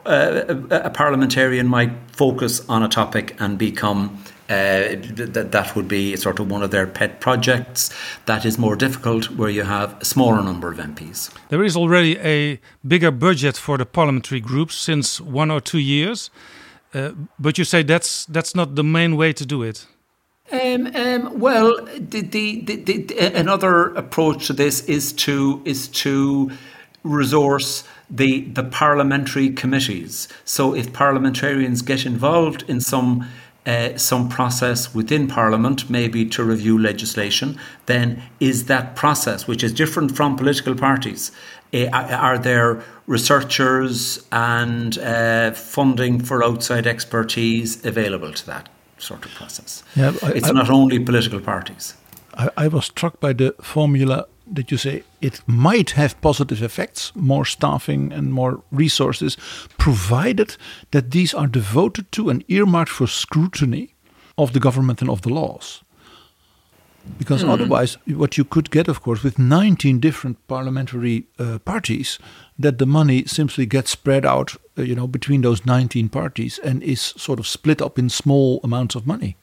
uh, 0.05 0.43
a, 0.69 0.89
parliamentarian 0.89 1.67
might 1.67 1.93
focus 2.11 2.61
on 2.67 2.83
a 2.83 2.89
topic 2.89 3.33
and 3.39 3.57
become 3.57 4.21
uh, 4.49 4.97
that 5.33 5.51
that 5.51 5.73
would 5.73 5.87
be 5.87 6.17
sort 6.17 6.39
of 6.39 6.51
one 6.51 6.63
of 6.63 6.71
their 6.71 6.85
pet 6.85 7.21
projects. 7.21 7.89
That 8.25 8.43
is 8.45 8.57
more 8.57 8.75
difficult 8.75 9.31
where 9.37 9.49
you 9.49 9.63
have 9.63 9.95
a 10.01 10.05
smaller 10.05 10.43
number 10.43 10.69
of 10.69 10.79
MPs. 10.79 11.31
There 11.47 11.63
is 11.63 11.77
already 11.77 12.19
a 12.19 12.59
bigger 12.85 13.11
budget 13.11 13.55
for 13.55 13.77
the 13.77 13.85
parliamentary 13.85 14.41
groups 14.41 14.75
since 14.75 15.21
one 15.21 15.49
or 15.49 15.61
two 15.61 15.79
years, 15.79 16.29
uh, 16.93 17.11
but 17.39 17.57
you 17.57 17.63
say 17.63 17.83
that's 17.83 18.25
that's 18.25 18.55
not 18.55 18.75
the 18.75 18.83
main 18.83 19.15
way 19.15 19.33
to 19.33 19.45
do 19.45 19.63
it. 19.63 19.85
Um, 20.51 20.87
um, 20.95 21.39
well, 21.39 21.73
the, 21.97 22.21
the, 22.21 22.61
the, 22.61 22.75
the, 22.75 23.17
another 23.39 23.87
approach 23.95 24.47
to 24.47 24.53
this 24.53 24.81
is 24.81 25.13
to 25.13 25.61
is 25.65 25.87
to 25.89 26.51
resource 27.03 27.83
the 28.09 28.41
the 28.41 28.63
parliamentary 28.63 29.49
committees. 29.49 30.27
So 30.45 30.75
if 30.75 30.93
parliamentarians 30.93 31.81
get 31.81 32.05
involved 32.05 32.63
in 32.67 32.81
some 32.81 33.25
uh, 33.65 33.97
some 33.97 34.27
process 34.27 34.93
within 34.93 35.27
Parliament, 35.27 35.89
maybe 35.89 36.25
to 36.25 36.43
review 36.43 36.77
legislation, 36.77 37.57
then 37.85 38.21
is 38.39 38.65
that 38.65 38.95
process, 38.95 39.47
which 39.47 39.63
is 39.63 39.71
different 39.71 40.15
from 40.15 40.35
political 40.35 40.75
parties, 40.75 41.31
uh, 41.31 41.52
are 41.73 42.37
there 42.37 42.83
researchers 43.07 44.23
and 44.31 44.97
uh, 44.99 45.51
funding 45.51 46.19
for 46.19 46.43
outside 46.43 46.87
expertise 46.87 47.83
available 47.85 48.31
to 48.31 48.45
that 48.45 48.69
sort 48.97 49.25
of 49.25 49.33
process? 49.33 49.83
Yeah, 49.95 50.13
I, 50.21 50.31
it's 50.31 50.49
I, 50.49 50.51
not 50.51 50.69
only 50.69 50.99
political 50.99 51.39
parties. 51.39 51.95
I, 52.35 52.49
I 52.57 52.67
was 52.67 52.85
struck 52.85 53.19
by 53.19 53.33
the 53.33 53.55
formula 53.61 54.25
that 54.45 54.71
you 54.71 54.77
say 54.77 55.03
it 55.21 55.41
might 55.47 55.91
have 55.91 56.19
positive 56.21 56.61
effects, 56.61 57.11
more 57.15 57.45
staffing 57.45 58.11
and 58.11 58.33
more 58.33 58.61
resources, 58.71 59.37
provided 59.77 60.57
that 60.91 61.11
these 61.11 61.33
are 61.33 61.47
devoted 61.47 62.11
to 62.11 62.29
and 62.29 62.43
earmarked 62.47 62.91
for 62.91 63.07
scrutiny 63.07 63.95
of 64.37 64.53
the 64.53 64.59
government 64.59 65.01
and 65.01 65.09
of 65.09 65.21
the 65.21 65.29
laws. 65.29 65.83
Because 67.17 67.43
mm. 67.43 67.49
otherwise, 67.49 67.97
what 68.07 68.37
you 68.37 68.45
could 68.45 68.71
get, 68.71 68.87
of 68.87 69.01
course, 69.01 69.23
with 69.23 69.37
19 69.37 69.99
different 69.99 70.47
parliamentary 70.47 71.25
uh, 71.37 71.59
parties, 71.59 72.17
that 72.57 72.77
the 72.77 72.85
money 72.85 73.25
simply 73.25 73.65
gets 73.65 73.91
spread 73.91 74.25
out, 74.25 74.55
uh, 74.77 74.83
you 74.83 74.95
know, 74.95 75.07
between 75.07 75.41
those 75.41 75.65
19 75.65 76.09
parties 76.09 76.59
and 76.59 76.81
is 76.81 77.01
sort 77.01 77.39
of 77.39 77.47
split 77.47 77.81
up 77.81 77.99
in 77.99 78.09
small 78.09 78.59
amounts 78.63 78.95
of 78.95 79.05
money. 79.05 79.35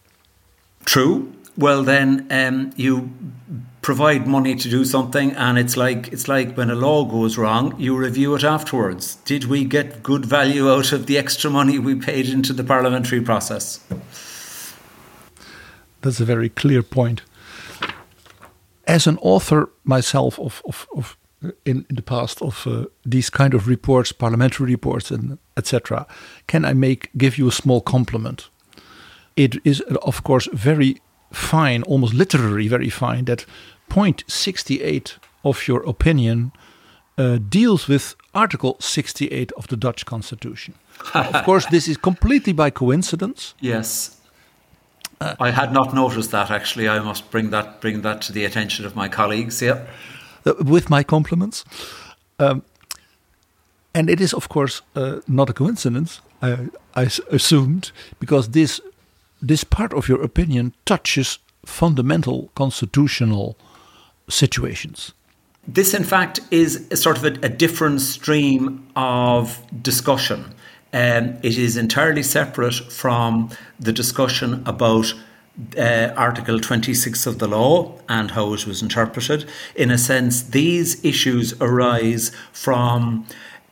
True. 0.85 1.33
Well, 1.57 1.83
then 1.83 2.27
um, 2.31 2.73
you 2.77 3.11
provide 3.83 4.27
money 4.27 4.55
to 4.55 4.69
do 4.69 4.85
something 4.85 5.33
and 5.33 5.59
it's 5.59 5.77
like 5.77 6.09
it's 6.09 6.29
like 6.29 6.55
when 6.55 6.71
a 6.71 6.75
law 6.75 7.05
goes 7.05 7.39
wrong 7.39 7.75
you 7.79 7.97
review 7.97 8.35
it 8.35 8.45
afterwards 8.45 9.15
did 9.25 9.45
we 9.45 9.65
get 9.65 10.03
good 10.03 10.25
value 10.27 10.71
out 10.71 10.93
of 10.93 11.07
the 11.07 11.17
extra 11.17 11.51
money 11.51 11.79
we 11.79 11.95
paid 11.95 12.29
into 12.29 12.53
the 12.53 12.63
parliamentary 12.63 13.23
process 13.23 13.81
that's 16.03 16.21
a 16.21 16.25
very 16.25 16.51
clear 16.51 16.83
point 16.83 17.23
as 18.95 19.07
an 19.07 19.19
author 19.23 19.69
myself 19.85 20.39
of, 20.39 20.63
of, 20.65 20.87
of 20.97 21.17
in, 21.65 21.87
in 21.89 21.97
the 21.97 22.03
past 22.03 22.43
of 22.43 22.67
uh, 22.67 22.85
these 23.07 23.31
kind 23.31 23.55
of 23.55 23.67
reports 23.67 24.13
parliamentary 24.13 24.73
reports 24.73 25.11
and 25.11 25.39
etc 25.57 26.07
can 26.47 26.65
i 26.65 26.75
make 26.75 27.09
give 27.17 27.39
you 27.39 27.49
a 27.49 27.53
small 27.53 27.81
compliment 27.81 28.51
it 29.37 29.57
is 29.65 29.81
of 30.03 30.23
course 30.23 30.49
very 30.53 31.01
fine, 31.33 31.83
almost 31.85 32.15
literary 32.15 32.69
very 32.69 32.91
fine, 32.91 33.25
that 33.25 33.47
point 33.89 34.25
68 34.27 35.17
of 35.45 35.67
your 35.67 35.83
opinion 35.89 36.53
uh, 37.19 37.39
deals 37.49 37.89
with 37.89 38.15
Article 38.35 38.77
68 38.81 39.53
of 39.53 39.69
the 39.69 39.77
Dutch 39.77 40.07
Constitution. 40.07 40.75
of 41.15 41.45
course, 41.45 41.67
this 41.67 41.89
is 41.89 41.97
completely 41.97 42.53
by 42.53 42.71
coincidence. 42.71 43.55
Yes. 43.61 44.20
I 45.41 45.51
had 45.51 45.73
not 45.73 45.95
noticed 45.95 46.31
that 46.31 46.51
actually. 46.51 46.89
I 46.89 47.01
must 47.01 47.31
bring 47.31 47.51
that 47.51 47.81
bring 47.81 48.03
that 48.03 48.23
to 48.23 48.33
the 48.33 48.45
attention 48.45 48.87
of 48.87 48.97
my 48.97 49.09
colleagues. 49.09 49.61
Yeah, 49.63 49.87
uh, 50.47 50.55
with 50.65 50.89
my 50.91 51.03
compliments. 51.03 51.65
Um, 52.39 52.63
and 53.95 54.09
it 54.09 54.21
is, 54.21 54.33
of 54.33 54.49
course, 54.49 54.83
uh, 54.95 55.21
not 55.27 55.51
a 55.51 55.53
coincidence. 55.53 56.21
I, 56.43 56.69
I 56.95 57.03
assumed 57.31 57.93
because 58.19 58.51
this 58.51 58.81
this 59.43 59.65
part 59.65 59.93
of 59.93 60.09
your 60.09 60.23
opinion 60.23 60.73
touches 60.85 61.39
fundamental 61.67 62.51
constitutional 62.55 63.57
situations. 64.29 65.13
This, 65.69 65.95
in 65.95 66.05
fact, 66.05 66.41
is 66.51 66.87
a 66.91 66.97
sort 66.97 67.19
of 67.19 67.25
a, 67.25 67.47
a 67.47 67.49
different 67.49 68.01
stream 68.01 68.87
of 68.97 69.59
discussion. 69.83 70.55
Um, 70.93 71.39
it 71.43 71.57
is 71.57 71.77
entirely 71.77 72.23
separate 72.23 72.75
from 72.75 73.51
the 73.79 73.93
discussion 73.93 74.63
about 74.67 75.15
uh, 75.79 76.13
Article 76.17 76.59
26 76.59 77.27
of 77.27 77.39
the 77.39 77.49
law 77.49 77.99
and 78.09 78.33
how 78.33 78.53
it 78.53 78.67
was 78.67 78.83
interpreted. 78.83 79.49
In 79.75 79.91
a 79.91 79.99
sense, 79.99 80.43
these 80.43 81.05
issues 81.05 81.53
arise 81.61 82.33
from 82.53 83.27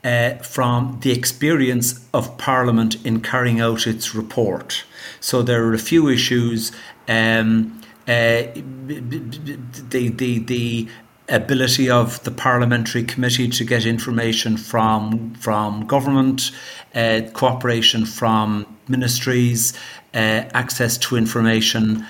uh, 0.04 0.34
from 0.36 0.98
the 1.02 1.10
experience 1.10 2.06
of 2.14 2.38
Parliament 2.38 3.04
in 3.04 3.20
carrying 3.20 3.60
out 3.60 3.86
its 3.86 4.14
report. 4.14 4.84
So 5.18 5.42
there 5.42 5.64
are 5.64 5.74
a 5.74 5.78
few 5.78 6.08
issues. 6.08 6.70
Um, 7.08 7.80
uh, 8.06 8.46
the 8.54 10.08
the 10.08 10.38
the 10.38 10.88
ability 11.28 11.90
of 11.90 12.22
the 12.24 12.30
parliamentary 12.30 13.04
committee 13.04 13.48
to 13.48 13.64
get 13.64 13.84
information 13.84 14.56
from 14.56 15.34
from 15.34 15.86
government, 15.86 16.50
uh, 16.94 17.20
cooperation 17.32 18.06
from 18.06 18.66
ministries, 18.88 19.74
uh, 20.14 20.44
access 20.54 20.98
to 20.98 21.16
information, 21.16 22.06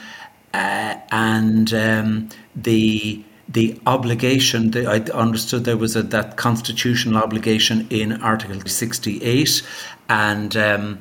uh, 0.55 0.95
and 1.11 1.75
um, 1.75 2.29
the 2.55 3.23
the 3.49 3.81
obligation. 3.87 4.71
The, 4.71 4.87
I 4.87 4.99
understood 5.13 5.65
there 5.65 5.77
was 5.77 5.97
a, 5.97 6.03
that 6.03 6.37
constitutional 6.37 7.23
obligation 7.23 7.87
in 7.91 8.23
Article 8.23 8.61
sixty 8.67 9.23
eight, 9.23 9.63
and 10.09 10.57
um, 10.57 10.99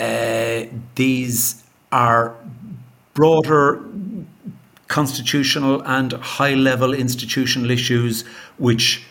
uh, 0.00 0.62
these 0.94 1.62
are 1.92 2.34
broader 3.14 3.80
constitutional 4.88 5.82
and 5.82 6.12
high 6.12 6.54
level 6.54 6.92
institutional 6.92 7.70
issues 7.70 8.22
which 8.58 9.04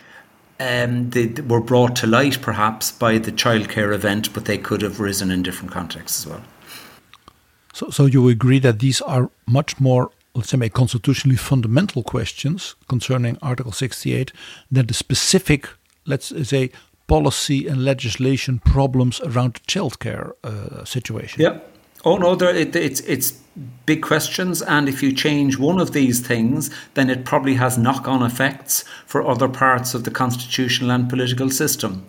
um, 0.59 1.09
they 1.09 1.28
were 1.47 1.61
brought 1.61 1.95
to 1.97 2.07
light 2.07 2.41
perhaps 2.41 2.91
by 2.91 3.17
the 3.17 3.32
childcare 3.32 3.93
event, 3.93 4.34
but 4.34 4.45
they 4.45 4.57
could 4.57 4.82
have 4.82 4.99
risen 4.99 5.32
in 5.32 5.43
different 5.43 5.71
contexts 5.71 6.26
as 6.26 6.32
well. 6.32 6.41
So, 7.74 7.89
so 7.89 8.05
you 8.05 8.30
agree 8.30 8.59
that 8.59 8.80
these 8.80 9.01
are 9.01 9.32
much 9.47 9.80
more, 9.80 10.11
let's 10.36 10.49
say, 10.49 10.69
constitutionally 10.69 11.38
fundamental 11.38 12.03
questions 12.03 12.76
concerning 12.88 13.38
Article 13.41 13.71
68 13.71 14.32
than 14.71 14.86
the 14.86 14.93
specific, 14.93 15.67
let's 16.05 16.32
say, 16.47 16.71
policy 17.07 17.67
and 17.67 17.84
legislation 17.84 18.59
problems 18.59 19.19
around 19.21 19.55
the 19.55 19.59
childcare 19.61 20.32
uh, 20.43 20.86
situation. 20.86 21.41
Yeah. 21.41 21.59
Oh 22.06 22.18
no, 22.18 22.36
there, 22.36 22.54
it, 22.54 22.76
it's 22.76 22.99
it's 23.01 23.32
big 23.86 24.01
questions, 24.01 24.62
and 24.62 24.89
if 24.89 25.01
you 25.01 25.14
change 25.14 25.58
one 25.58 25.80
of 25.80 25.93
these 25.93 26.20
things, 26.20 26.70
then 26.95 27.10
it 27.10 27.26
probably 27.26 27.56
has 27.56 27.78
knock-on 27.78 28.24
effects 28.24 28.84
for 29.06 29.26
other 29.26 29.47
parts 29.47 29.93
of 29.93 30.04
the 30.04 30.12
constitutional 30.12 30.91
and 30.91 31.10
political 31.10 31.49
system. 31.49 32.06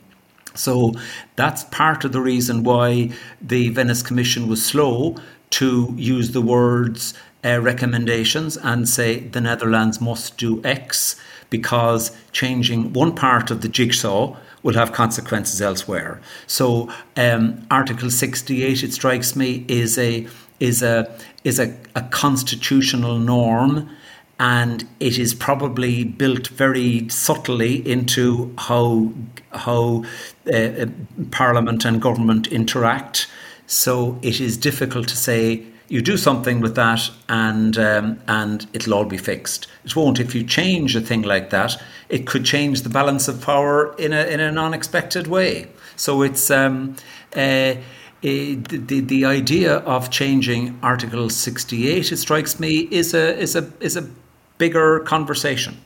So 0.55 0.95
that's 1.37 1.65
part 1.65 2.05
of 2.05 2.13
the 2.13 2.21
reason 2.21 2.65
why 2.65 3.11
the 3.41 3.69
Venice 3.71 4.03
Commission 4.03 4.49
was 4.49 4.65
slow 4.65 5.17
to 5.51 5.95
use 5.97 6.31
the 6.31 6.41
words 6.41 7.15
uh, 7.45 7.61
recommendations 7.61 8.57
and 8.57 8.89
say 8.89 9.21
the 9.21 9.41
Netherlands 9.41 10.01
must 10.01 10.39
do 10.39 10.65
X 10.65 11.17
because 11.51 12.17
changing 12.33 12.93
one 12.93 13.15
part 13.15 13.51
of 13.51 13.61
the 13.61 13.69
jigsaw 13.69 14.37
will 14.65 14.75
have 14.75 14.93
consequences 14.93 15.63
elsewhere. 15.63 16.21
So 16.49 16.91
um, 17.17 17.65
Article 17.71 18.11
68, 18.11 18.83
it 18.83 18.93
strikes 18.93 19.37
me, 19.37 19.65
is 19.69 19.97
a 19.97 20.27
is 20.59 20.83
a 20.83 21.17
is 21.45 21.61
a, 21.61 21.77
a 21.95 22.03
constitutional 22.03 23.19
norm 23.19 23.89
and 24.41 24.89
it 24.99 25.19
is 25.19 25.35
probably 25.35 26.05
built 26.05 26.49
very 26.49 27.09
subtly 27.09 27.87
into 27.89 28.53
how 28.59 29.13
how 29.53 30.05
uh, 30.47 30.57
uh 30.57 30.87
parliament 31.31 31.85
and 31.85 32.01
government 32.01 32.47
interact 32.49 33.29
so 33.67 34.19
it 34.23 34.41
is 34.41 34.57
difficult 34.57 35.07
to 35.09 35.17
say 35.17 35.65
you 35.95 36.03
do 36.03 36.17
something 36.17 36.61
with 36.61 36.75
that 36.75 37.09
and 37.29 37.79
um, 37.79 38.19
and 38.27 38.67
it'll 38.73 38.95
all 38.95 39.05
be 39.05 39.17
fixed. 39.17 39.69
It 39.85 39.95
won't. 39.95 40.19
If 40.19 40.35
you 40.35 40.43
change 40.43 40.97
a 40.97 41.01
thing 41.01 41.23
like 41.23 41.51
that, 41.51 41.81
it 42.09 42.27
could 42.27 42.45
change 42.45 42.83
the 42.83 42.89
balance 42.89 43.29
of 43.29 43.41
power 43.41 43.95
in 43.97 44.13
a 44.13 44.25
in 44.25 44.41
an 44.41 44.59
unexpected 44.59 45.29
way. 45.29 45.69
So 45.95 46.23
it's 46.23 46.51
um, 46.51 46.97
uh, 47.37 47.75
the, 48.23 48.57
the 48.57 49.01
the 49.03 49.25
idea 49.25 49.77
of 49.77 50.11
changing 50.11 50.77
Article 50.83 51.31
sixty 51.31 51.89
eight. 51.89 52.11
It 52.11 52.17
strikes 52.17 52.59
me 52.59 52.89
is 52.91 53.15
a 53.15 53.39
is 53.39 53.55
a 53.55 53.71
is 53.79 53.97
a 53.97 54.03
bigger 54.59 54.99
conversation. 54.99 55.77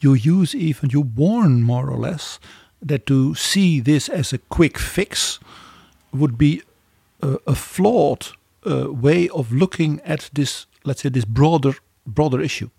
You 0.00 0.14
use 0.14 0.52
even 0.52 0.90
you 0.90 1.02
warn 1.16 1.62
more 1.62 1.88
or 1.88 1.98
less 1.98 2.40
that 2.82 3.06
to 3.06 3.36
see 3.36 3.80
this 3.80 4.08
as 4.08 4.32
a 4.32 4.38
quick 4.38 4.78
fix 4.78 5.38
would 6.12 6.36
be 6.36 6.62
a, 7.22 7.38
a 7.46 7.54
flawed 7.54 8.26
uh, 8.66 8.92
way 8.92 9.28
of 9.28 9.52
looking 9.52 10.00
at 10.04 10.30
this, 10.32 10.66
let's 10.84 11.02
say, 11.02 11.08
this 11.08 11.24
broader 11.24 11.74
broader 12.06 12.40
issue. 12.40 12.70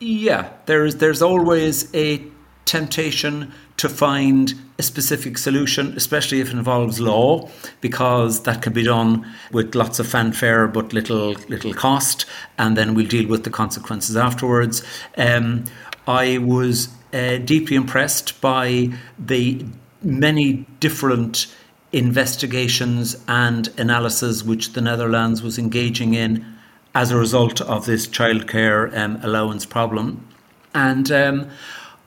Yeah, 0.00 0.50
there's 0.66 0.96
there's 0.96 1.22
always 1.22 1.94
a 1.94 2.22
temptation 2.64 3.50
to 3.78 3.88
find 3.88 4.54
a 4.78 4.82
specific 4.82 5.38
solution, 5.38 5.94
especially 5.96 6.40
if 6.40 6.48
it 6.48 6.52
involves 6.52 7.00
law, 7.00 7.48
because 7.80 8.42
that 8.42 8.60
can 8.60 8.72
be 8.72 8.82
done 8.82 9.26
with 9.52 9.74
lots 9.74 9.98
of 9.98 10.06
fanfare 10.06 10.68
but 10.68 10.92
little 10.92 11.32
little 11.48 11.74
cost, 11.74 12.26
and 12.58 12.76
then 12.76 12.94
we'll 12.94 13.06
deal 13.06 13.28
with 13.28 13.44
the 13.44 13.50
consequences 13.50 14.16
afterwards. 14.16 14.82
Um, 15.16 15.64
I 16.06 16.38
was 16.38 16.88
uh, 17.12 17.38
deeply 17.38 17.76
impressed 17.76 18.40
by 18.40 18.90
the 19.18 19.64
many 20.02 20.66
different 20.80 21.46
investigations 21.92 23.16
and 23.26 23.68
analysis 23.78 24.42
which 24.42 24.72
the 24.74 24.80
Netherlands 24.80 25.42
was 25.42 25.58
engaging 25.58 26.14
in 26.14 26.44
as 26.94 27.10
a 27.10 27.16
result 27.16 27.60
of 27.60 27.86
this 27.86 28.06
childcare 28.06 28.96
um, 28.96 29.18
allowance 29.22 29.64
problem. 29.64 30.26
And 30.74 31.10
um, 31.10 31.48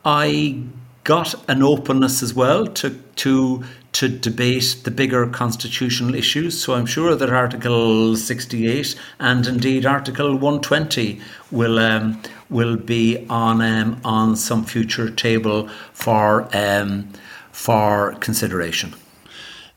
I 0.05 0.63
got 1.03 1.33
an 1.49 1.63
openness 1.63 2.21
as 2.21 2.33
well 2.33 2.67
to, 2.67 2.91
to, 3.15 3.63
to 3.93 4.07
debate 4.07 4.77
the 4.83 4.91
bigger 4.91 5.27
constitutional 5.27 6.13
issues. 6.13 6.61
So 6.61 6.75
I'm 6.75 6.85
sure 6.85 7.15
that 7.15 7.29
Article 7.29 8.15
68 8.15 8.95
and 9.19 9.47
indeed 9.47 9.85
Article 9.85 10.33
120 10.33 11.19
will, 11.49 11.79
um, 11.79 12.21
will 12.49 12.75
be 12.75 13.25
on, 13.29 13.61
um, 13.61 13.99
on 14.03 14.35
some 14.35 14.63
future 14.63 15.09
table 15.09 15.67
for, 15.93 16.47
um, 16.55 17.11
for 17.51 18.13
consideration. 18.19 18.93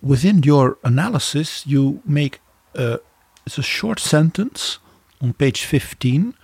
Within 0.05 0.43
your 0.43 0.77
analysis, 0.85 1.67
you 1.67 2.03
make 2.05 2.41
a, 2.75 2.99
it's 3.47 3.57
a 3.57 3.63
short 3.63 3.99
sentence 3.99 4.79
on 5.23 5.33
page 5.33 5.65
15, 5.65 6.35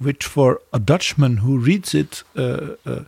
which 0.00 0.24
for 0.24 0.60
a 0.72 0.80
Dutchman 0.80 1.36
who 1.36 1.56
reads 1.56 1.94
it 1.94 2.24
uh, 2.36 2.74
uh, 2.84 3.04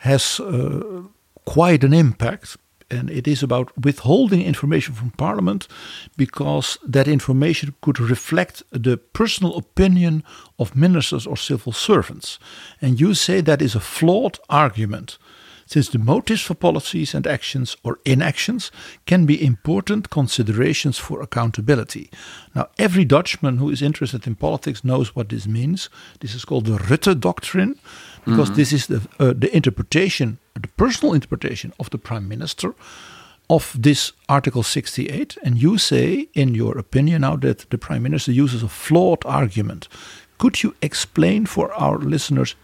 has 0.00 0.38
uh, 0.38 1.02
quite 1.46 1.82
an 1.82 1.94
impact. 1.94 2.58
And 2.90 3.08
it 3.08 3.26
is 3.26 3.42
about 3.42 3.72
withholding 3.78 4.42
information 4.42 4.94
from 4.94 5.10
Parliament 5.12 5.66
because 6.16 6.78
that 6.86 7.08
information 7.08 7.74
could 7.80 8.00
reflect 8.00 8.62
the 8.70 8.98
personal 8.98 9.56
opinion 9.56 10.24
of 10.58 10.76
ministers 10.76 11.26
or 11.26 11.38
civil 11.38 11.72
servants. 11.72 12.38
And 12.82 13.00
you 13.00 13.14
say 13.14 13.40
that 13.40 13.62
is 13.62 13.74
a 13.74 13.80
flawed 13.80 14.38
argument 14.50 15.16
since 15.68 15.90
the 15.90 15.98
motives 15.98 16.40
for 16.42 16.54
policies 16.54 17.14
and 17.14 17.26
actions 17.26 17.76
or 17.84 17.98
inactions 18.04 18.72
can 19.06 19.26
be 19.26 19.44
important 19.44 20.08
considerations 20.08 20.98
for 20.98 21.20
accountability. 21.20 22.10
Now, 22.54 22.68
every 22.78 23.04
Dutchman 23.04 23.58
who 23.58 23.68
is 23.70 23.82
interested 23.82 24.26
in 24.26 24.34
politics 24.34 24.82
knows 24.82 25.14
what 25.14 25.28
this 25.28 25.46
means. 25.46 25.90
This 26.20 26.34
is 26.34 26.44
called 26.46 26.64
the 26.64 26.78
Rutte 26.78 27.20
doctrine, 27.20 27.78
because 28.24 28.48
mm-hmm. 28.48 28.56
this 28.56 28.72
is 28.72 28.86
the, 28.86 29.06
uh, 29.20 29.34
the 29.36 29.54
interpretation, 29.54 30.38
the 30.54 30.68
personal 30.68 31.14
interpretation 31.14 31.74
of 31.78 31.90
the 31.90 31.98
Prime 31.98 32.26
Minister 32.26 32.74
of 33.50 33.76
this 33.78 34.12
Article 34.26 34.62
68. 34.62 35.36
And 35.44 35.60
you 35.60 35.76
say, 35.76 36.28
in 36.32 36.54
your 36.54 36.78
opinion, 36.78 37.20
now 37.20 37.36
that 37.36 37.68
the 37.68 37.78
Prime 37.78 38.02
Minister 38.02 38.32
uses 38.32 38.62
a 38.62 38.68
flawed 38.68 39.24
argument. 39.26 39.86
Could 40.38 40.62
you 40.62 40.74
explain 40.80 41.44
for 41.44 41.74
our 41.74 41.98
listeners 41.98 42.54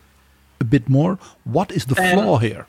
a 0.58 0.64
bit 0.64 0.88
more 0.88 1.18
what 1.44 1.70
is 1.70 1.84
the 1.84 2.00
um, 2.00 2.10
flaw 2.10 2.38
here? 2.38 2.66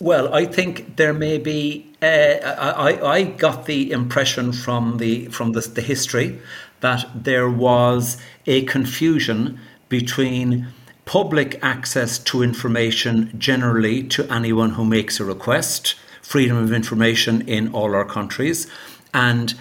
Well, 0.00 0.32
I 0.32 0.44
think 0.44 0.96
there 0.96 1.12
may 1.12 1.38
be. 1.38 1.90
Uh, 2.00 2.06
I, 2.06 3.04
I 3.04 3.22
got 3.24 3.66
the 3.66 3.90
impression 3.90 4.52
from 4.52 4.98
the 4.98 5.26
from 5.26 5.52
the, 5.52 5.60
the 5.60 5.82
history 5.82 6.40
that 6.80 7.04
there 7.14 7.50
was 7.50 8.16
a 8.46 8.62
confusion 8.66 9.58
between 9.88 10.68
public 11.04 11.58
access 11.64 12.18
to 12.20 12.42
information 12.42 13.34
generally 13.38 14.04
to 14.04 14.30
anyone 14.32 14.70
who 14.70 14.84
makes 14.84 15.18
a 15.18 15.24
request, 15.24 15.96
freedom 16.22 16.56
of 16.56 16.72
information 16.72 17.40
in 17.48 17.72
all 17.74 17.94
our 17.94 18.04
countries, 18.04 18.68
and 19.12 19.54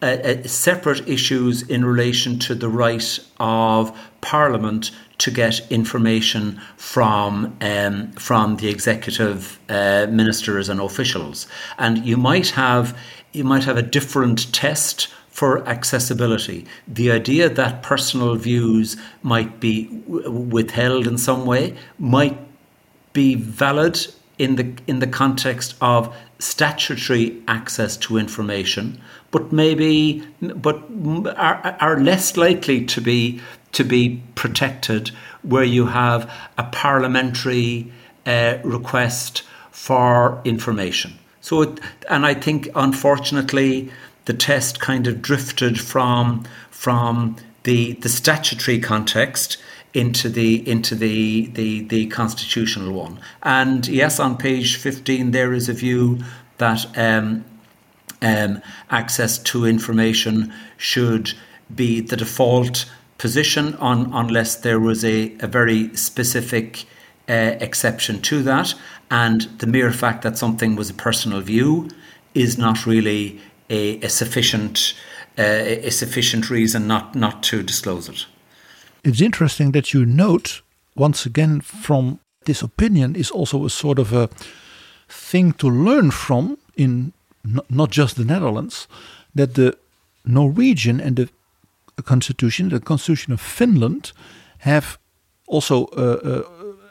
uh, 0.00 0.06
uh, 0.06 0.42
separate 0.44 1.06
issues 1.06 1.62
in 1.62 1.84
relation 1.84 2.38
to 2.38 2.54
the 2.54 2.68
right 2.68 3.18
of 3.40 3.98
Parliament 4.22 4.90
to 5.18 5.30
get 5.30 5.60
information 5.70 6.60
from 6.76 7.56
um, 7.60 8.12
from 8.12 8.56
the 8.56 8.68
executive 8.68 9.58
uh, 9.68 10.06
ministers 10.10 10.68
and 10.68 10.80
officials, 10.80 11.46
and 11.78 12.04
you 12.04 12.16
might 12.16 12.50
have 12.50 12.96
you 13.32 13.44
might 13.44 13.64
have 13.64 13.76
a 13.76 13.82
different 13.82 14.52
test 14.52 15.08
for 15.28 15.66
accessibility. 15.68 16.64
The 16.88 17.10
idea 17.10 17.50
that 17.50 17.82
personal 17.82 18.36
views 18.36 18.96
might 19.22 19.60
be 19.60 19.84
w- 20.08 20.30
withheld 20.30 21.06
in 21.06 21.18
some 21.18 21.44
way 21.44 21.76
might 21.98 22.38
be 23.12 23.34
valid 23.34 23.98
in 24.38 24.56
the 24.56 24.74
in 24.86 24.98
the 25.00 25.06
context 25.06 25.74
of 25.80 26.14
statutory 26.38 27.42
access 27.48 27.96
to 27.96 28.18
information, 28.18 29.00
but 29.30 29.52
maybe 29.52 30.26
but 30.40 30.82
are, 31.36 31.76
are 31.80 32.00
less 32.00 32.36
likely 32.36 32.84
to 32.84 33.00
be 33.00 33.40
to 33.76 33.84
be 33.84 34.20
protected 34.34 35.10
where 35.42 35.68
you 35.76 35.86
have 35.86 36.30
a 36.56 36.64
parliamentary 36.64 37.92
uh, 38.26 38.58
request 38.64 39.42
for 39.70 40.40
information. 40.44 41.12
So, 41.40 41.62
it, 41.62 41.80
and 42.08 42.26
I 42.26 42.34
think 42.34 42.68
unfortunately 42.74 43.90
the 44.24 44.32
test 44.34 44.80
kind 44.80 45.06
of 45.06 45.22
drifted 45.22 45.78
from 45.78 46.44
from 46.70 47.36
the 47.62 47.92
the 48.02 48.08
statutory 48.08 48.80
context 48.80 49.58
into 49.92 50.28
the 50.28 50.68
into 50.68 50.94
the, 50.94 51.46
the 51.54 51.86
the 51.86 52.06
constitutional 52.06 52.92
one. 52.92 53.18
And 53.42 53.86
yes, 53.86 54.20
on 54.20 54.36
page 54.36 54.76
fifteen 54.76 55.30
there 55.30 55.52
is 55.56 55.68
a 55.68 55.72
view 55.72 56.18
that 56.58 56.86
um, 56.98 57.44
um, 58.22 58.62
access 58.90 59.38
to 59.38 59.66
information 59.66 60.52
should 60.76 61.34
be 61.74 62.00
the 62.00 62.16
default 62.16 62.86
position 63.18 63.74
on, 63.76 64.10
unless 64.12 64.56
there 64.56 64.80
was 64.80 65.04
a, 65.04 65.32
a 65.40 65.46
very 65.46 65.94
specific 65.96 66.84
uh, 67.28 67.56
exception 67.60 68.20
to 68.22 68.42
that. 68.42 68.74
And 69.10 69.42
the 69.58 69.66
mere 69.66 69.92
fact 69.92 70.22
that 70.22 70.38
something 70.38 70.76
was 70.76 70.90
a 70.90 70.94
personal 70.94 71.40
view 71.40 71.88
is 72.34 72.58
not 72.58 72.86
really 72.86 73.40
a, 73.70 74.00
a 74.00 74.08
sufficient 74.08 74.94
uh, 75.38 75.42
a 75.42 75.90
sufficient 75.90 76.48
reason 76.48 76.86
not, 76.86 77.14
not 77.14 77.42
to 77.42 77.62
disclose 77.62 78.08
it. 78.08 78.26
It's 79.04 79.20
interesting 79.20 79.72
that 79.72 79.92
you 79.92 80.06
note 80.06 80.62
once 80.94 81.26
again 81.26 81.60
from 81.60 82.20
this 82.46 82.62
opinion 82.62 83.14
is 83.14 83.30
also 83.30 83.66
a 83.66 83.70
sort 83.70 83.98
of 83.98 84.12
a 84.12 84.30
thing 85.08 85.52
to 85.52 85.68
learn 85.68 86.10
from 86.10 86.56
in 86.74 87.12
not 87.68 87.90
just 87.90 88.16
the 88.16 88.24
Netherlands 88.24 88.88
that 89.34 89.54
the 89.54 89.76
Norwegian 90.24 91.00
and 91.00 91.16
the 91.16 91.28
constitution, 92.02 92.68
the 92.68 92.80
constitution 92.80 93.32
of 93.32 93.40
Finland, 93.40 94.12
have 94.58 94.98
also 95.46 95.86
uh, 95.86 96.18
uh, 96.24 96.42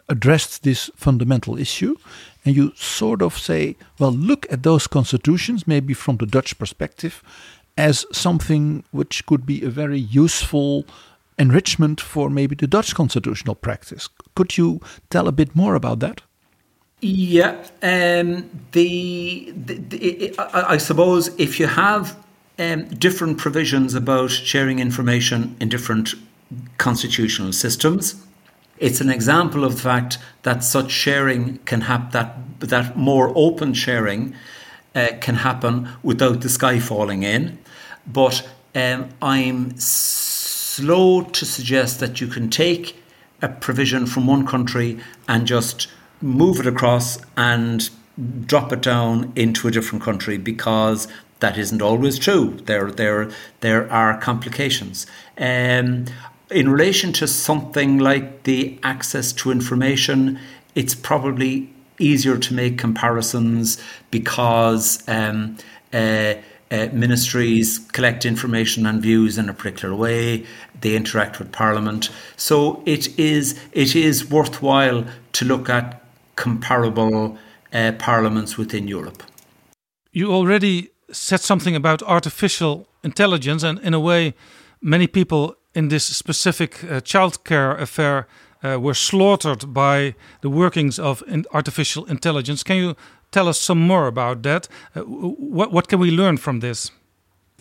addressed 0.08 0.64
this 0.64 0.90
fundamental 0.96 1.58
issue. 1.58 1.96
And 2.46 2.56
you 2.56 2.74
sort 2.76 3.22
of 3.22 3.38
say, 3.38 3.76
well, 4.00 4.12
look 4.12 4.46
at 4.52 4.64
those 4.64 4.88
constitutions, 4.88 5.68
maybe 5.68 5.94
from 5.94 6.18
the 6.18 6.28
Dutch 6.28 6.58
perspective, 6.58 7.24
as 7.78 8.06
something 8.12 8.84
which 8.92 9.26
could 9.26 9.46
be 9.46 9.64
a 9.64 9.70
very 9.70 10.00
useful 10.00 10.86
enrichment 11.38 12.00
for 12.00 12.30
maybe 12.30 12.56
the 12.56 12.68
Dutch 12.68 12.94
constitutional 12.96 13.56
practice. 13.56 14.10
Could 14.36 14.58
you 14.58 14.80
tell 15.10 15.28
a 15.28 15.32
bit 15.32 15.56
more 15.56 15.76
about 15.76 16.00
that? 16.00 16.22
Yeah, 17.02 17.56
um, 17.84 18.50
the, 18.72 19.54
the, 19.66 19.76
the 19.76 20.36
I, 20.40 20.74
I 20.74 20.78
suppose 20.78 21.28
if 21.38 21.60
you 21.60 21.68
have 21.68 22.16
um, 22.58 22.86
different 22.86 23.38
provisions 23.38 23.94
about 23.94 24.32
sharing 24.32 24.80
information 24.80 25.56
in 25.60 25.70
different 25.70 26.14
constitutional 26.78 27.54
systems. 27.54 28.16
It's 28.78 29.02
an 29.02 29.10
example 29.10 29.64
of 29.64 29.76
the 29.76 29.82
fact 29.82 30.18
that 30.44 30.64
such 30.64 30.92
sharing 30.92 31.58
can 31.60 31.82
happen, 31.82 32.12
that, 32.12 32.60
that 32.60 32.98
more 32.98 33.32
open 33.36 33.74
sharing 33.74 34.36
uh, 34.94 35.10
can 35.22 35.36
happen 35.36 35.90
without 36.04 36.42
the 36.42 36.50
sky 36.50 36.80
falling 36.80 37.24
in. 37.24 37.58
But 38.06 38.48
um, 38.76 39.10
I'm 39.22 39.78
slow 39.78 41.22
to 41.22 41.46
suggest 41.46 42.00
that 42.02 42.20
you 42.20 42.28
can 42.28 42.50
take 42.50 43.02
a 43.42 43.48
provision 43.48 44.06
from 44.06 44.28
one 44.28 44.46
country 44.46 45.00
and 45.28 45.48
just 45.48 45.88
move 46.22 46.60
it 46.60 46.68
across 46.68 47.20
and 47.38 47.90
drop 48.46 48.72
it 48.72 48.82
down 48.82 49.32
into 49.36 49.68
a 49.68 49.72
different 49.72 50.04
country 50.04 50.38
because 50.38 51.08
that 51.40 51.58
isn't 51.58 51.82
always 51.82 52.18
true. 52.18 52.58
There, 52.66 52.92
there, 52.92 53.30
there 53.62 53.92
are 53.92 54.20
complications. 54.20 55.06
Um, 55.38 56.06
in 56.52 56.70
relation 56.70 57.12
to 57.14 57.28
something 57.28 57.98
like 57.98 58.44
the 58.44 58.80
access 58.84 59.34
to 59.34 59.52
information, 59.52 60.40
it's 60.76 60.96
probably 60.96 61.70
easier 62.00 62.38
to 62.38 62.54
make 62.54 62.78
comparisons 62.78 63.82
because 64.12 65.08
um, 65.08 65.58
uh, 65.94 66.36
uh, 66.72 66.88
ministries 66.92 67.80
collect 67.92 68.26
information 68.26 68.86
and 68.86 69.02
views 69.02 69.38
in 69.38 69.50
a 69.50 69.54
particular 69.54 69.96
way. 69.96 70.46
They 70.82 70.96
interact 70.96 71.40
with 71.40 71.52
Parliament, 71.52 72.10
so 72.36 72.84
it 72.86 73.18
is 73.20 73.60
it 73.72 73.96
is 73.96 74.30
worthwhile 74.30 75.06
to 75.34 75.46
look 75.46 75.70
at 75.70 76.02
comparable 76.36 77.38
uh, 77.72 77.94
parliaments 77.94 78.58
within 78.58 78.88
Europe. 78.88 79.24
You 80.12 80.32
already 80.32 80.90
said 81.12 81.42
something 81.42 81.76
about 81.76 82.02
artificial 82.04 82.88
intelligence, 83.04 83.64
and 83.64 83.80
in 83.80 83.94
a 83.94 84.00
way, 84.00 84.34
many 84.82 85.08
people 85.08 85.56
in 85.74 85.90
this 85.90 86.06
specific 86.06 86.84
uh, 86.84 87.02
childcare 87.02 87.80
affair 87.80 88.28
uh, 88.64 88.80
were 88.80 88.94
slaughtered 88.94 89.74
by 89.74 90.16
the 90.42 90.50
workings 90.50 91.00
of 91.00 91.24
in 91.28 91.46
artificial 91.52 92.06
intelligence. 92.06 92.64
Can 92.64 92.78
you 92.78 92.96
tell 93.32 93.48
us 93.48 93.60
some 93.60 93.80
more 93.80 94.08
about 94.08 94.42
that? 94.44 94.68
Uh, 94.96 95.02
what, 95.02 95.72
what 95.72 95.88
can 95.88 96.00
we 96.00 96.12
learn 96.12 96.38
from 96.38 96.60
this? 96.60 96.92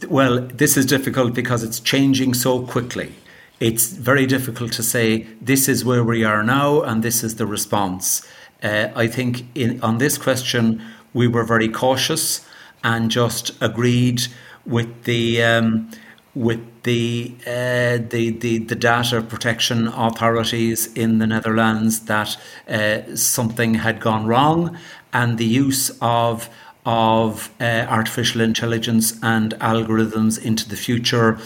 Well, 0.08 0.40
this 0.40 0.76
is 0.76 0.86
difficult 0.86 1.34
because 1.34 1.62
it's 1.62 1.80
changing 1.80 2.34
so 2.34 2.66
quickly. 2.66 3.12
It's 3.60 3.92
very 3.92 4.26
difficult 4.26 4.72
to 4.72 4.82
say 4.82 5.26
this 5.40 5.68
is 5.68 5.84
where 5.84 6.04
we 6.04 6.24
are 6.24 6.42
now 6.42 6.82
and 6.82 7.02
this 7.02 7.22
is 7.22 7.36
the 7.36 7.46
response. 7.46 8.26
Uh, 8.62 8.88
I 8.94 9.06
think 9.06 9.44
in, 9.54 9.80
on 9.82 9.98
this 9.98 10.18
question 10.18 10.82
we 11.12 11.28
were 11.28 11.44
very 11.44 11.68
cautious 11.68 12.44
and 12.84 13.10
just 13.10 13.50
agreed 13.60 14.28
with 14.64 15.04
the 15.04 15.42
um, 15.42 15.90
with 16.34 16.60
the, 16.82 17.34
uh, 17.46 17.98
the, 18.10 18.30
the 18.40 18.58
the 18.58 18.74
data 18.74 19.22
protection 19.22 19.88
authorities 19.88 20.92
in 20.94 21.18
the 21.18 21.26
Netherlands 21.26 22.00
that 22.00 22.36
uh, 22.68 23.16
something 23.16 23.74
had 23.74 24.00
gone 24.00 24.26
wrong, 24.26 24.78
and 25.12 25.38
the 25.38 25.46
use 25.46 25.90
of 26.00 26.50
of 26.86 27.50
uh, 27.60 27.86
artificial 27.88 28.42
intelligence 28.42 29.18
and 29.22 29.54
algorithms 29.54 30.42
into 30.44 30.68
the 30.68 30.76
future 30.76 31.38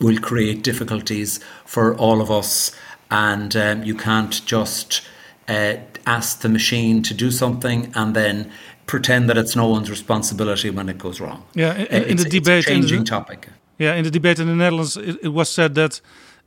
will 0.00 0.18
create 0.18 0.62
difficulties 0.62 1.40
for 1.64 1.96
all 1.96 2.20
of 2.20 2.30
us. 2.30 2.70
And 3.10 3.56
um, 3.56 3.82
you 3.82 3.96
can't 3.96 4.44
just 4.46 5.02
uh, 5.48 5.74
ask 6.06 6.40
the 6.40 6.48
machine 6.48 7.02
to 7.02 7.14
do 7.14 7.30
something 7.30 7.92
and 7.94 8.14
then 8.14 8.50
pretend 8.86 9.28
that 9.28 9.36
it's 9.36 9.56
no 9.56 9.68
one's 9.68 9.90
responsibility 9.90 10.70
when 10.70 10.88
it 10.88 10.98
goes 10.98 11.20
wrong. 11.20 11.44
Yeah, 11.54 11.74
in, 11.74 12.04
in 12.04 12.16
the 12.16 12.24
debate, 12.24 12.64
changing 12.64 12.98
in 12.98 13.04
the, 13.04 13.10
topic. 13.10 13.48
Yeah, 13.78 13.94
in 13.94 14.04
the 14.04 14.10
debate 14.10 14.38
in 14.38 14.46
the 14.46 14.54
Netherlands, 14.54 14.96
it, 14.96 15.16
it 15.22 15.28
was 15.28 15.48
said 15.48 15.74
that 15.74 16.00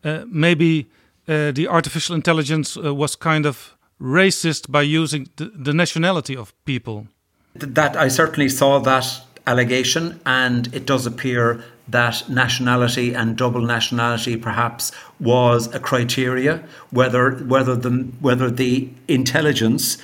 uh, 0.03 0.23
maybe 0.27 0.87
uh, 1.27 1.51
the 1.51 1.67
artificial 1.67 2.15
intelligence 2.15 2.77
uh, 2.77 2.93
was 2.93 3.15
kind 3.15 3.45
of 3.45 3.75
racist 3.99 4.71
by 4.71 4.81
using 4.81 5.27
the, 5.37 5.51
the 5.55 5.73
nationality 5.73 6.35
of 6.35 6.53
people. 6.65 7.07
That 7.55 7.97
I 7.97 8.07
certainly 8.07 8.49
saw 8.49 8.79
that 8.79 9.21
allegation, 9.47 10.19
and 10.25 10.73
it 10.73 10.85
does 10.85 11.05
appear 11.05 11.63
that 11.87 12.29
nationality 12.29 13.13
and 13.13 13.37
double 13.37 13.61
nationality 13.61 14.35
perhaps 14.35 14.91
was 15.19 15.73
a 15.73 15.79
criteria. 15.79 16.63
Whether 16.91 17.31
whether 17.45 17.75
the 17.75 17.89
whether 18.19 18.51
the 18.51 18.89
intelligence 19.07 19.97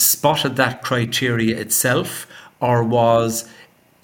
spotted 0.00 0.56
that 0.56 0.82
criteria 0.82 1.58
itself 1.58 2.26
or 2.60 2.82
was 2.82 3.48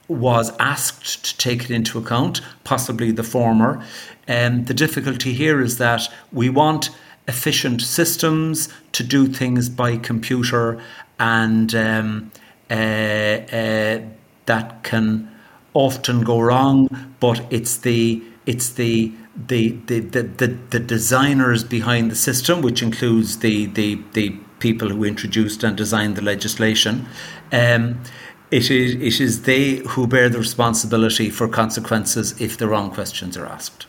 was 0.09 0.57
asked 0.61 1.25
to 1.25 1.37
take 1.37 1.65
it 1.65 1.71
into 1.71 1.99
account, 1.99 2.41
possibly 2.63 3.11
the 3.11 3.25
former. 3.25 3.85
And 4.29 4.61
um, 4.61 4.65
the 4.67 4.75
difficulty 4.75 5.33
here 5.33 5.61
is 5.61 5.79
that 5.79 6.09
we 6.33 6.49
want 6.49 6.91
efficient 7.27 7.83
systems 7.83 8.69
to 8.93 9.03
do 9.03 9.27
things 9.27 9.69
by 9.69 9.97
computer 9.97 10.81
and 11.19 11.75
um, 11.75 12.31
uh, 12.71 12.75
uh, 12.75 14.01
that 14.47 14.83
can 14.85 15.29
often 15.75 16.23
go 16.23 16.41
wrong, 16.41 16.89
but 17.19 17.45
it's 17.51 17.79
the 17.79 18.23
it's 18.47 18.71
the 18.71 19.13
the, 19.37 19.71
the, 19.87 20.01
the, 20.01 20.23
the, 20.23 20.47
the 20.71 20.81
designers 20.81 21.63
behind 21.63 22.11
the 22.11 22.17
system, 22.17 22.63
which 22.63 22.83
includes 22.83 23.41
the, 23.41 23.67
the, 23.67 24.01
the 24.15 24.35
people 24.59 24.89
who 24.89 25.05
introduced 25.05 25.63
and 25.63 25.77
designed 25.77 26.17
the 26.17 26.23
legislation. 26.23 27.07
Um, 27.53 28.03
it 28.51 28.71
is, 28.71 28.95
it 28.95 29.21
is 29.21 29.43
they 29.43 29.77
who 29.77 30.07
bear 30.07 30.29
the 30.29 30.39
responsibility 30.39 31.31
for 31.31 31.49
consequences 31.49 32.41
if 32.41 32.57
the 32.57 32.69
wrong 32.69 32.91
questions 32.91 33.37
are 33.37 33.47
asked. 33.47 33.87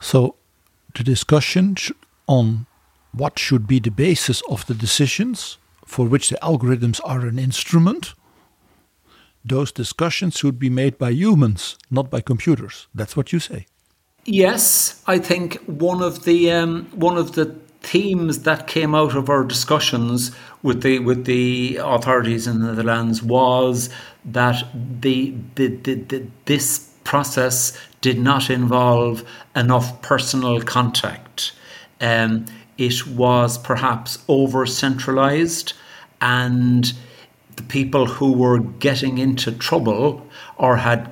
So, 0.00 0.36
the 0.94 1.02
discussion 1.02 1.76
on 2.26 2.66
what 3.12 3.38
should 3.38 3.66
be 3.66 3.80
the 3.80 3.90
basis 3.90 4.42
of 4.50 4.66
the 4.66 4.74
decisions 4.74 5.58
for 5.84 6.06
which 6.06 6.28
the 6.28 6.38
algorithms 6.42 7.00
are 7.04 7.20
an 7.20 7.38
instrument, 7.38 8.14
those 9.44 9.72
discussions 9.72 10.36
should 10.36 10.58
be 10.58 10.68
made 10.68 10.98
by 10.98 11.10
humans, 11.10 11.78
not 11.90 12.10
by 12.10 12.20
computers. 12.20 12.86
That's 12.94 13.16
what 13.16 13.32
you 13.32 13.40
say. 13.40 13.66
Yes, 14.24 15.02
I 15.06 15.18
think 15.18 15.56
one 15.64 16.02
of 16.02 16.24
the 16.24 16.52
um, 16.52 16.86
one 16.92 17.16
of 17.16 17.32
the 17.32 17.56
themes 17.80 18.40
that 18.40 18.66
came 18.66 18.94
out 18.94 19.14
of 19.14 19.28
our 19.30 19.44
discussions 19.44 20.32
with 20.62 20.82
the 20.82 20.98
with 20.98 21.24
the 21.24 21.78
authorities 21.82 22.46
in 22.46 22.60
the 22.60 22.66
Netherlands 22.66 23.22
was 23.22 23.90
that 24.24 24.64
the, 25.00 25.34
the, 25.54 25.68
the, 25.68 25.94
the 25.94 26.26
this 26.44 26.90
process 27.04 27.78
did 28.00 28.18
not 28.18 28.50
involve 28.50 29.24
enough 29.56 30.02
personal 30.02 30.60
contact. 30.60 31.52
Um, 32.00 32.46
it 32.76 33.06
was 33.06 33.58
perhaps 33.58 34.18
over 34.28 34.66
centralized, 34.66 35.72
and 36.20 36.92
the 37.56 37.62
people 37.62 38.06
who 38.06 38.32
were 38.32 38.58
getting 38.58 39.18
into 39.18 39.52
trouble 39.52 40.26
or 40.58 40.76
had 40.76 41.10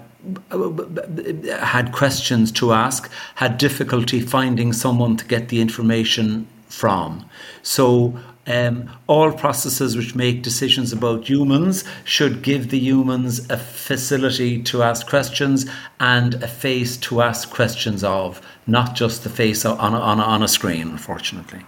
had 1.61 1.93
questions 1.93 2.51
to 2.51 2.73
ask, 2.73 3.11
had 3.37 3.59
difficulty 3.59 4.21
finding 4.21 4.73
someone 4.73 5.17
to 5.17 5.25
get 5.25 5.49
the 5.49 5.61
information 5.61 6.49
from. 6.77 7.29
So 7.63 8.19
um, 8.47 8.91
all 9.07 9.33
processes 9.33 9.97
which 9.97 10.15
make 10.15 10.43
decisions 10.43 10.93
about 10.93 11.29
humans 11.29 11.85
should 12.05 12.43
give 12.43 12.69
the 12.71 12.79
humans 12.79 13.49
a 13.51 13.57
facility 13.57 14.63
to 14.65 14.83
ask 14.83 15.09
questions 15.09 15.67
and 15.99 16.35
a 16.35 16.49
face 16.49 16.97
to 16.99 17.23
ask 17.23 17.51
questions 17.51 18.05
of, 18.05 18.41
not 18.67 18.95
just 18.95 19.25
the 19.25 19.31
face 19.31 19.65
on 19.65 19.95
a, 19.95 19.99
on 19.99 20.21
a, 20.21 20.23
on 20.23 20.43
a 20.43 20.49
screen, 20.49 20.89
unfortunately. 20.89 21.63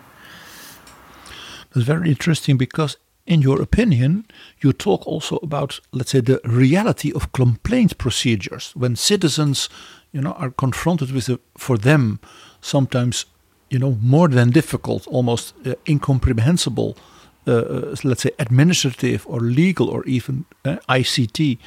That's 1.70 1.86
very 1.86 2.08
interesting 2.10 2.56
because, 2.56 2.96
in 3.26 3.42
your 3.42 3.60
opinion, 3.60 4.26
you 4.60 4.72
talk 4.72 5.06
also 5.06 5.36
about, 5.42 5.80
let's 5.92 6.12
say, 6.12 6.20
the 6.20 6.40
reality 6.44 7.12
of 7.12 7.32
complaint 7.32 7.98
procedures 7.98 8.72
when 8.76 8.94
citizens, 8.94 9.68
you 10.12 10.20
know, 10.20 10.32
are 10.32 10.50
confronted 10.50 11.10
with, 11.12 11.28
a, 11.28 11.40
for 11.56 11.76
them, 11.78 12.20
sometimes 12.60 13.26
you 13.70 13.78
know, 13.78 13.98
more 14.02 14.28
than 14.28 14.50
difficult, 14.50 15.06
almost 15.06 15.54
uh, 15.66 15.74
incomprehensible, 15.86 16.96
uh, 17.46 17.52
uh 17.52 17.96
let's 18.04 18.22
say, 18.22 18.30
administrative 18.38 19.26
or 19.26 19.40
legal 19.40 19.88
or 19.88 20.04
even 20.04 20.44
uh, 20.64 20.76
ICT 20.88 21.58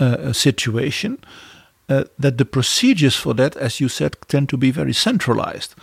uh, 0.00 0.32
situation, 0.32 1.18
that 2.18 2.38
the 2.38 2.44
procedures 2.46 3.16
for 3.16 3.34
that, 3.34 3.54
as 3.56 3.78
you 3.78 3.86
said, 3.86 4.16
tend 4.26 4.48
to 4.48 4.56
be 4.56 4.70
very 4.70 4.94
centralized. 4.94 5.74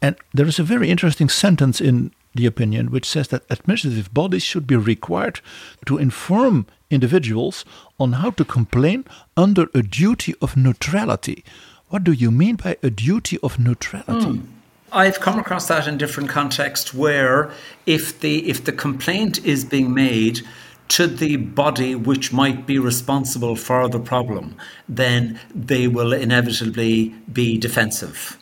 And 0.00 0.16
there 0.32 0.46
is 0.46 0.58
a 0.58 0.62
very 0.62 0.88
interesting 0.88 1.28
sentence 1.28 1.82
in 1.82 2.12
the 2.34 2.46
opinion 2.46 2.90
which 2.90 3.06
says 3.06 3.28
that 3.28 3.44
administrative 3.50 4.12
bodies 4.14 4.42
should 4.42 4.66
be 4.66 4.76
required 4.76 5.40
to 5.84 5.98
inform 5.98 6.66
individuals 6.90 7.64
on 7.98 8.12
how 8.12 8.30
to 8.30 8.44
complain 8.44 9.04
under 9.36 9.66
a 9.74 9.82
duty 9.82 10.34
of 10.40 10.56
neutrality. 10.56 11.44
What 11.88 12.04
do 12.04 12.12
you 12.12 12.30
mean 12.30 12.56
by 12.56 12.76
a 12.82 12.90
duty 12.90 13.38
of 13.42 13.58
neutrality? 13.58 14.38
Mm. 14.38 14.53
I've 14.94 15.18
come 15.18 15.38
across 15.40 15.66
that 15.68 15.88
in 15.88 15.98
different 15.98 16.30
contexts 16.30 16.94
where 16.94 17.50
if 17.84 18.20
the 18.20 18.48
if 18.48 18.64
the 18.64 18.72
complaint 18.72 19.44
is 19.44 19.64
being 19.64 19.92
made 19.92 20.40
to 20.88 21.06
the 21.06 21.36
body 21.36 21.94
which 21.94 22.32
might 22.32 22.66
be 22.66 22.78
responsible 22.78 23.56
for 23.56 23.88
the 23.88 23.98
problem, 23.98 24.56
then 24.88 25.40
they 25.54 25.88
will 25.88 26.12
inevitably 26.12 27.14
be 27.32 27.58
defensive. 27.58 28.38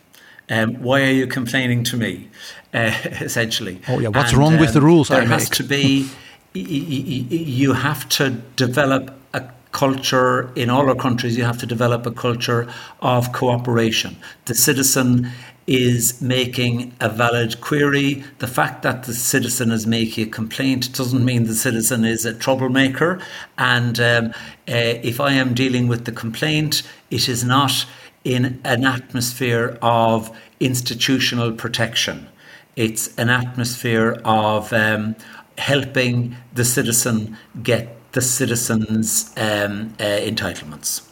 Um, 0.50 0.74
why 0.82 1.02
are 1.02 1.12
you 1.12 1.26
complaining 1.26 1.84
to 1.84 1.96
me? 1.96 2.28
Uh, 2.74 2.92
essentially. 3.20 3.80
Oh 3.88 3.98
yeah, 3.98 4.08
what's 4.08 4.32
and, 4.32 4.38
wrong 4.38 4.54
um, 4.54 4.60
with 4.60 4.74
the 4.74 4.80
um, 4.80 4.84
rules 4.84 5.08
there 5.08 5.22
I 5.22 5.24
has 5.24 5.44
make? 5.44 5.56
to 5.56 5.64
be. 5.64 6.10
you 6.52 7.72
have 7.72 8.06
to 8.10 8.30
develop 8.56 9.18
a 9.32 9.48
culture 9.70 10.52
in 10.54 10.68
all 10.68 10.86
our 10.88 10.94
countries. 10.94 11.36
You 11.38 11.44
have 11.44 11.58
to 11.58 11.66
develop 11.66 12.04
a 12.04 12.10
culture 12.10 12.68
of 13.00 13.32
cooperation. 13.32 14.16
The 14.44 14.54
citizen 14.54 15.30
is 15.66 16.20
making 16.20 16.92
a 17.00 17.08
valid 17.08 17.60
query. 17.60 18.24
The 18.38 18.46
fact 18.48 18.82
that 18.82 19.04
the 19.04 19.14
citizen 19.14 19.70
is 19.70 19.86
making 19.86 20.28
a 20.28 20.30
complaint 20.30 20.92
doesn't 20.92 21.24
mean 21.24 21.44
the 21.44 21.54
citizen 21.54 22.04
is 22.04 22.24
a 22.24 22.34
troublemaker. 22.34 23.20
And 23.58 24.00
um, 24.00 24.26
uh, 24.68 24.98
if 25.02 25.20
I 25.20 25.32
am 25.32 25.54
dealing 25.54 25.88
with 25.88 26.04
the 26.04 26.12
complaint, 26.12 26.82
it 27.10 27.28
is 27.28 27.44
not 27.44 27.86
in 28.24 28.60
an 28.64 28.84
atmosphere 28.84 29.78
of 29.82 30.36
institutional 30.60 31.52
protection. 31.52 32.28
It's 32.76 33.14
an 33.18 33.28
atmosphere 33.28 34.20
of 34.24 34.72
um, 34.72 35.16
helping 35.58 36.36
the 36.54 36.64
citizen 36.64 37.36
get 37.62 37.96
the 38.12 38.22
citizen's 38.22 39.32
um, 39.36 39.94
uh, 39.98 40.04
entitlements. 40.04 41.02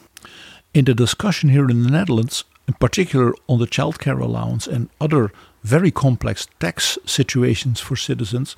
In 0.72 0.84
the 0.84 0.94
discussion 0.94 1.48
here 1.48 1.68
in 1.68 1.82
the 1.82 1.90
Netherlands, 1.90 2.44
in 2.70 2.74
particular 2.74 3.34
on 3.48 3.58
the 3.58 3.66
childcare 3.66 4.20
allowance 4.20 4.68
and 4.68 4.88
other 5.00 5.32
very 5.64 5.90
complex 5.90 6.46
tax 6.60 6.98
situations 7.04 7.80
for 7.80 7.96
citizens, 7.96 8.56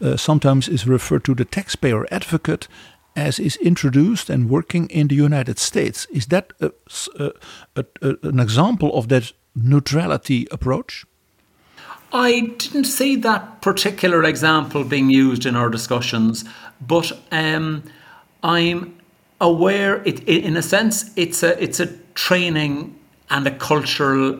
uh, 0.00 0.16
sometimes 0.16 0.68
is 0.68 0.86
referred 0.86 1.24
to 1.24 1.34
the 1.34 1.44
taxpayer 1.44 2.06
advocate 2.10 2.66
as 3.14 3.38
is 3.38 3.56
introduced 3.56 4.30
and 4.30 4.48
working 4.48 4.88
in 4.88 5.08
the 5.08 5.14
United 5.14 5.58
States. 5.58 6.06
Is 6.10 6.26
that 6.26 6.54
a, 6.60 6.70
a, 7.18 7.84
a, 8.00 8.16
an 8.22 8.40
example 8.40 8.90
of 8.94 9.08
that 9.08 9.32
neutrality 9.54 10.48
approach? 10.50 11.04
I 12.10 12.54
didn't 12.56 12.84
see 12.84 13.16
that 13.16 13.60
particular 13.60 14.24
example 14.24 14.84
being 14.84 15.10
used 15.10 15.44
in 15.44 15.56
our 15.56 15.68
discussions, 15.68 16.44
but 16.80 17.12
um, 17.30 17.82
I'm 18.42 18.94
aware. 19.40 20.02
It, 20.04 20.26
in 20.26 20.56
a 20.56 20.62
sense, 20.62 21.10
it's 21.16 21.42
a 21.42 21.62
it's 21.62 21.80
a 21.80 21.88
training 22.14 22.94
and 23.30 23.46
a 23.46 23.50
cultural 23.50 24.34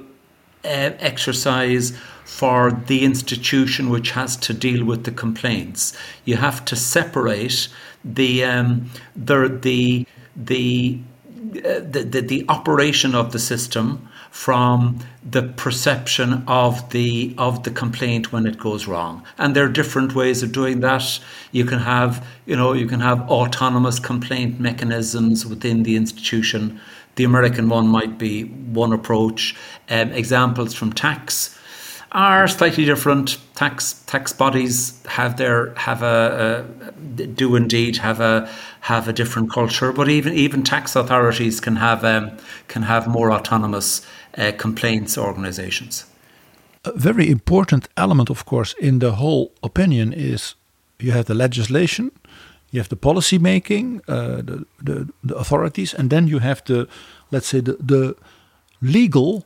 uh, 0.65 0.93
exercise 1.01 1.93
for 2.25 2.71
the 2.87 3.05
institution 3.05 3.91
which 3.91 4.13
has 4.13 4.37
to 4.37 4.55
deal 4.55 4.85
with 4.85 5.05
the 5.05 5.11
complaints. 5.11 5.97
You 6.25 6.37
have 6.37 6.65
to 6.67 6.77
separate 6.77 7.69
the 8.05 8.45
um, 8.45 8.91
the 9.17 9.49
the 9.49 10.07
the, 10.35 10.99
uh, 11.57 11.81
the, 11.81 12.05
the 12.05 12.21
the 12.21 12.45
operation 12.49 13.15
of 13.15 13.33
the 13.33 13.39
system 13.39 14.09
from 14.33 14.99
the 15.23 15.43
perception 15.43 16.43
of 16.47 16.89
the 16.91 17.35
of 17.37 17.65
the 17.65 17.71
complaint 17.71 18.33
when 18.33 18.47
it 18.47 18.59
goes 18.59 18.87
wrong 18.87 19.23
and 19.37 19.55
there 19.55 19.67
are 19.67 19.69
different 19.69 20.15
ways 20.15 20.43
of 20.43 20.53
doing 20.53 20.81
that 20.81 21.21
you 21.53 21.67
can 21.67 21.79
have 21.79 22.27
you 22.47 22.57
know 22.57 22.73
you 22.73 22.87
can 22.87 23.01
have 23.01 23.21
autonomous 23.31 23.99
complaint 24.01 24.59
mechanisms 24.59 25.45
within 25.45 25.83
the 25.83 25.97
institution 25.97 26.81
the 27.17 27.25
american 27.25 27.69
one 27.69 27.89
might 27.89 28.19
be 28.19 28.45
one 28.45 28.93
approach 28.93 29.55
um, 29.91 30.11
examples 30.13 30.75
from 30.75 30.93
tax 30.93 31.59
are 32.13 32.47
slightly 32.47 32.85
different. 32.85 33.39
Tax 33.55 33.95
tax 34.07 34.33
bodies 34.33 35.03
have 35.07 35.37
their 35.37 35.75
have 35.75 36.03
a, 36.03 36.67
a 37.19 37.27
do 37.27 37.57
indeed 37.57 37.97
have 37.97 38.21
a 38.21 38.49
have 38.81 39.09
a 39.09 39.13
different 39.13 39.51
culture, 39.51 39.93
but 39.93 40.09
even 40.09 40.35
even 40.35 40.63
tax 40.63 40.95
authorities 40.97 41.61
can 41.61 41.77
have 41.77 42.05
um, 42.05 42.37
can 42.69 42.83
have 42.83 43.09
more 43.09 43.33
autonomous 43.33 44.03
uh, 44.39 44.53
complaints 44.59 45.19
organisations. 45.19 46.05
A 46.85 46.93
very 46.97 47.31
important 47.31 47.89
element, 47.97 48.31
of 48.31 48.45
course, 48.45 48.75
in 48.81 48.99
the 48.99 49.13
whole 49.13 49.53
opinion 49.63 50.13
is 50.13 50.55
you 50.99 51.13
have 51.13 51.25
the 51.25 51.35
legislation, 51.35 52.11
you 52.73 52.81
have 52.81 52.89
the 52.89 52.97
policy 52.97 53.39
making, 53.39 54.01
uh, 54.09 54.43
the, 54.43 54.67
the 54.83 55.09
the 55.23 55.37
authorities, 55.37 55.95
and 55.95 56.11
then 56.11 56.27
you 56.27 56.41
have 56.41 56.63
the 56.65 56.89
let's 57.31 57.47
say 57.47 57.61
the 57.61 57.77
the 57.87 58.15
legal 58.81 59.45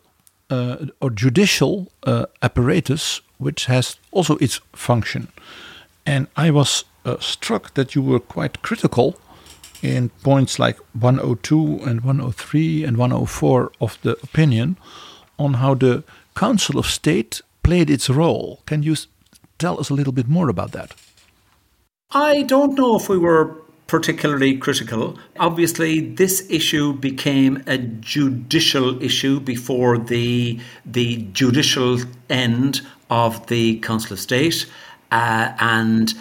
uh, 0.51 0.77
or 1.01 1.11
judicial 1.11 1.89
uh, 2.05 2.27
apparatus, 2.41 3.21
which 3.39 3.67
has 3.67 3.99
also 4.13 4.37
its 4.37 4.61
function. 4.73 5.29
And 6.05 6.29
I 6.37 6.51
was 6.51 6.85
uh, 7.05 7.17
struck 7.21 7.75
that 7.75 7.95
you 7.95 8.03
were 8.03 8.21
quite 8.21 8.63
critical 8.63 9.19
in 9.83 10.11
points 10.23 10.59
like 10.59 10.79
102 10.95 11.81
and 11.85 12.01
103 12.01 12.85
and 12.85 12.97
104 12.97 13.73
of 13.81 13.99
the 14.03 14.13
opinion 14.23 14.77
on 15.39 15.55
how 15.55 15.75
the 15.75 16.03
Council 16.35 16.79
of 16.79 16.87
State 16.87 17.43
played 17.63 17.91
its 17.91 18.09
role. 18.09 18.61
Can 18.67 18.83
you 18.83 18.97
tell 19.59 19.81
us 19.81 19.91
a 19.91 19.95
little 19.95 20.13
bit 20.13 20.29
more 20.29 20.49
about 20.49 20.73
that? 20.73 20.95
I 22.13 22.43
don't 22.43 22.79
know 22.79 22.95
if 22.97 23.09
we 23.09 23.19
were 23.19 23.57
particularly 23.89 24.57
critical. 24.57 25.19
Obviously, 25.41 26.01
this 26.01 26.49
issue 26.49 26.93
became 26.93 27.65
a 27.67 27.79
judicial 27.79 29.03
issue 29.03 29.41
before 29.41 29.99
the 29.99 30.61
the 30.85 31.27
judicial 31.33 31.99
end 32.31 32.81
of 33.11 33.49
the 33.49 33.81
Council 33.81 34.13
of 34.13 34.21
State, 34.21 34.67
uh, 35.11 35.53
and 35.59 36.15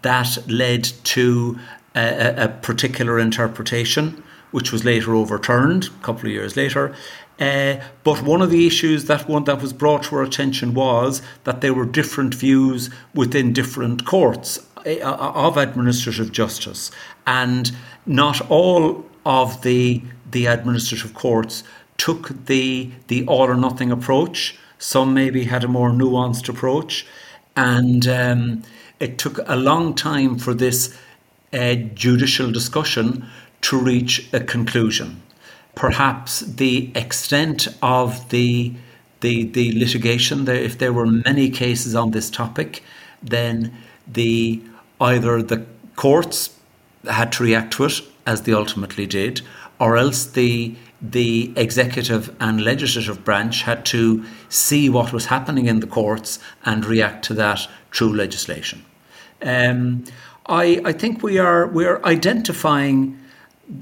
that 0.00 0.38
led 0.48 0.84
to 1.04 1.58
a, 1.94 2.44
a, 2.44 2.48
particular 2.48 3.18
interpretation, 3.18 4.22
which 4.52 4.72
was 4.72 4.84
later 4.84 5.14
overturned 5.14 5.84
a 5.84 6.02
couple 6.02 6.26
of 6.26 6.32
years 6.32 6.56
later. 6.56 6.94
Uh, 7.38 7.76
but 8.04 8.22
one 8.22 8.40
of 8.40 8.50
the 8.50 8.66
issues 8.66 9.04
that 9.04 9.28
one 9.28 9.44
that 9.44 9.60
was 9.60 9.74
brought 9.74 10.04
to 10.04 10.16
our 10.16 10.22
attention 10.22 10.72
was 10.72 11.20
that 11.44 11.60
there 11.60 11.74
were 11.74 11.84
different 11.84 12.34
views 12.34 12.88
within 13.14 13.52
different 13.52 14.06
courts 14.06 14.65
of 14.86 15.56
administrative 15.56 16.32
justice, 16.32 16.90
and 17.26 17.72
not 18.06 18.50
all 18.50 19.04
of 19.24 19.62
the 19.62 20.02
the 20.30 20.46
administrative 20.46 21.14
courts 21.14 21.64
took 21.98 22.46
the 22.46 22.90
the 23.08 23.26
all 23.26 23.48
or 23.48 23.56
nothing 23.56 23.90
approach. 23.90 24.56
Some 24.78 25.14
maybe 25.14 25.44
had 25.44 25.64
a 25.64 25.68
more 25.68 25.90
nuanced 25.90 26.48
approach, 26.48 27.06
and 27.56 28.06
um, 28.06 28.62
it 29.00 29.18
took 29.18 29.38
a 29.46 29.56
long 29.56 29.94
time 29.94 30.38
for 30.38 30.54
this 30.54 30.96
uh, 31.52 31.74
judicial 31.94 32.52
discussion 32.52 33.26
to 33.62 33.78
reach 33.78 34.28
a 34.32 34.40
conclusion. 34.40 35.22
Perhaps 35.74 36.40
the 36.40 36.90
extent 36.94 37.68
of 37.82 38.28
the 38.30 38.74
the, 39.20 39.44
the 39.44 39.72
litigation, 39.78 40.46
if 40.46 40.76
there 40.76 40.92
were 40.92 41.06
many 41.06 41.48
cases 41.48 41.94
on 41.94 42.10
this 42.10 42.28
topic, 42.30 42.82
then 43.22 43.72
the 44.06 44.62
either 45.00 45.42
the 45.42 45.64
courts 45.94 46.58
had 47.08 47.32
to 47.32 47.44
react 47.44 47.72
to 47.74 47.84
it 47.84 48.00
as 48.26 48.42
they 48.42 48.52
ultimately 48.52 49.06
did, 49.06 49.42
or 49.78 49.96
else 49.96 50.24
the 50.26 50.74
the 51.02 51.52
executive 51.56 52.34
and 52.40 52.64
legislative 52.64 53.22
branch 53.22 53.62
had 53.62 53.84
to 53.84 54.24
see 54.48 54.88
what 54.88 55.12
was 55.12 55.26
happening 55.26 55.66
in 55.66 55.80
the 55.80 55.86
courts 55.86 56.38
and 56.64 56.86
react 56.86 57.22
to 57.22 57.34
that 57.34 57.68
through 57.92 58.14
legislation. 58.14 58.82
Um, 59.42 60.04
I, 60.46 60.80
I 60.84 60.92
think 60.92 61.22
we 61.22 61.38
are 61.38 61.66
we 61.66 61.84
are 61.84 62.04
identifying 62.04 63.18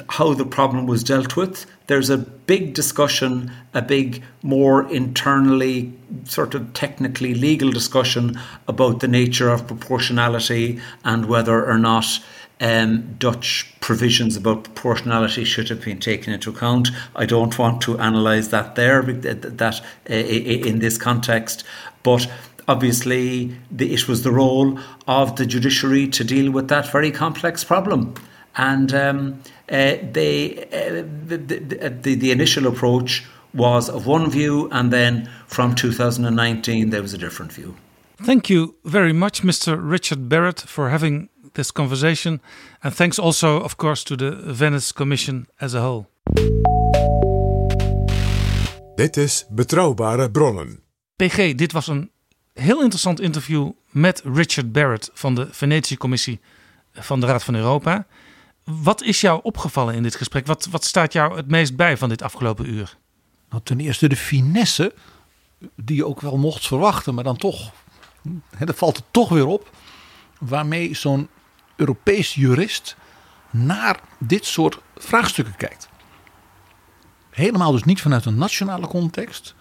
how 0.08 0.34
the 0.34 0.44
problem 0.44 0.86
was 0.86 1.04
dealt 1.04 1.36
with. 1.36 1.66
There's 1.86 2.08
a 2.08 2.16
big 2.16 2.72
discussion, 2.72 3.52
a 3.74 3.82
big, 3.82 4.22
more 4.42 4.90
internally, 4.90 5.92
sort 6.24 6.54
of 6.54 6.72
technically 6.72 7.34
legal 7.34 7.70
discussion 7.70 8.40
about 8.66 9.00
the 9.00 9.08
nature 9.08 9.50
of 9.50 9.66
proportionality 9.66 10.80
and 11.04 11.26
whether 11.26 11.64
or 11.64 11.78
not 11.78 12.06
um, 12.60 13.14
Dutch 13.18 13.74
provisions 13.80 14.36
about 14.36 14.64
proportionality 14.64 15.44
should 15.44 15.68
have 15.68 15.84
been 15.84 15.98
taken 15.98 16.32
into 16.32 16.50
account. 16.50 16.88
I 17.16 17.26
don't 17.26 17.58
want 17.58 17.82
to 17.82 17.96
analyse 17.96 18.48
that 18.48 18.76
there, 18.76 19.02
that 19.02 19.80
uh, 20.08 20.14
in 20.14 20.78
this 20.78 20.96
context, 20.96 21.64
but 22.02 22.26
obviously 22.66 23.54
the, 23.70 23.92
it 23.92 24.08
was 24.08 24.22
the 24.22 24.30
role 24.30 24.78
of 25.06 25.36
the 25.36 25.44
judiciary 25.44 26.08
to 26.08 26.24
deal 26.24 26.50
with 26.50 26.68
that 26.68 26.90
very 26.90 27.10
complex 27.10 27.64
problem. 27.64 28.14
And 28.56 28.94
um, 28.94 29.42
uh, 29.68 29.96
they, 30.12 30.66
uh, 30.72 31.04
the, 31.26 31.36
the, 32.02 32.14
the, 32.14 32.30
initial 32.30 32.66
approach 32.66 33.24
was 33.54 33.88
of 33.88 34.06
one 34.06 34.30
view, 34.30 34.68
and 34.70 34.92
then 34.92 35.28
from 35.46 35.74
2019 35.74 36.90
there 36.90 37.02
was 37.02 37.14
a 37.14 37.18
different 37.18 37.52
view. 37.52 37.74
Thank 38.22 38.48
you 38.48 38.74
very 38.84 39.12
much, 39.12 39.42
Mr. 39.42 39.78
Richard 39.90 40.28
Barrett, 40.28 40.60
for 40.66 40.90
having 40.90 41.28
this 41.54 41.72
conversation. 41.72 42.40
And 42.82 42.94
thanks 42.94 43.18
also, 43.18 43.60
of 43.60 43.76
course, 43.76 44.04
to 44.04 44.16
the 44.16 44.30
Venice 44.52 44.92
Commission 44.92 45.46
as 45.60 45.74
a 45.74 45.80
whole. 45.80 46.06
Dit 48.96 49.16
is 49.16 49.44
Betrouwbare 49.48 50.30
Bronnen. 50.30 50.82
PG, 51.16 51.54
dit 51.54 51.72
was 51.72 51.86
een 51.86 52.10
heel 52.52 52.80
interessant 52.80 53.20
interview 53.20 53.70
met 53.90 54.22
Richard 54.24 54.72
Barrett 54.72 55.10
van 55.14 55.34
de 55.34 55.48
Venetië-commissie 55.50 56.40
van 56.92 57.20
de 57.20 57.26
Raad 57.26 57.44
van 57.44 57.54
Europa. 57.54 58.06
Wat 58.64 59.02
is 59.02 59.20
jou 59.20 59.40
opgevallen 59.42 59.94
in 59.94 60.02
dit 60.02 60.14
gesprek? 60.14 60.46
Wat, 60.46 60.66
wat 60.70 60.84
staat 60.84 61.12
jou 61.12 61.36
het 61.36 61.48
meest 61.48 61.76
bij 61.76 61.96
van 61.96 62.08
dit 62.08 62.22
afgelopen 62.22 62.68
uur? 62.68 62.96
Nou, 63.50 63.62
ten 63.62 63.80
eerste 63.80 64.08
de 64.08 64.16
finesse, 64.16 64.94
die 65.76 65.96
je 65.96 66.06
ook 66.06 66.20
wel 66.20 66.36
mocht 66.36 66.66
verwachten, 66.66 67.14
maar 67.14 67.24
dan 67.24 67.36
toch, 67.36 67.72
hè, 68.56 68.66
dat 68.66 68.76
valt 68.76 68.96
er 68.96 69.02
toch 69.10 69.28
weer 69.28 69.46
op, 69.46 69.70
waarmee 70.38 70.94
zo'n 70.94 71.28
Europees 71.76 72.34
jurist 72.34 72.96
naar 73.50 74.00
dit 74.18 74.46
soort 74.46 74.78
vraagstukken 74.96 75.56
kijkt. 75.56 75.88
Helemaal 77.30 77.72
dus 77.72 77.84
niet 77.84 78.00
vanuit 78.00 78.24
een 78.24 78.38
nationale 78.38 78.86
context, 78.86 79.54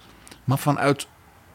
maar 0.44 0.60
vanuit, 0.60 1.08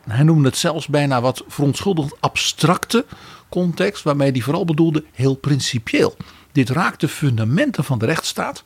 hij 0.04 0.22
noemde 0.22 0.48
het 0.48 0.56
zelfs 0.56 0.86
bijna 0.86 1.20
wat 1.20 1.44
verontschuldigend 1.48 2.20
abstracte 2.20 3.06
context, 3.48 4.02
waarmee 4.02 4.30
hij 4.30 4.40
vooral 4.40 4.64
bedoelde 4.64 5.04
heel 5.12 5.34
principieel. 5.34 6.16
Dit 6.58 6.70
raakt 6.70 7.00
de 7.00 7.08
fundamenten 7.08 7.84
van 7.84 7.98
de 7.98 8.06
rechtsstaat. 8.06 8.64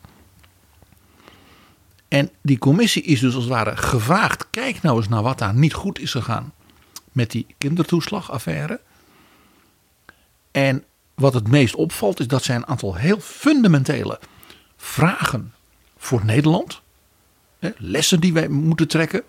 En 2.09 2.31
die 2.43 2.59
commissie 2.59 3.03
is 3.03 3.21
dus 3.21 3.35
als 3.35 3.45
het 3.45 3.53
ware 3.53 3.77
gevraagd: 3.77 4.47
kijk 4.51 4.83
nou 4.83 4.97
eens 4.97 5.09
naar 5.09 5.23
wat 5.23 5.39
daar 5.39 5.55
niet 5.55 5.73
goed 5.73 5.99
is 5.99 6.11
gegaan 6.11 6.53
met 7.13 7.31
die 7.31 7.47
kindertoeslagaffaire. 7.59 8.81
En 10.51 10.85
wat 11.15 11.35
het 11.35 11.49
meest 11.49 11.75
opvalt 11.75 12.21
is 12.21 12.27
dat 12.27 12.45
zij 12.45 12.57
een 12.57 12.67
aantal 12.67 12.95
heel 12.95 13.21
fundamentele 13.21 14.21
vragen 14.77 15.55
voor 15.97 16.25
Nederland, 16.25 16.83
lessen 17.77 18.21
die 18.21 18.33
wij 18.33 18.49
moeten 18.49 18.89
trekken, 18.89 19.23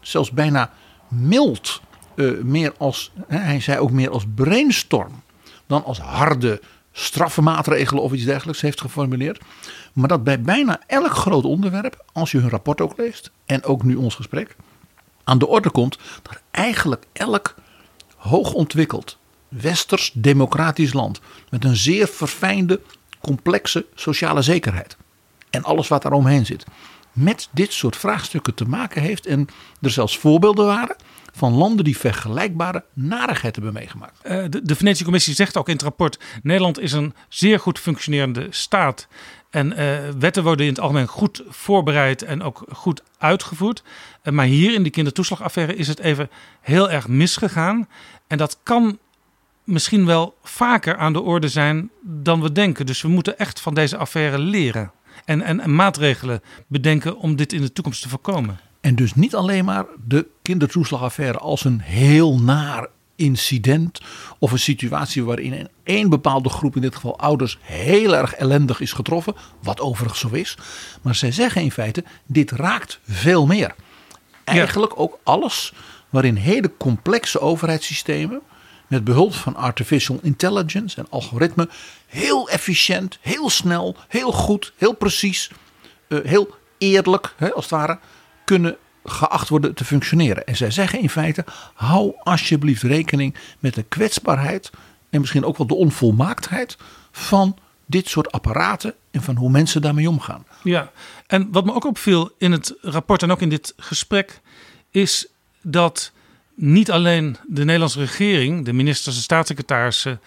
zelfs 0.00 0.30
bijna 0.30 0.72
mild, 1.08 1.80
eh, 2.14 2.30
meer 2.42 2.74
als, 2.78 3.12
hij 3.26 3.60
zei 3.60 3.78
ook 3.78 3.90
meer 3.90 4.10
als 4.10 4.24
brainstorm 4.34 5.22
dan 5.66 5.84
als 5.84 6.00
harde 6.00 6.60
strafmaatregelen 6.98 8.02
of 8.02 8.12
iets 8.12 8.24
dergelijks 8.24 8.60
heeft 8.60 8.80
geformuleerd. 8.80 9.40
Maar 9.92 10.08
dat 10.08 10.24
bij 10.24 10.40
bijna 10.40 10.80
elk 10.86 11.12
groot 11.12 11.44
onderwerp, 11.44 12.04
als 12.12 12.30
je 12.30 12.38
hun 12.38 12.50
rapport 12.50 12.80
ook 12.80 12.96
leest 12.96 13.30
en 13.46 13.64
ook 13.64 13.82
nu 13.82 13.94
ons 13.94 14.14
gesprek, 14.14 14.56
aan 15.24 15.38
de 15.38 15.46
orde 15.46 15.70
komt 15.70 15.98
dat 16.22 16.40
eigenlijk 16.50 17.04
elk 17.12 17.54
hoogontwikkeld 18.16 19.18
westers 19.48 20.10
democratisch 20.14 20.92
land 20.92 21.20
met 21.50 21.64
een 21.64 21.76
zeer 21.76 22.08
verfijnde, 22.08 22.80
complexe 23.20 23.86
sociale 23.94 24.42
zekerheid 24.42 24.96
en 25.50 25.62
alles 25.62 25.88
wat 25.88 26.02
daaromheen 26.02 26.46
zit, 26.46 26.64
met 27.12 27.48
dit 27.50 27.72
soort 27.72 27.96
vraagstukken 27.96 28.54
te 28.54 28.64
maken 28.64 29.02
heeft 29.02 29.26
en 29.26 29.48
er 29.80 29.90
zelfs 29.90 30.18
voorbeelden 30.18 30.66
waren 30.66 30.96
van 31.38 31.52
landen 31.52 31.84
die 31.84 31.98
vergelijkbare 31.98 32.84
narigheid 32.92 33.54
hebben 33.54 33.72
meegemaakt. 33.72 34.18
Uh, 34.24 34.44
de, 34.48 34.62
de 34.62 34.76
Venetië-commissie 34.76 35.34
zegt 35.34 35.56
ook 35.56 35.68
in 35.68 35.72
het 35.72 35.82
rapport: 35.82 36.18
Nederland 36.42 36.80
is 36.80 36.92
een 36.92 37.14
zeer 37.28 37.60
goed 37.60 37.78
functionerende 37.78 38.46
staat. 38.50 39.08
En 39.50 39.66
uh, 39.66 39.98
wetten 40.18 40.42
worden 40.42 40.66
in 40.66 40.72
het 40.72 40.80
algemeen 40.80 41.06
goed 41.06 41.42
voorbereid 41.48 42.22
en 42.22 42.42
ook 42.42 42.64
goed 42.72 43.02
uitgevoerd. 43.18 43.82
Uh, 44.22 44.32
maar 44.32 44.46
hier 44.46 44.74
in 44.74 44.82
die 44.82 44.92
kindertoeslagaffaire 44.92 45.74
is 45.74 45.88
het 45.88 45.98
even 45.98 46.30
heel 46.60 46.90
erg 46.90 47.08
misgegaan. 47.08 47.88
En 48.26 48.38
dat 48.38 48.58
kan 48.62 48.98
misschien 49.64 50.06
wel 50.06 50.36
vaker 50.42 50.96
aan 50.96 51.12
de 51.12 51.20
orde 51.20 51.48
zijn 51.48 51.90
dan 52.02 52.42
we 52.42 52.52
denken. 52.52 52.86
Dus 52.86 53.02
we 53.02 53.08
moeten 53.08 53.38
echt 53.38 53.60
van 53.60 53.74
deze 53.74 53.96
affaire 53.96 54.38
leren. 54.38 54.92
En, 55.24 55.42
en, 55.42 55.60
en 55.60 55.74
maatregelen 55.74 56.42
bedenken 56.66 57.16
om 57.16 57.36
dit 57.36 57.52
in 57.52 57.60
de 57.60 57.72
toekomst 57.72 58.02
te 58.02 58.08
voorkomen. 58.08 58.58
En 58.80 58.94
dus 58.94 59.14
niet 59.14 59.34
alleen 59.34 59.64
maar 59.64 59.84
de 60.06 60.26
kindertoeslagaffaire 60.42 61.38
als 61.38 61.64
een 61.64 61.80
heel 61.80 62.38
naar 62.38 62.86
incident 63.16 64.00
of 64.38 64.52
een 64.52 64.58
situatie 64.58 65.24
waarin 65.24 65.52
een 65.52 65.68
één 65.82 66.08
bepaalde 66.08 66.48
groep, 66.48 66.76
in 66.76 66.82
dit 66.82 66.94
geval 66.94 67.18
ouders, 67.18 67.58
heel 67.62 68.16
erg 68.16 68.34
ellendig 68.34 68.80
is 68.80 68.92
getroffen, 68.92 69.34
wat 69.62 69.80
overigens 69.80 70.20
zo 70.20 70.28
is. 70.28 70.56
Maar 71.02 71.14
zij 71.14 71.32
zeggen 71.32 71.62
in 71.62 71.70
feite, 71.70 72.04
dit 72.26 72.50
raakt 72.50 73.00
veel 73.06 73.46
meer. 73.46 73.74
Eigenlijk 74.44 75.00
ook 75.00 75.18
alles 75.22 75.72
waarin 76.08 76.36
hele 76.36 76.72
complexe 76.76 77.40
overheidssystemen 77.40 78.40
met 78.86 79.04
behulp 79.04 79.34
van 79.34 79.56
artificial 79.56 80.18
intelligence 80.22 80.96
en 80.96 81.06
algoritme 81.10 81.68
heel 82.06 82.48
efficiënt, 82.48 83.18
heel 83.20 83.50
snel, 83.50 83.96
heel 84.08 84.32
goed, 84.32 84.72
heel 84.76 84.94
precies, 84.94 85.50
uh, 86.08 86.24
heel 86.24 86.54
eerlijk, 86.78 87.34
als 87.54 87.64
het 87.64 87.70
ware, 87.70 87.98
kunnen 88.48 88.76
geacht 89.04 89.48
worden 89.48 89.74
te 89.74 89.84
functioneren. 89.84 90.46
En 90.46 90.56
zij 90.56 90.70
zeggen 90.70 91.00
in 91.00 91.10
feite: 91.10 91.44
hou 91.74 92.12
alsjeblieft 92.22 92.82
rekening 92.82 93.34
met 93.58 93.74
de 93.74 93.82
kwetsbaarheid 93.82 94.70
en 95.10 95.20
misschien 95.20 95.44
ook 95.44 95.56
wel 95.56 95.66
de 95.66 95.74
onvolmaaktheid 95.74 96.76
van 97.10 97.56
dit 97.86 98.08
soort 98.08 98.32
apparaten 98.32 98.94
en 99.10 99.22
van 99.22 99.36
hoe 99.36 99.50
mensen 99.50 99.82
daarmee 99.82 100.08
omgaan. 100.08 100.46
Ja, 100.62 100.90
en 101.26 101.48
wat 101.52 101.64
me 101.64 101.74
ook 101.74 101.84
opviel 101.84 102.30
in 102.38 102.52
het 102.52 102.74
rapport 102.80 103.22
en 103.22 103.30
ook 103.30 103.40
in 103.40 103.48
dit 103.48 103.74
gesprek 103.76 104.40
is 104.90 105.26
dat 105.62 106.12
niet 106.54 106.90
alleen 106.90 107.36
de 107.46 107.64
Nederlandse 107.64 108.00
regering, 108.00 108.64
de 108.64 108.72
ministers 108.72 109.16
en 109.16 109.22
staatssecretarissen 109.22 110.20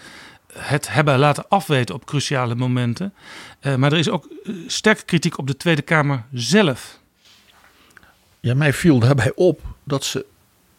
het 0.53 0.93
hebben 0.93 1.19
laten 1.19 1.47
afweten 1.47 1.95
op 1.95 2.05
cruciale 2.05 2.55
momenten, 2.55 3.13
eh, 3.59 3.76
maar 3.76 3.91
er 3.91 3.97
is 3.97 4.09
ook 4.09 4.26
eh, 4.26 4.53
sterke 4.67 5.03
kritiek 5.05 5.38
op 5.38 5.47
de 5.47 5.57
Tweede 5.57 5.82
Kamer 5.82 6.24
zelf. 6.34 7.01
Ja, 8.41 8.55
mij 8.55 8.73
viel 8.73 8.99
daarbij 8.99 9.31
op 9.35 9.61
dat 9.83 10.03
ze 10.03 10.25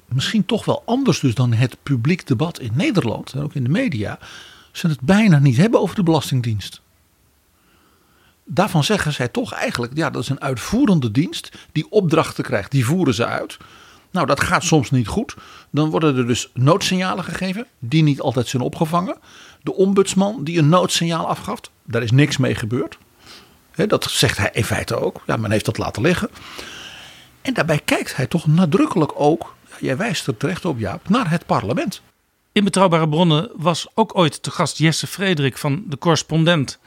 misschien 0.07 0.45
toch 0.47 0.65
wel 0.65 0.83
anders 0.87 1.21
dus 1.21 1.35
dan 1.35 1.53
het 1.53 1.77
publiek 1.83 2.27
debat 2.27 2.59
in 2.59 2.73
Nederland 2.75 3.33
en 3.33 3.43
ook 3.43 3.55
in 3.55 3.63
de 3.63 3.71
media, 3.71 4.19
ze 4.73 4.89
het 4.89 5.01
bijna 5.01 5.39
niet 5.39 5.57
hebben 5.57 5.81
over 5.81 5.95
de 5.95 6.03
Belastingdienst. 6.03 6.81
Daarvan 8.45 8.85
zeggen 8.85 9.13
zij 9.13 9.29
toch 9.29 9.53
eigenlijk, 9.53 9.97
ja, 9.97 10.11
dat 10.11 10.23
is 10.23 10.29
een 10.29 10.41
uitvoerende 10.41 11.11
dienst 11.11 11.53
die 11.73 11.91
opdrachten 11.91 12.45
krijgt, 12.45 12.71
die 12.71 12.85
voeren 12.85 13.15
ze 13.15 13.27
uit. 13.27 13.57
Nou, 14.11 14.27
dat 14.27 14.41
gaat 14.41 14.65
soms 14.65 14.91
niet 14.91 15.07
goed. 15.09 15.35
Dan 15.71 15.91
worden 15.91 16.17
er 16.17 16.27
dus 16.27 16.51
noodsignalen 16.55 17.25
gegeven, 17.25 17.67
die 17.79 18.03
niet 18.03 18.21
altijd 18.21 18.49
zijn 18.49 18.63
opgevangen. 18.63 19.17
De 19.63 19.75
ombudsman 19.75 20.45
die 20.45 20.59
een 20.59 20.69
noodsignaal 20.69 21.27
afgaf, 21.27 21.61
daar 21.85 22.03
is 22.03 22.11
niks 22.11 22.37
mee 22.37 22.55
gebeurd. 22.55 22.99
dat 23.87 24.05
zegt 24.05 24.39
hij 24.39 24.51
in 24.53 24.65
feite 24.65 24.97
ook. 24.97 25.23
Ja, 25.27 25.37
men 25.37 25.51
heeft 25.51 25.65
dat 25.65 25.79
laten 25.79 26.03
liggen. 26.03 26.31
En 27.43 27.55
daarbij 27.55 27.81
kijkt 27.85 28.17
hij 28.17 28.27
toch 28.27 28.47
nadrukkelijk 28.47 29.13
ook, 29.15 29.55
jij 29.81 29.97
wijst 29.97 30.27
er 30.27 30.37
terecht 30.37 30.65
op 30.65 30.79
Jaap, 30.79 31.09
naar 31.09 31.31
het 31.31 31.47
parlement. 31.47 32.03
In 32.53 32.65
Betrouwbare 32.65 33.09
Bronnen 33.09 33.51
was 33.55 33.87
ook 33.95 34.19
ooit 34.19 34.43
te 34.43 34.51
gast 34.51 34.79
Jesse 34.79 35.07
Frederik 35.07 35.59
van 35.59 35.83
de 35.87 35.99
correspondent. 35.99 36.79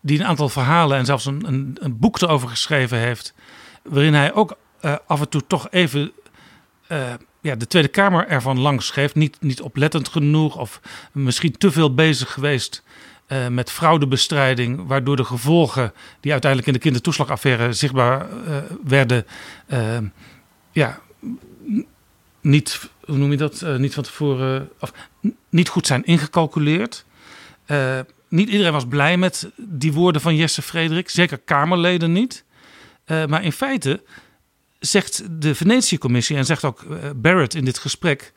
Die 0.00 0.18
een 0.18 0.26
aantal 0.26 0.48
verhalen 0.48 0.98
en 0.98 1.04
zelfs 1.04 1.26
een, 1.26 1.46
een, 1.46 1.76
een 1.80 1.98
boek 1.98 2.20
erover 2.20 2.48
geschreven 2.48 2.98
heeft. 2.98 3.34
Waarin 3.82 4.14
hij 4.14 4.32
ook 4.32 4.56
uh, 4.82 4.96
af 5.06 5.20
en 5.20 5.28
toe 5.28 5.46
toch 5.46 5.70
even 5.70 6.12
uh, 6.88 7.12
ja, 7.40 7.54
de 7.54 7.66
Tweede 7.66 7.88
Kamer 7.88 8.28
ervan 8.28 8.58
langs 8.58 8.90
geeft. 8.90 9.14
Niet, 9.14 9.36
niet 9.40 9.60
oplettend 9.60 10.08
genoeg 10.08 10.56
of 10.56 10.80
misschien 11.12 11.58
te 11.58 11.70
veel 11.70 11.94
bezig 11.94 12.32
geweest 12.32 12.82
uh, 13.28 13.48
met 13.48 13.70
fraudebestrijding, 13.70 14.86
waardoor 14.86 15.16
de 15.16 15.24
gevolgen 15.24 15.92
die 16.20 16.32
uiteindelijk 16.32 16.70
in 16.70 16.76
de 16.76 16.84
kindertoeslagaffaire 16.84 17.72
zichtbaar 17.72 18.26
uh, 18.30 18.56
werden, 18.84 19.26
uh, 19.68 19.98
ja, 20.72 21.00
niet, 22.40 22.88
hoe 23.04 23.16
noem 23.16 23.30
je 23.30 23.36
dat, 23.36 23.64
niet 23.78 23.94
van 23.94 24.02
tevoren, 24.02 24.70
of 24.80 24.92
niet 25.48 25.68
goed 25.68 25.86
zijn 25.86 26.04
ingecalculeerd. 26.04 27.04
niet 28.28 28.48
iedereen 28.48 28.72
was 28.72 28.86
blij 28.86 29.16
met 29.16 29.50
die 29.56 29.92
woorden 29.92 30.20
van 30.20 30.36
Jesse 30.36 30.62
Frederik, 30.62 31.08
zeker 31.10 31.38
Kamerleden 31.38 32.12
niet. 32.12 32.44
maar 33.06 33.44
in 33.44 33.52
feite 33.52 34.02
zegt 34.78 35.22
de 35.30 35.54
Venetië-commissie 35.54 36.36
en 36.36 36.44
zegt 36.44 36.64
ook 36.64 36.84
Barrett 37.16 37.54
in 37.54 37.64
dit 37.64 37.78
gesprek, 37.78 38.32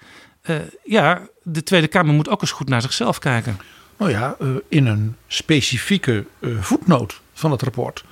ja, 0.83 1.27
de 1.43 1.63
Tweede 1.63 1.87
Kamer 1.87 2.13
moet 2.13 2.29
ook 2.29 2.41
eens 2.41 2.51
goed 2.51 2.69
naar 2.69 2.81
zichzelf 2.81 3.19
kijken. 3.19 3.59
Nou 4.00 4.12
ja, 4.12 4.36
eh, 4.39 4.47
in 4.68 4.86
een 4.86 5.16
specifieke 5.28 6.26
eh, 6.39 6.50
voetnoot 6.60 7.22
van 7.34 7.52
het 7.52 7.62
rapport 7.62 8.04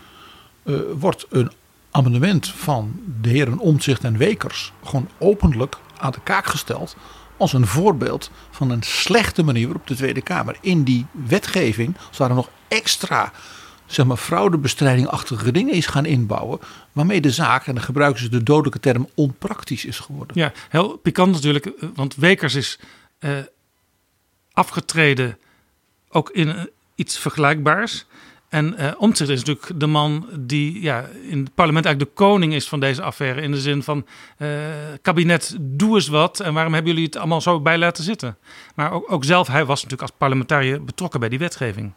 eh, 0.64 0.76
wordt 1.00 1.26
een 1.30 1.52
amendement 1.92 2.48
van 2.48 3.02
de 3.22 3.30
heren 3.30 3.60
Omtzigt 3.60 4.04
en 4.04 4.18
Wekers 4.18 4.74
gewoon 4.84 5.10
openlijk 5.18 5.78
aan 5.98 6.12
de 6.12 6.22
kaak 6.24 6.46
gesteld 6.46 6.96
als 7.38 7.54
een 7.54 7.68
voorbeeld 7.68 8.32
van 8.52 8.70
een 8.70 8.84
slechte 8.84 9.44
manier 9.44 9.66
waarop 9.66 9.88
de 9.88 9.96
Tweede 9.96 10.22
Kamer 10.22 10.58
in 10.62 10.84
die 10.84 11.06
wetgeving, 11.12 11.98
als 12.08 12.20
er 12.20 12.34
nog 12.34 12.50
extra 12.68 13.32
zeg 13.86 14.06
maar, 14.06 14.18
fraudebestrijdingachtige 14.18 15.52
dingen 15.52 15.74
is 15.74 15.86
gaan 15.86 16.06
inbouwen. 16.06 16.60
Waarmee 16.92 17.22
de 17.22 17.32
zaak, 17.32 17.68
en 17.68 17.76
dan 17.76 17.84
gebruiken 17.84 18.22
ze 18.22 18.30
de 18.30 18.44
dodelijke 18.44 18.80
term, 18.80 19.10
onpraktisch 19.14 19.86
is 19.86 20.00
geworden. 20.00 20.40
Ja, 20.40 20.52
heel 20.70 20.98
pikant 20.98 21.34
natuurlijk, 21.34 21.70
want 21.96 22.16
Wekers 22.16 22.56
is 22.56 22.80
afgetreden 24.54 25.38
ook 26.10 26.30
in 26.30 26.50
eh, 26.50 26.64
iets 26.96 27.18
vergelijkbaars. 27.18 28.06
En 28.50 28.76
uh, 28.80 28.92
Omtzigt 28.98 29.30
is 29.30 29.44
natuurlijk 29.44 29.80
de 29.80 29.88
man 29.88 30.28
die 30.40 30.82
ja, 30.82 31.06
in 31.30 31.40
het 31.40 31.56
parlement 31.56 31.86
eigenlijk 31.86 32.16
de 32.16 32.24
koning 32.24 32.54
is 32.54 32.68
van 32.68 32.80
deze 32.80 33.02
affaire. 33.02 33.42
In 33.42 33.52
de 33.52 33.60
zin 33.60 33.84
van, 33.84 34.06
uh, 34.38 34.50
kabinet, 35.02 35.58
doe 35.60 35.96
eens 35.96 36.08
wat. 36.08 36.40
En 36.40 36.54
waarom 36.54 36.74
hebben 36.74 36.92
jullie 36.92 37.08
het 37.08 37.18
allemaal 37.18 37.42
zo 37.42 37.60
bij 37.60 37.78
laten 37.78 38.04
zitten? 38.04 38.38
Maar 38.76 38.92
ook, 38.92 39.12
ook 39.12 39.24
zelf, 39.24 39.48
hij 39.48 39.66
was 39.66 39.84
natuurlijk 39.84 40.10
als 40.10 40.18
parlementariër 40.18 40.84
betrokken 40.84 41.20
bij 41.20 41.30
die 41.30 41.40
wetgeving. 41.40 41.92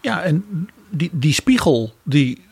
Ja, 0.00 0.22
en 0.22 0.68
die, 0.90 1.10
die 1.12 1.32
spiegel 1.32 1.94
die 2.02 2.44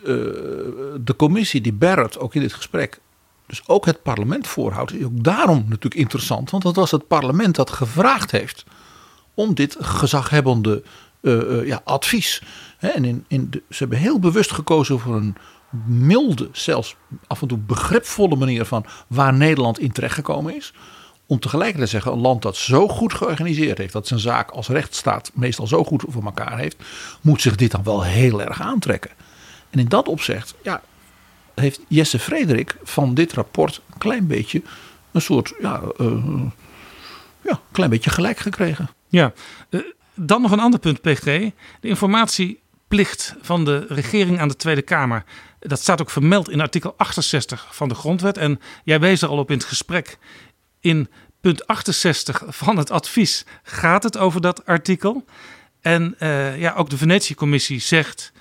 de 1.01 1.15
commissie, 1.17 1.61
die 1.61 1.73
Barrett, 1.73 2.19
ook 2.19 2.35
in 2.35 2.41
dit 2.41 2.53
gesprek, 2.53 3.01
dus 3.47 3.63
ook 3.67 3.87
het 3.87 4.03
parlement 4.03 4.47
voorhoudt, 4.47 4.95
is 4.95 5.05
ook 5.05 5.25
daarom 5.25 5.59
natuurlijk 5.59 5.95
interessant. 5.95 6.51
Want 6.51 6.63
dat 6.63 6.77
was 6.77 6.91
het 6.91 7.07
parlement 7.07 7.55
dat 7.55 7.71
gevraagd 7.71 8.31
heeft 8.31 8.65
om 9.35 9.55
dit 9.55 9.77
gezaghebbende 9.81 10.83
uh, 11.21 11.67
ja, 11.67 11.81
advies. 11.85 12.43
en 12.79 13.05
in, 13.05 13.25
in 13.29 13.51
ze 13.51 13.79
hebben 13.79 13.99
heel 13.99 14.19
bewust 14.19 14.53
gekozen 14.53 14.99
voor 14.99 15.17
een 15.17 15.37
milde, 15.87 16.49
zelfs 16.53 16.97
af 17.27 17.43
en 17.43 17.49
toe 17.49 17.59
begripvolle 17.59 18.37
manier 18.37 18.65
van 18.65 18.85
waar 19.07 19.35
Nederland 19.35 19.79
in 19.79 19.93
terechtgekomen 19.93 20.57
is. 20.57 20.73
Om 21.27 21.41
tegelijkertijd 21.41 21.85
te 21.85 21.91
zeggen, 21.91 22.13
een 22.13 22.21
land 22.21 22.43
dat 22.43 22.57
zo 22.57 22.89
goed 22.89 23.15
georganiseerd 23.15 23.79
heeft, 23.79 23.93
dat 23.93 24.07
zijn 24.07 24.21
zaak 24.21 24.51
als 24.51 24.69
rechtsstaat 24.69 25.31
meestal 25.35 25.67
zo 25.67 25.85
goed 25.85 26.05
voor 26.07 26.25
elkaar 26.25 26.59
heeft, 26.59 26.77
moet 27.21 27.41
zich 27.41 27.57
dit 27.57 27.71
dan 27.71 27.83
wel 27.83 28.03
heel 28.03 28.43
erg 28.43 28.61
aantrekken. 28.61 29.11
En 29.71 29.79
in 29.79 29.89
dat 29.89 30.09
opzicht, 30.09 30.55
ja, 30.63 30.83
heeft 31.55 31.81
Jesse 31.89 32.19
Frederik 32.19 32.77
van 32.83 33.15
dit 33.15 33.33
rapport 33.33 33.81
een 33.93 33.99
klein 33.99 34.27
beetje 34.27 34.63
een 35.13 35.23
soort, 35.23 35.55
ja, 35.61 35.81
uh, 35.99 36.43
ja, 37.43 37.61
klein 37.71 37.91
beetje 37.91 38.11
gelijk 38.11 38.39
gekregen. 38.39 38.91
Ja, 39.13 39.33
dan 40.15 40.43
nog 40.43 40.51
een 40.51 40.61
ander 40.61 40.81
punt, 40.81 41.01
PG. 41.01 41.25
De 41.81 41.89
informatieplicht 41.89 43.35
van 43.41 43.65
de 43.65 43.85
regering 43.89 44.41
aan 44.41 44.49
de 44.49 44.57
Tweede 44.57 44.83
Kamer. 44.83 45.25
Dat 45.59 45.81
staat 45.81 46.01
ook 46.01 46.11
vermeld 46.11 46.51
in 46.51 46.61
artikel 46.61 46.95
68 46.97 47.69
van 47.71 47.89
de 47.89 47.95
Grondwet. 47.95 48.39
En 48.39 48.61
jij 48.85 49.01
wees 49.01 49.23
er 49.23 49.29
al 49.29 49.39
op 49.39 49.51
in 49.51 49.57
het 49.57 49.67
gesprek. 49.67 50.19
In 50.81 51.09
punt 51.41 51.67
68 51.67 52.43
van 52.47 52.77
het 52.77 52.91
advies 52.91 53.45
gaat 53.63 54.03
het 54.03 54.19
over 54.19 54.41
dat 54.41 54.67
artikel. 54.67 55.25
En 55.81 56.15
uh, 56.19 56.59
ja, 56.61 56.75
ook 56.75 56.91
de 56.91 56.97
Venetië-commissie 56.97 57.81
zegt. 57.81 58.33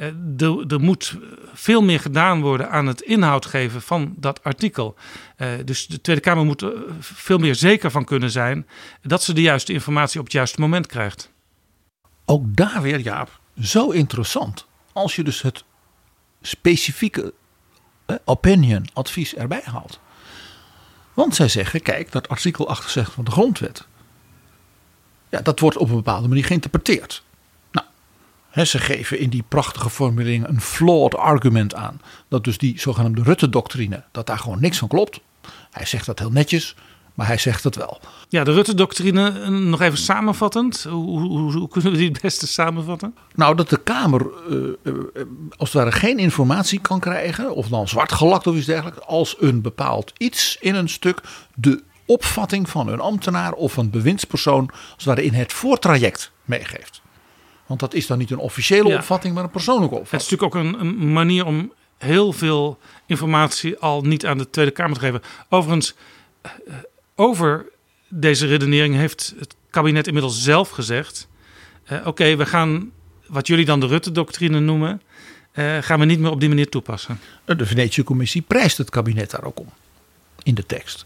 Uh, 0.00 0.06
er, 0.38 0.72
er, 0.72 0.80
moet 0.80 1.16
veel 1.52 1.82
meer 1.82 2.00
gedaan 2.00 2.40
worden 2.40 2.70
aan 2.70 2.86
het 2.86 3.00
inhoud 3.00 3.46
geven 3.46 3.82
van 3.82 4.14
dat 4.16 4.44
artikel. 4.44 4.94
Uh, 5.36 5.48
dus 5.64 5.86
de 5.86 6.00
Tweede 6.00 6.22
Kamer 6.22 6.44
moet 6.44 6.62
er 6.62 6.72
veel 7.00 7.38
meer 7.38 7.54
zeker 7.54 7.90
van 7.90 8.04
kunnen 8.04 8.30
zijn 8.30 8.66
dat 9.02 9.22
ze 9.22 9.32
de 9.32 9.42
juiste 9.42 9.72
informatie 9.72 10.18
op 10.18 10.24
het 10.24 10.34
juiste 10.34 10.60
moment 10.60 10.86
krijgt. 10.86 11.30
Ook 12.24 12.56
daar 12.56 12.82
weer, 12.82 13.00
Jaap, 13.00 13.40
zo 13.60 13.90
interessant. 13.90 14.66
Als 14.92 15.16
je 15.16 15.24
dus 15.24 15.42
het 15.42 15.64
specifieke 16.42 17.34
opinion, 18.24 18.88
advies 18.92 19.34
erbij 19.34 19.62
haalt. 19.64 20.00
Want 21.14 21.34
zij 21.34 21.48
zeggen, 21.48 21.82
kijk, 21.82 22.12
dat 22.12 22.28
artikel 22.28 22.68
68 22.68 23.14
van 23.14 23.24
de 23.24 23.30
grondwet. 23.30 23.86
Ja, 25.28 25.40
dat 25.40 25.60
wordt 25.60 25.76
op 25.76 25.88
een 25.88 25.94
bepaalde 25.94 26.28
manier 26.28 26.44
geïnterpreteerd. 26.44 27.22
Ze 28.54 28.78
geven 28.78 29.18
in 29.18 29.30
die 29.30 29.44
prachtige 29.48 29.90
formulering 29.90 30.48
een 30.48 30.60
flawed 30.60 31.16
argument 31.16 31.74
aan. 31.74 32.00
Dat 32.28 32.44
dus 32.44 32.58
die 32.58 32.80
zogenaamde 32.80 33.22
Rutte-doctrine, 33.22 34.04
dat 34.12 34.26
daar 34.26 34.38
gewoon 34.38 34.60
niks 34.60 34.78
van 34.78 34.88
klopt. 34.88 35.20
Hij 35.70 35.86
zegt 35.86 36.06
dat 36.06 36.18
heel 36.18 36.30
netjes. 36.30 36.76
Maar 37.14 37.26
hij 37.26 37.38
zegt 37.38 37.64
het 37.64 37.76
wel. 37.76 38.00
Ja, 38.28 38.44
de 38.44 38.52
Rutte-doctrine, 38.52 39.50
nog 39.50 39.80
even 39.80 39.98
samenvattend. 39.98 40.82
Hoe, 40.82 41.20
hoe, 41.20 41.52
hoe, 41.52 41.68
kunnen 41.68 41.92
we 41.92 41.98
die 41.98 42.08
het 42.08 42.20
beste 42.20 42.46
samenvatten? 42.46 43.14
Nou, 43.34 43.56
dat 43.56 43.68
de 43.68 43.76
Kamer 43.76 44.26
uh, 44.48 44.94
als 45.56 45.72
het 45.72 45.82
ware 45.82 45.92
geen 45.92 46.18
informatie 46.18 46.80
kan 46.80 47.00
krijgen, 47.00 47.54
of 47.54 47.68
dan 47.68 47.88
zwart 47.88 48.12
gelakt 48.12 48.46
of 48.46 48.56
iets 48.56 48.66
dergelijks, 48.66 49.00
als 49.06 49.36
een 49.38 49.60
bepaald 49.60 50.12
iets 50.16 50.56
in 50.60 50.74
een 50.74 50.88
stuk 50.88 51.20
de 51.54 51.82
opvatting 52.06 52.68
van 52.68 52.88
een 52.88 53.00
ambtenaar 53.00 53.52
of 53.52 53.76
een 53.76 53.90
bewindspersoon, 53.90 54.70
als 54.70 54.94
het 54.96 55.04
ware 55.04 55.24
in 55.24 55.34
het 55.34 55.52
voortraject 55.52 56.32
meegeeft. 56.44 57.02
Want 57.70 57.82
dat 57.82 57.94
is 57.94 58.06
dan 58.06 58.18
niet 58.18 58.30
een 58.30 58.38
officiële 58.38 58.96
opvatting, 58.96 59.34
maar 59.34 59.44
een 59.44 59.50
persoonlijke 59.50 59.94
opvatting. 59.94 60.22
Het 60.22 60.30
is 60.32 60.38
natuurlijk 60.38 60.74
ook 60.74 60.80
een, 60.80 61.00
een 61.02 61.12
manier 61.12 61.46
om 61.46 61.72
heel 61.98 62.32
veel 62.32 62.78
informatie 63.06 63.78
al 63.78 64.02
niet 64.02 64.26
aan 64.26 64.38
de 64.38 64.50
Tweede 64.50 64.70
Kamer 64.70 64.94
te 64.94 65.00
geven. 65.00 65.22
Overigens, 65.48 65.94
over 67.14 67.66
deze 68.08 68.46
redenering 68.46 68.94
heeft 68.94 69.34
het 69.38 69.54
kabinet 69.70 70.06
inmiddels 70.06 70.42
zelf 70.42 70.70
gezegd: 70.70 71.28
uh, 71.92 72.06
oké, 72.06 72.36
we 72.36 72.46
gaan 72.46 72.90
wat 73.26 73.46
jullie 73.46 73.64
dan 73.64 73.80
de 73.80 73.86
Rutte-doctrine 73.86 74.60
noemen, 74.60 75.02
uh, 75.52 75.78
gaan 75.80 75.98
we 75.98 76.04
niet 76.04 76.18
meer 76.20 76.30
op 76.30 76.40
die 76.40 76.48
manier 76.48 76.68
toepassen. 76.68 77.20
De 77.44 77.66
Venetië-commissie 77.66 78.42
prijst 78.42 78.78
het 78.78 78.90
kabinet 78.90 79.30
daar 79.30 79.44
ook 79.44 79.60
om 79.60 79.68
in 80.42 80.54
de 80.54 80.66
tekst. 80.66 81.04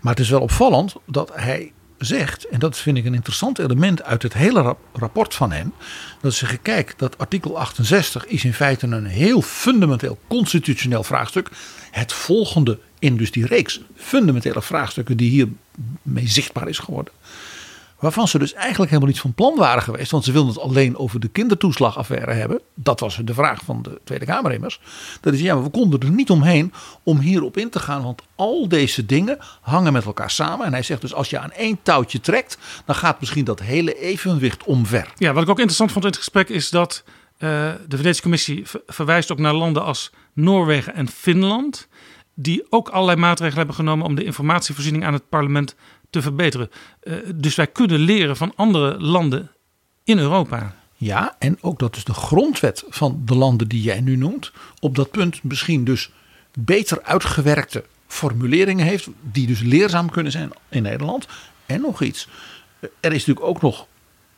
Maar 0.00 0.12
het 0.12 0.22
is 0.22 0.30
wel 0.30 0.40
opvallend 0.40 0.94
dat 1.06 1.30
hij 1.34 1.72
zegt, 2.04 2.48
en 2.48 2.58
dat 2.58 2.78
vind 2.78 2.96
ik 2.96 3.04
een 3.04 3.14
interessant 3.14 3.58
element 3.58 4.02
uit 4.02 4.22
het 4.22 4.34
hele 4.34 4.76
rapport 4.92 5.34
van 5.34 5.52
hem, 5.52 5.72
dat 6.20 6.32
ze 6.32 6.38
zeggen, 6.38 6.62
kijk, 6.62 6.94
dat 6.96 7.18
artikel 7.18 7.58
68 7.58 8.26
is 8.26 8.44
in 8.44 8.54
feite 8.54 8.86
een 8.86 9.06
heel 9.06 9.42
fundamenteel 9.42 10.18
constitutioneel 10.28 11.02
vraagstuk. 11.02 11.50
Het 11.90 12.12
volgende 12.12 12.78
in 12.98 13.16
dus 13.16 13.30
die 13.30 13.46
reeks 13.46 13.80
fundamentele 13.96 14.62
vraagstukken 14.62 15.16
die 15.16 15.30
hiermee 15.30 16.28
zichtbaar 16.28 16.68
is 16.68 16.78
geworden. 16.78 17.12
Waarvan 18.04 18.28
ze 18.28 18.38
dus 18.38 18.52
eigenlijk 18.52 18.90
helemaal 18.90 19.10
niet 19.10 19.20
van 19.20 19.34
plan 19.34 19.56
waren 19.56 19.82
geweest. 19.82 20.10
Want 20.10 20.24
ze 20.24 20.32
wilden 20.32 20.54
het 20.54 20.62
alleen 20.62 20.96
over 20.96 21.20
de 21.20 21.28
kindertoeslagaffaire 21.28 22.32
hebben. 22.32 22.60
Dat 22.74 23.00
was 23.00 23.20
de 23.24 23.34
vraag 23.34 23.60
van 23.64 23.82
de 23.82 24.00
Tweede 24.04 24.24
Kamer 24.24 24.52
immers. 24.52 24.80
Dat 25.20 25.34
is 25.34 25.40
ja, 25.40 25.54
maar 25.54 25.62
we 25.62 25.70
konden 25.70 26.00
er 26.00 26.10
niet 26.10 26.30
omheen 26.30 26.72
om 27.02 27.18
hierop 27.18 27.56
in 27.56 27.70
te 27.70 27.78
gaan. 27.78 28.02
Want 28.02 28.22
al 28.34 28.68
deze 28.68 29.06
dingen 29.06 29.38
hangen 29.60 29.92
met 29.92 30.04
elkaar 30.04 30.30
samen. 30.30 30.66
En 30.66 30.72
hij 30.72 30.82
zegt 30.82 31.00
dus 31.00 31.14
als 31.14 31.30
je 31.30 31.38
aan 31.38 31.52
één 31.52 31.78
touwtje 31.82 32.20
trekt. 32.20 32.58
Dan 32.84 32.94
gaat 32.94 33.20
misschien 33.20 33.44
dat 33.44 33.60
hele 33.60 33.98
evenwicht 34.00 34.64
omver. 34.64 35.12
Ja, 35.16 35.32
wat 35.32 35.42
ik 35.42 35.48
ook 35.48 35.58
interessant 35.58 35.92
vond 35.92 36.04
in 36.04 36.10
het 36.10 36.20
gesprek 36.20 36.48
is 36.48 36.70
dat 36.70 37.02
uh, 37.06 37.70
de 37.88 37.96
Venetië 37.96 38.22
Commissie 38.22 38.64
verwijst 38.86 39.32
ook 39.32 39.38
naar 39.38 39.54
landen 39.54 39.84
als 39.84 40.10
Noorwegen 40.32 40.94
en 40.94 41.08
Finland 41.08 41.88
die 42.34 42.66
ook 42.70 42.88
allerlei 42.88 43.18
maatregelen 43.18 43.58
hebben 43.58 43.74
genomen 43.74 44.06
om 44.06 44.14
de 44.14 44.24
informatievoorziening 44.24 45.04
aan 45.04 45.12
het 45.12 45.28
parlement 45.28 45.74
te 46.14 46.22
verbeteren. 46.22 46.70
Uh, 47.02 47.16
dus 47.34 47.54
wij 47.54 47.66
kunnen 47.66 47.98
leren 47.98 48.36
van 48.36 48.52
andere 48.56 49.00
landen 49.00 49.50
in 50.04 50.18
Europa. 50.18 50.74
Ja, 50.96 51.36
en 51.38 51.58
ook 51.60 51.78
dat 51.78 51.94
dus 51.94 52.04
de 52.04 52.14
grondwet 52.14 52.84
van 52.88 53.22
de 53.24 53.34
landen 53.34 53.68
die 53.68 53.82
jij 53.82 54.00
nu 54.00 54.16
noemt, 54.16 54.52
op 54.80 54.94
dat 54.94 55.10
punt 55.10 55.42
misschien 55.42 55.84
dus 55.84 56.10
beter 56.58 57.02
uitgewerkte 57.02 57.84
formuleringen 58.06 58.86
heeft, 58.86 59.08
die 59.20 59.46
dus 59.46 59.60
leerzaam 59.60 60.10
kunnen 60.10 60.32
zijn 60.32 60.50
in 60.68 60.82
Nederland. 60.82 61.26
En 61.66 61.80
nog 61.80 62.02
iets, 62.02 62.28
er 62.80 63.12
is 63.12 63.26
natuurlijk 63.26 63.46
ook 63.46 63.62
nog 63.62 63.86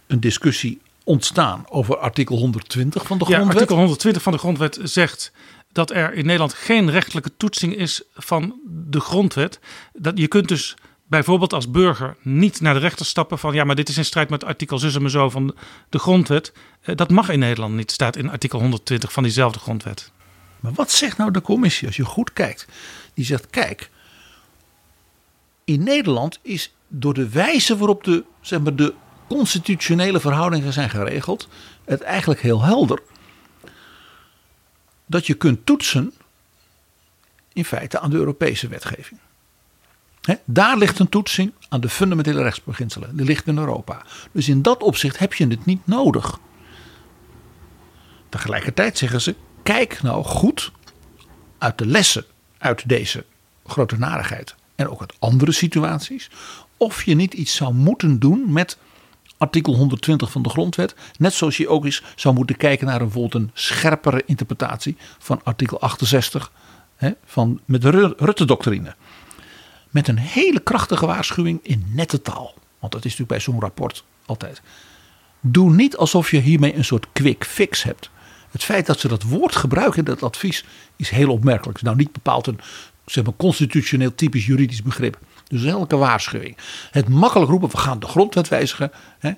een 0.06 0.20
discussie 0.20 0.80
ontstaan 1.04 1.64
over 1.68 1.96
artikel 1.96 2.36
120 2.36 3.06
van 3.06 3.18
de 3.18 3.24
grondwet. 3.24 3.46
Ja, 3.46 3.54
artikel 3.54 3.76
120 3.76 4.22
van 4.22 4.32
de 4.32 4.38
grondwet 4.38 4.78
zegt 4.82 5.32
dat 5.72 5.90
er 5.90 6.14
in 6.14 6.24
Nederland 6.24 6.54
geen 6.54 6.90
rechtelijke 6.90 7.30
toetsing 7.36 7.76
is 7.76 8.02
van 8.14 8.60
de 8.66 9.00
grondwet. 9.00 9.60
Dat 9.92 10.18
je 10.18 10.28
kunt 10.28 10.48
dus 10.48 10.76
bijvoorbeeld 11.06 11.52
als 11.52 11.70
burger 11.70 12.16
niet 12.22 12.60
naar 12.60 12.74
de 12.74 12.80
rechter 12.80 13.06
stappen 13.06 13.38
van 13.38 13.54
ja, 13.54 13.64
maar 13.64 13.74
dit 13.74 13.88
is 13.88 13.96
in 13.96 14.04
strijd 14.04 14.28
met 14.28 14.44
artikel 14.44 14.78
zus 14.78 14.94
en 14.94 15.10
zo 15.10 15.30
van 15.30 15.54
de 15.88 15.98
grondwet. 15.98 16.52
Eh, 16.80 16.96
dat 16.96 17.10
mag 17.10 17.28
in 17.28 17.38
Nederland 17.38 17.74
niet, 17.74 17.90
staat 17.90 18.16
in 18.16 18.30
artikel 18.30 18.60
120 18.60 19.12
van 19.12 19.22
diezelfde 19.22 19.58
grondwet. 19.58 20.12
Maar 20.60 20.72
wat 20.72 20.90
zegt 20.90 21.16
nou 21.16 21.30
de 21.30 21.40
commissie 21.40 21.86
als 21.86 21.96
je 21.96 22.04
goed 22.04 22.32
kijkt? 22.32 22.66
Die 23.14 23.24
zegt 23.24 23.46
kijk, 23.50 23.90
in 25.64 25.82
Nederland 25.82 26.38
is 26.42 26.74
door 26.88 27.14
de 27.14 27.28
wijze 27.28 27.76
waarop 27.76 28.04
de, 28.04 28.24
zeg 28.40 28.60
maar, 28.60 28.76
de 28.76 28.94
constitutionele 29.28 30.20
verhoudingen 30.20 30.72
zijn 30.72 30.90
geregeld, 30.90 31.48
het 31.84 32.00
eigenlijk 32.00 32.40
heel 32.40 32.62
helder 32.62 33.02
dat 35.06 35.26
je 35.26 35.34
kunt 35.34 35.66
toetsen 35.66 36.12
in 37.52 37.64
feite 37.64 37.98
aan 37.98 38.10
de 38.10 38.16
Europese 38.16 38.68
wetgeving. 38.68 39.20
Daar 40.44 40.78
ligt 40.78 40.98
een 40.98 41.08
toetsing 41.08 41.52
aan 41.68 41.80
de 41.80 41.88
fundamentele 41.88 42.42
rechtsbeginselen. 42.42 43.16
Die 43.16 43.26
ligt 43.26 43.46
in 43.46 43.58
Europa. 43.58 44.02
Dus 44.32 44.48
in 44.48 44.62
dat 44.62 44.82
opzicht 44.82 45.18
heb 45.18 45.34
je 45.34 45.46
het 45.46 45.64
niet 45.64 45.86
nodig. 45.86 46.38
Tegelijkertijd 48.28 48.98
zeggen 48.98 49.20
ze: 49.20 49.34
kijk 49.62 50.02
nou 50.02 50.24
goed 50.24 50.72
uit 51.58 51.78
de 51.78 51.86
lessen 51.86 52.24
uit 52.58 52.88
deze 52.88 53.24
grote 53.66 53.98
narigheid 53.98 54.54
en 54.74 54.88
ook 54.88 55.00
uit 55.00 55.14
andere 55.18 55.52
situaties. 55.52 56.30
Of 56.76 57.04
je 57.04 57.14
niet 57.14 57.34
iets 57.34 57.54
zou 57.54 57.74
moeten 57.74 58.18
doen 58.18 58.52
met 58.52 58.78
artikel 59.38 59.74
120 59.74 60.30
van 60.30 60.42
de 60.42 60.48
grondwet. 60.48 60.94
Net 61.18 61.32
zoals 61.32 61.56
je 61.56 61.68
ook 61.68 61.84
eens 61.84 62.02
zou 62.16 62.34
moeten 62.34 62.56
kijken 62.56 62.86
naar 62.86 63.00
een, 63.00 63.08
bijvoorbeeld 63.08 63.42
een 63.42 63.50
scherpere 63.54 64.22
interpretatie 64.26 64.96
van 65.18 65.40
artikel 65.44 65.80
68 65.80 66.52
hè, 66.96 67.10
van, 67.24 67.60
met 67.64 67.82
de 67.82 68.14
Rutte-doctrine. 68.16 68.94
Met 69.96 70.08
een 70.08 70.18
hele 70.18 70.60
krachtige 70.60 71.06
waarschuwing 71.06 71.58
in 71.62 71.84
nette 71.88 72.22
taal. 72.22 72.54
Want 72.78 72.92
dat 72.92 73.04
is 73.04 73.10
natuurlijk 73.10 73.28
bij 73.28 73.40
zo'n 73.40 73.60
rapport 73.60 74.04
altijd. 74.26 74.62
Doe 75.40 75.70
niet 75.70 75.96
alsof 75.96 76.30
je 76.30 76.40
hiermee 76.40 76.74
een 76.74 76.84
soort 76.84 77.06
quick 77.12 77.44
fix 77.44 77.82
hebt. 77.82 78.10
Het 78.50 78.64
feit 78.64 78.86
dat 78.86 78.98
ze 78.98 79.08
dat 79.08 79.22
woord 79.22 79.56
gebruiken 79.56 79.98
in 79.98 80.04
dat 80.04 80.22
advies 80.22 80.64
is 80.96 81.10
heel 81.10 81.30
opmerkelijk. 81.30 81.82
nou 81.82 81.96
niet 81.96 82.12
bepaald 82.12 82.46
een 82.46 82.60
zeg 83.06 83.24
maar, 83.24 83.34
constitutioneel 83.36 84.14
typisch 84.14 84.46
juridisch 84.46 84.82
begrip. 84.82 85.18
Dus 85.48 85.64
elke 85.64 85.96
waarschuwing. 85.96 86.56
Het 86.90 87.08
makkelijk 87.08 87.50
roepen, 87.50 87.70
we 87.70 87.76
gaan 87.76 87.98
de 87.98 88.06
grondwet 88.06 88.48
wijzigen. 88.48 88.90
Hè? 89.18 89.32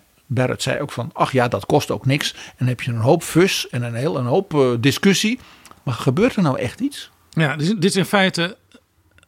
Zei 0.57 0.81
ook 0.81 0.93
van, 0.93 1.11
ach 1.13 1.33
ja, 1.33 1.49
dat 1.49 1.67
kost 1.67 1.91
ook 1.91 2.07
niks. 2.07 2.33
En 2.33 2.55
dan 2.59 2.69
heb 2.69 2.81
je 2.81 2.91
een 2.91 2.97
hoop 2.97 3.23
fus 3.23 3.69
en 3.69 3.83
een, 3.83 3.95
heel, 3.95 4.17
een 4.17 4.27
hoop 4.27 4.55
uh, 4.55 4.71
discussie. 4.81 5.39
Maar 5.83 5.95
gebeurt 5.95 6.37
er 6.37 6.43
nou 6.43 6.59
echt 6.59 6.81
iets? 6.81 7.11
Ja, 7.31 7.57
dit 7.57 7.85
is 7.85 7.97
in 7.97 8.05
feite 8.05 8.57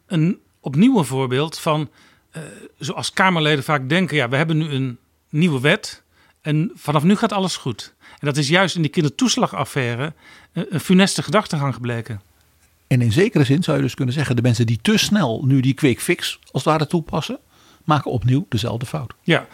een 0.06 0.40
opnieuw 0.60 0.98
een 0.98 1.04
voorbeeld 1.04 1.58
van... 1.58 1.90
Uh, 2.36 2.42
zoals 2.78 3.12
Kamerleden 3.12 3.64
vaak 3.64 3.88
denken, 3.88 4.16
ja, 4.16 4.28
we 4.28 4.36
hebben 4.36 4.56
nu 4.56 4.68
een 4.68 4.98
nieuwe 5.30 5.60
wet... 5.60 6.02
en 6.40 6.70
vanaf 6.74 7.02
nu 7.02 7.16
gaat 7.16 7.32
alles 7.32 7.56
goed. 7.56 7.94
En 7.98 8.26
dat 8.26 8.36
is 8.36 8.48
juist 8.48 8.76
in 8.76 8.82
die 8.82 8.90
kindertoeslagaffaire 8.90 10.14
een, 10.52 10.66
een 10.70 10.80
funeste 10.80 11.22
gedachtegang 11.22 11.74
gebleken. 11.74 12.20
En 12.86 13.00
in 13.02 13.12
zekere 13.12 13.44
zin 13.44 13.62
zou 13.62 13.76
je 13.76 13.82
dus 13.82 13.94
kunnen 13.94 14.14
zeggen: 14.14 14.36
de 14.36 14.42
mensen 14.42 14.66
die 14.66 14.78
te 14.82 14.98
snel 14.98 15.42
nu 15.44 15.60
die 15.60 15.74
quick 15.74 16.00
fix 16.00 16.38
als 16.40 16.64
het 16.64 16.72
ware 16.72 16.86
toepassen, 16.86 17.38
maken 17.84 18.10
opnieuw 18.10 18.46
dezelfde 18.48 18.86
fout. 18.86 19.14
Ja, 19.22 19.46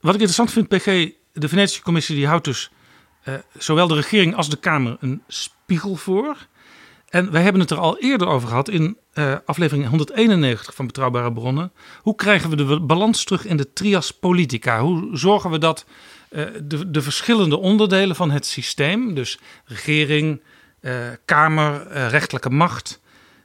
wat 0.00 0.14
ik 0.14 0.20
interessant 0.20 0.52
vind, 0.52 0.68
PG, 0.68 1.10
de 1.32 1.48
Venetische 1.48 1.82
Commissie 1.82 2.16
die 2.16 2.26
houdt 2.26 2.44
dus 2.44 2.70
uh, 3.24 3.34
zowel 3.58 3.86
de 3.86 3.94
regering 3.94 4.34
als 4.34 4.48
de 4.48 4.56
Kamer 4.56 4.96
een 5.00 5.22
spiegel 5.28 5.96
voor. 5.96 6.46
En 7.14 7.30
wij 7.30 7.42
hebben 7.42 7.60
het 7.60 7.70
er 7.70 7.78
al 7.78 7.98
eerder 7.98 8.28
over 8.28 8.48
gehad 8.48 8.68
in 8.68 8.96
uh, 9.14 9.36
aflevering 9.44 9.88
191 9.88 10.74
van 10.74 10.86
Betrouwbare 10.86 11.32
Bronnen. 11.32 11.72
Hoe 12.00 12.14
krijgen 12.14 12.50
we 12.50 12.56
de 12.56 12.80
balans 12.80 13.24
terug 13.24 13.46
in 13.46 13.56
de 13.56 13.72
trias 13.72 14.10
politica? 14.10 14.80
Hoe 14.80 15.08
zorgen 15.12 15.50
we 15.50 15.58
dat 15.58 15.86
uh, 16.30 16.44
de, 16.62 16.90
de 16.90 17.02
verschillende 17.02 17.58
onderdelen 17.58 18.16
van 18.16 18.30
het 18.30 18.46
systeem, 18.46 19.14
dus 19.14 19.38
regering, 19.64 20.40
uh, 20.80 20.92
Kamer, 21.24 21.88
rechterlijke 22.08 22.50
macht, 22.50 23.00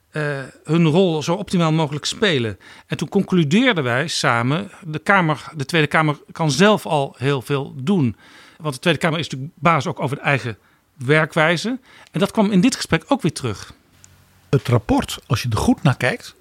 eh, 0.09 0.39
hun 0.63 0.85
rol 0.85 1.23
zo 1.23 1.33
optimaal 1.33 1.71
mogelijk 1.71 2.05
spelen. 2.05 2.59
En 2.87 2.97
toen 2.97 3.09
concludeerden 3.09 3.83
wij 3.83 4.07
samen, 4.07 4.71
de, 4.85 4.99
Kamer, 4.99 5.51
de 5.55 5.65
Tweede 5.65 5.87
Kamer 5.87 6.19
kan 6.31 6.51
zelf 6.51 6.85
al 6.85 7.15
heel 7.17 7.41
veel 7.41 7.73
doen. 7.77 8.15
Want 8.57 8.73
de 8.73 8.79
Tweede 8.79 8.99
Kamer 8.99 9.19
is 9.19 9.29
natuurlijk 9.29 9.53
baas 9.59 9.87
ook 9.87 9.99
over 9.99 10.15
de 10.15 10.21
eigen 10.21 10.57
werkwijze. 11.05 11.79
En 12.11 12.19
dat 12.19 12.31
kwam 12.31 12.51
in 12.51 12.61
dit 12.61 12.75
gesprek 12.75 13.03
ook 13.07 13.21
weer 13.21 13.33
terug. 13.33 13.73
Het 14.49 14.67
rapport, 14.67 15.19
als 15.27 15.41
je 15.41 15.49
er 15.49 15.57
goed 15.57 15.83
naar 15.83 15.97
kijkt, 15.97 16.35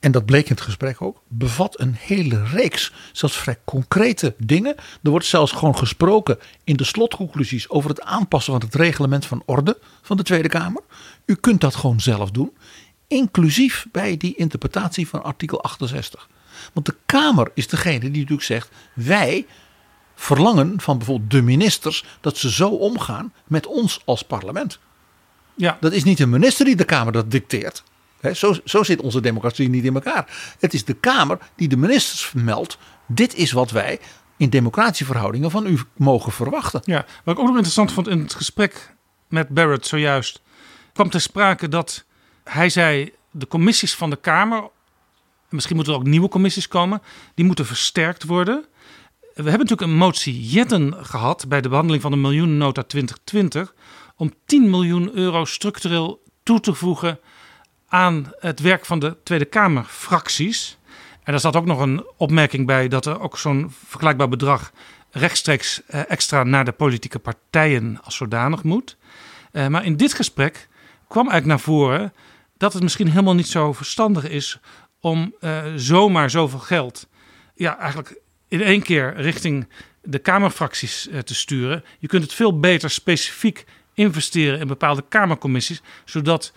en 0.00 0.12
dat 0.12 0.24
bleek 0.24 0.44
in 0.44 0.54
het 0.54 0.60
gesprek 0.60 1.02
ook, 1.02 1.22
bevat 1.28 1.80
een 1.80 1.94
hele 1.98 2.44
reeks, 2.44 2.92
zelfs 3.12 3.36
vrij 3.36 3.58
concrete 3.64 4.34
dingen. 4.38 4.76
Er 5.02 5.10
wordt 5.10 5.26
zelfs 5.26 5.52
gewoon 5.52 5.76
gesproken 5.76 6.38
in 6.64 6.76
de 6.76 6.84
slotconclusies 6.84 7.68
over 7.68 7.90
het 7.90 8.02
aanpassen 8.02 8.52
van 8.52 8.62
het 8.62 8.74
reglement 8.74 9.26
van 9.26 9.42
orde 9.46 9.78
van 10.02 10.16
de 10.16 10.22
Tweede 10.22 10.48
Kamer. 10.48 10.82
U 11.26 11.34
kunt 11.34 11.60
dat 11.60 11.74
gewoon 11.74 12.00
zelf 12.00 12.30
doen, 12.30 12.52
inclusief 13.06 13.86
bij 13.92 14.16
die 14.16 14.34
interpretatie 14.36 15.08
van 15.08 15.22
artikel 15.22 15.62
68. 15.62 16.28
Want 16.72 16.86
de 16.86 16.96
Kamer 17.06 17.50
is 17.54 17.68
degene 17.68 17.98
die 17.98 18.10
natuurlijk 18.10 18.42
zegt: 18.42 18.70
wij 18.94 19.46
verlangen 20.20 20.80
van 20.80 20.96
bijvoorbeeld 20.98 21.30
de 21.30 21.42
ministers 21.42 22.04
dat 22.20 22.36
ze 22.36 22.52
zo 22.52 22.68
omgaan 22.68 23.32
met 23.46 23.66
ons 23.66 24.02
als 24.04 24.22
parlement. 24.22 24.78
Ja. 25.54 25.76
Dat 25.80 25.92
is 25.92 26.04
niet 26.04 26.18
de 26.18 26.26
minister 26.26 26.64
die 26.64 26.76
de 26.76 26.84
Kamer 26.84 27.12
dat 27.12 27.30
dicteert. 27.30 27.82
He, 28.20 28.34
zo, 28.34 28.54
zo 28.64 28.82
zit 28.82 29.00
onze 29.00 29.20
democratie 29.20 29.68
niet 29.68 29.84
in 29.84 29.94
elkaar. 29.94 30.54
Het 30.58 30.74
is 30.74 30.84
de 30.84 30.94
Kamer 30.94 31.38
die 31.54 31.68
de 31.68 31.76
ministers 31.76 32.24
vermeldt. 32.24 32.78
Dit 33.06 33.34
is 33.34 33.52
wat 33.52 33.70
wij 33.70 34.00
in 34.36 34.50
democratische 34.50 35.04
verhoudingen 35.04 35.50
van 35.50 35.66
u 35.66 35.78
mogen 35.96 36.32
verwachten. 36.32 36.80
Ja, 36.84 37.04
wat 37.24 37.34
ik 37.34 37.40
ook 37.40 37.46
nog 37.46 37.54
interessant 37.54 37.92
vond 37.92 38.08
in 38.08 38.18
het 38.18 38.34
gesprek 38.34 38.94
met 39.28 39.48
Barrett 39.48 39.86
zojuist, 39.86 40.40
kwam 40.92 41.10
ter 41.10 41.20
sprake 41.20 41.68
dat 41.68 42.04
hij 42.44 42.68
zei: 42.68 43.12
de 43.30 43.46
commissies 43.46 43.94
van 43.94 44.10
de 44.10 44.16
Kamer, 44.16 44.68
misschien 45.48 45.76
moeten 45.76 45.94
er 45.94 46.00
ook 46.00 46.06
nieuwe 46.06 46.28
commissies 46.28 46.68
komen, 46.68 47.02
die 47.34 47.44
moeten 47.44 47.66
versterkt 47.66 48.24
worden. 48.24 48.64
We 49.34 49.50
hebben 49.50 49.66
natuurlijk 49.66 49.80
een 49.80 49.96
motie 49.96 50.48
Jetten 50.48 50.94
gehad 51.06 51.48
bij 51.48 51.60
de 51.60 51.68
behandeling 51.68 52.02
van 52.02 52.10
de 52.10 52.16
miljoenennota 52.16 52.82
2020 52.82 53.74
om 54.16 54.32
10 54.44 54.70
miljoen 54.70 55.10
euro 55.14 55.44
structureel 55.44 56.22
toe 56.42 56.60
te 56.60 56.74
voegen 56.74 57.18
aan 57.88 58.32
het 58.38 58.60
werk 58.60 58.86
van 58.86 58.98
de 58.98 59.16
Tweede 59.22 59.44
Kamerfracties. 59.44 60.78
En 61.22 61.32
daar 61.32 61.40
zat 61.40 61.56
ook 61.56 61.66
nog 61.66 61.80
een 61.80 62.04
opmerking 62.16 62.66
bij 62.66 62.88
dat 62.88 63.06
er 63.06 63.20
ook 63.20 63.38
zo'n 63.38 63.72
vergelijkbaar 63.86 64.28
bedrag 64.28 64.72
rechtstreeks 65.10 65.82
eh, 65.86 66.10
extra 66.10 66.42
naar 66.42 66.64
de 66.64 66.72
politieke 66.72 67.18
partijen 67.18 67.98
als 68.02 68.16
zodanig 68.16 68.62
moet. 68.62 68.96
Eh, 69.52 69.66
maar 69.66 69.84
in 69.84 69.96
dit 69.96 70.14
gesprek 70.14 70.68
kwam 71.08 71.28
eigenlijk 71.28 71.46
naar 71.46 71.74
voren 71.74 72.12
dat 72.56 72.72
het 72.72 72.82
misschien 72.82 73.08
helemaal 73.08 73.34
niet 73.34 73.48
zo 73.48 73.72
verstandig 73.72 74.28
is 74.28 74.58
om 75.00 75.34
uh, 75.40 75.62
zomaar 75.76 76.30
zoveel 76.30 76.58
geld 76.58 77.08
ja, 77.54 77.78
eigenlijk 77.78 78.20
in 78.50 78.62
één 78.62 78.82
keer 78.82 79.14
richting 79.16 79.68
de 80.02 80.18
Kamerfracties 80.18 81.08
te 81.24 81.34
sturen. 81.34 81.84
Je 81.98 82.06
kunt 82.06 82.22
het 82.22 82.32
veel 82.32 82.60
beter 82.60 82.90
specifiek 82.90 83.64
investeren 83.94 84.60
in 84.60 84.66
bepaalde 84.66 85.04
Kamercommissies, 85.08 85.82
zodat 86.04 86.52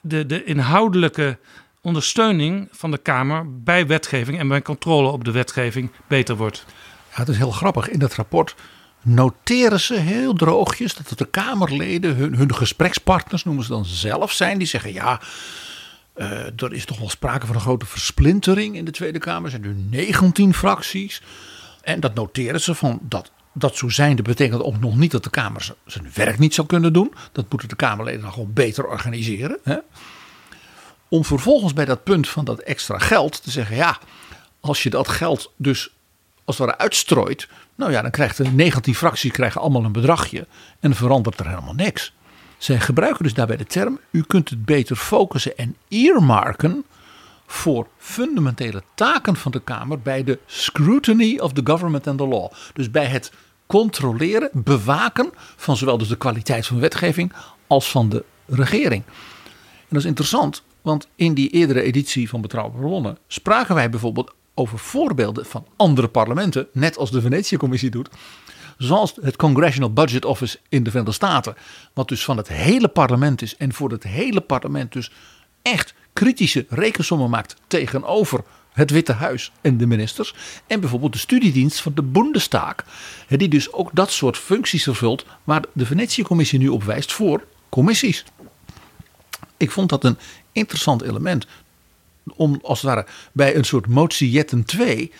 de, 0.00 0.26
de 0.26 0.44
inhoudelijke 0.44 1.38
ondersteuning 1.80 2.68
van 2.70 2.90
de 2.90 2.98
Kamer 2.98 3.62
bij 3.62 3.86
wetgeving 3.86 4.38
en 4.38 4.48
bij 4.48 4.62
controle 4.62 5.08
op 5.08 5.24
de 5.24 5.30
wetgeving 5.30 5.90
beter 6.06 6.36
wordt. 6.36 6.64
Ja, 7.10 7.20
het 7.20 7.28
is 7.28 7.36
heel 7.36 7.50
grappig. 7.50 7.88
In 7.88 7.98
dat 7.98 8.14
rapport 8.14 8.54
noteren 9.02 9.80
ze 9.80 9.94
heel 9.94 10.34
droogjes 10.34 10.94
dat 10.94 11.18
de 11.18 11.26
Kamerleden, 11.26 12.16
hun, 12.16 12.34
hun 12.34 12.54
gesprekspartners 12.54 13.44
noemen 13.44 13.64
ze 13.64 13.70
dan 13.70 13.84
zelf 13.84 14.32
zijn, 14.32 14.58
die 14.58 14.66
zeggen 14.66 14.92
ja. 14.92 15.20
Uh, 16.16 16.62
er 16.62 16.72
is 16.72 16.84
toch 16.84 16.98
wel 16.98 17.08
sprake 17.08 17.46
van 17.46 17.54
een 17.54 17.60
grote 17.60 17.86
versplintering 17.86 18.76
in 18.76 18.84
de 18.84 18.90
Tweede 18.90 19.18
Kamer. 19.18 19.44
Er 19.44 19.50
zijn 19.50 19.62
nu 19.62 19.98
19 19.98 20.54
fracties. 20.54 21.22
En 21.82 22.00
dat 22.00 22.14
noteren 22.14 22.60
ze 22.60 22.74
van 22.74 22.98
dat 23.02 23.30
dat 23.52 23.76
zo 23.76 23.88
zijnde 23.88 24.22
betekent 24.22 24.62
ook 24.62 24.80
nog 24.80 24.96
niet 24.96 25.10
dat 25.10 25.24
de 25.24 25.30
Kamer 25.30 25.74
zijn 25.86 26.10
werk 26.14 26.38
niet 26.38 26.54
zou 26.54 26.66
kunnen 26.66 26.92
doen. 26.92 27.14
Dat 27.32 27.50
moeten 27.50 27.68
de 27.68 27.76
Kamerleden 27.76 28.20
dan 28.20 28.32
gewoon 28.32 28.52
beter 28.52 28.86
organiseren. 28.86 29.58
Hè? 29.62 29.76
Om 31.08 31.24
vervolgens 31.24 31.72
bij 31.72 31.84
dat 31.84 32.04
punt 32.04 32.28
van 32.28 32.44
dat 32.44 32.58
extra 32.58 32.98
geld 32.98 33.42
te 33.42 33.50
zeggen: 33.50 33.76
ja, 33.76 33.98
als 34.60 34.82
je 34.82 34.90
dat 34.90 35.08
geld 35.08 35.52
dus 35.56 35.90
als 36.44 36.58
het 36.58 36.66
ware 36.66 36.78
uitstrooit. 36.78 37.48
Nou 37.74 37.92
ja, 37.92 38.02
dan 38.02 38.10
krijgt 38.10 38.36
de 38.36 38.48
19 38.48 38.94
fracties 38.94 39.32
krijgen 39.32 39.60
allemaal 39.60 39.84
een 39.84 39.92
bedragje. 39.92 40.46
En 40.80 40.94
verandert 40.94 41.40
er 41.40 41.48
helemaal 41.48 41.74
niks. 41.74 42.12
Zij 42.64 42.80
gebruiken 42.80 43.22
dus 43.22 43.34
daarbij 43.34 43.56
de 43.56 43.64
term: 43.64 43.98
u 44.10 44.22
kunt 44.22 44.50
het 44.50 44.64
beter 44.64 44.96
focussen 44.96 45.56
en 45.56 45.76
earmarken 45.88 46.84
voor 47.46 47.86
fundamentele 47.96 48.82
taken 48.94 49.36
van 49.36 49.52
de 49.52 49.60
Kamer 49.60 50.00
bij 50.00 50.24
de 50.24 50.38
scrutiny 50.46 51.38
of 51.38 51.52
the 51.52 51.60
government 51.64 52.06
and 52.06 52.18
the 52.18 52.26
law. 52.26 52.52
Dus 52.72 52.90
bij 52.90 53.04
het 53.04 53.32
controleren, 53.66 54.50
bewaken 54.52 55.30
van 55.56 55.76
zowel 55.76 55.98
dus 55.98 56.08
de 56.08 56.16
kwaliteit 56.16 56.66
van 56.66 56.80
wetgeving 56.80 57.32
als 57.66 57.90
van 57.90 58.08
de 58.08 58.24
regering. 58.46 59.02
En 59.04 59.88
dat 59.88 59.98
is 59.98 60.04
interessant, 60.04 60.62
want 60.82 61.08
in 61.16 61.34
die 61.34 61.48
eerdere 61.50 61.82
editie 61.82 62.28
van 62.28 62.40
Betrouwbare 62.40 62.82
Bronnen 62.82 63.18
spraken 63.26 63.74
wij 63.74 63.90
bijvoorbeeld 63.90 64.32
over 64.54 64.78
voorbeelden 64.78 65.46
van 65.46 65.66
andere 65.76 66.08
parlementen, 66.08 66.68
net 66.72 66.98
als 66.98 67.10
de 67.10 67.20
Venetië-commissie 67.20 67.90
doet. 67.90 68.08
Zoals 68.84 69.12
het 69.20 69.36
Congressional 69.36 69.92
Budget 69.92 70.24
Office 70.24 70.58
in 70.68 70.82
de 70.82 70.90
Verenigde 70.90 71.14
Staten, 71.14 71.56
wat 71.92 72.08
dus 72.08 72.24
van 72.24 72.36
het 72.36 72.48
hele 72.48 72.88
parlement 72.88 73.42
is 73.42 73.56
en 73.56 73.72
voor 73.72 73.90
het 73.90 74.02
hele 74.02 74.40
parlement 74.40 74.92
dus 74.92 75.10
echt 75.62 75.94
kritische 76.12 76.66
rekensommen 76.68 77.30
maakt 77.30 77.56
tegenover 77.66 78.44
het 78.72 78.90
Witte 78.90 79.12
Huis 79.12 79.52
en 79.60 79.76
de 79.76 79.86
ministers. 79.86 80.34
En 80.66 80.80
bijvoorbeeld 80.80 81.12
de 81.12 81.18
studiedienst 81.18 81.80
van 81.80 81.92
de 81.94 82.02
Bundestag, 82.02 82.74
die 83.28 83.48
dus 83.48 83.72
ook 83.72 83.90
dat 83.92 84.10
soort 84.10 84.36
functies 84.36 84.82
vervult 84.82 85.24
waar 85.44 85.64
de 85.72 85.86
Venetië-commissie 85.86 86.58
nu 86.58 86.68
op 86.68 86.82
wijst 86.82 87.12
voor 87.12 87.46
commissies. 87.68 88.24
Ik 89.56 89.70
vond 89.70 89.88
dat 89.88 90.04
een 90.04 90.18
interessant 90.52 91.02
element 91.02 91.46
om 92.36 92.58
als 92.62 92.82
het 92.82 92.90
ware 92.90 93.06
bij 93.32 93.56
een 93.56 93.64
soort 93.64 93.86
motie 93.86 94.30
Jetten 94.30 94.64
2 94.64 95.12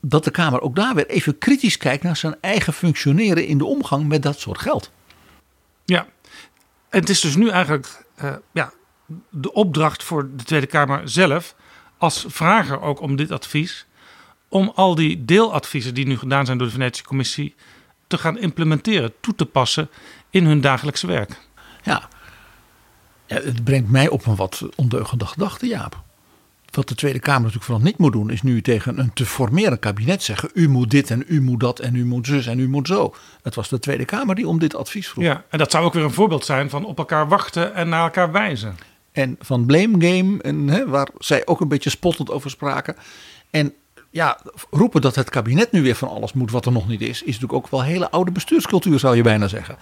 dat 0.00 0.24
de 0.24 0.30
Kamer 0.30 0.60
ook 0.60 0.76
daar 0.76 0.94
weer 0.94 1.06
even 1.06 1.38
kritisch 1.38 1.76
kijkt 1.76 2.02
naar 2.02 2.16
zijn 2.16 2.36
eigen 2.40 2.72
functioneren 2.72 3.46
in 3.46 3.58
de 3.58 3.64
omgang 3.64 4.08
met 4.08 4.22
dat 4.22 4.38
soort 4.38 4.58
geld. 4.58 4.90
Ja, 5.84 6.06
en 6.88 7.00
het 7.00 7.08
is 7.08 7.20
dus 7.20 7.36
nu 7.36 7.48
eigenlijk 7.48 8.04
uh, 8.22 8.34
ja, 8.52 8.72
de 9.30 9.52
opdracht 9.52 10.02
voor 10.02 10.30
de 10.36 10.44
Tweede 10.44 10.66
Kamer 10.66 11.08
zelf, 11.08 11.54
als 11.98 12.24
vrager 12.28 12.80
ook 12.80 13.00
om 13.00 13.16
dit 13.16 13.30
advies, 13.30 13.86
om 14.48 14.72
al 14.74 14.94
die 14.94 15.24
deeladviezen 15.24 15.94
die 15.94 16.06
nu 16.06 16.18
gedaan 16.18 16.46
zijn 16.46 16.58
door 16.58 16.66
de 16.66 16.72
Venetische 16.72 17.06
Commissie 17.06 17.54
te 18.06 18.18
gaan 18.18 18.38
implementeren, 18.38 19.12
toe 19.20 19.34
te 19.34 19.46
passen 19.46 19.90
in 20.30 20.46
hun 20.46 20.60
dagelijkse 20.60 21.06
werk. 21.06 21.40
Ja, 21.82 22.08
ja 23.26 23.36
het 23.36 23.64
brengt 23.64 23.90
mij 23.90 24.08
op 24.08 24.26
een 24.26 24.36
wat 24.36 24.68
ondeugende 24.76 25.26
gedachte, 25.26 25.66
Jaap. 25.66 26.02
Wat 26.70 26.88
de 26.88 26.94
Tweede 26.94 27.18
Kamer 27.18 27.40
natuurlijk 27.40 27.64
vooral 27.64 27.84
niet 27.84 27.98
moet 27.98 28.12
doen, 28.12 28.30
is 28.30 28.42
nu 28.42 28.62
tegen 28.62 28.98
een 28.98 29.12
te 29.12 29.26
formeren 29.26 29.78
kabinet 29.78 30.22
zeggen: 30.22 30.50
u 30.54 30.68
moet 30.68 30.90
dit 30.90 31.10
en 31.10 31.24
u 31.26 31.40
moet 31.40 31.60
dat 31.60 31.78
en 31.78 31.94
u 31.94 32.04
moet 32.04 32.26
zus 32.26 32.46
en 32.46 32.58
u 32.58 32.68
moet 32.68 32.86
zo. 32.86 33.14
Het 33.42 33.54
was 33.54 33.68
de 33.68 33.78
Tweede 33.78 34.04
Kamer 34.04 34.34
die 34.34 34.48
om 34.48 34.58
dit 34.58 34.74
advies 34.74 35.08
vroeg. 35.08 35.24
Ja, 35.24 35.44
en 35.48 35.58
dat 35.58 35.70
zou 35.70 35.84
ook 35.84 35.92
weer 35.92 36.04
een 36.04 36.12
voorbeeld 36.12 36.44
zijn 36.44 36.70
van 36.70 36.84
op 36.84 36.98
elkaar 36.98 37.28
wachten 37.28 37.74
en 37.74 37.88
naar 37.88 38.02
elkaar 38.02 38.32
wijzen 38.32 38.76
en 39.12 39.36
van 39.40 39.66
Blame 39.66 40.06
Game, 40.06 40.42
en, 40.42 40.68
hè, 40.68 40.88
waar 40.88 41.08
zij 41.18 41.46
ook 41.46 41.60
een 41.60 41.68
beetje 41.68 41.90
spottend 41.90 42.30
over 42.30 42.50
spraken. 42.50 42.96
En 43.50 43.72
ja, 44.10 44.40
roepen 44.70 45.00
dat 45.00 45.14
het 45.14 45.30
kabinet 45.30 45.72
nu 45.72 45.82
weer 45.82 45.94
van 45.94 46.08
alles 46.08 46.32
moet 46.32 46.50
wat 46.50 46.66
er 46.66 46.72
nog 46.72 46.88
niet 46.88 47.00
is, 47.00 47.08
is 47.08 47.24
natuurlijk 47.24 47.52
ook 47.52 47.70
wel 47.70 47.82
hele 47.82 48.10
oude 48.10 48.30
bestuurscultuur, 48.30 48.98
zou 48.98 49.16
je 49.16 49.22
bijna 49.22 49.48
zeggen. 49.48 49.76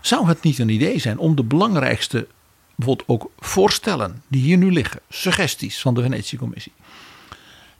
Zou 0.00 0.26
het 0.26 0.42
niet 0.42 0.58
een 0.58 0.68
idee 0.68 0.98
zijn 0.98 1.18
om 1.18 1.36
de 1.36 1.44
belangrijkste, 1.44 2.26
bijvoorbeeld 2.74 3.08
ook 3.08 3.30
voorstellen 3.38 4.22
die 4.28 4.42
hier 4.42 4.56
nu 4.56 4.72
liggen, 4.72 5.00
suggesties 5.08 5.80
van 5.80 5.94
de 5.94 6.02
Venetië-commissie, 6.02 6.72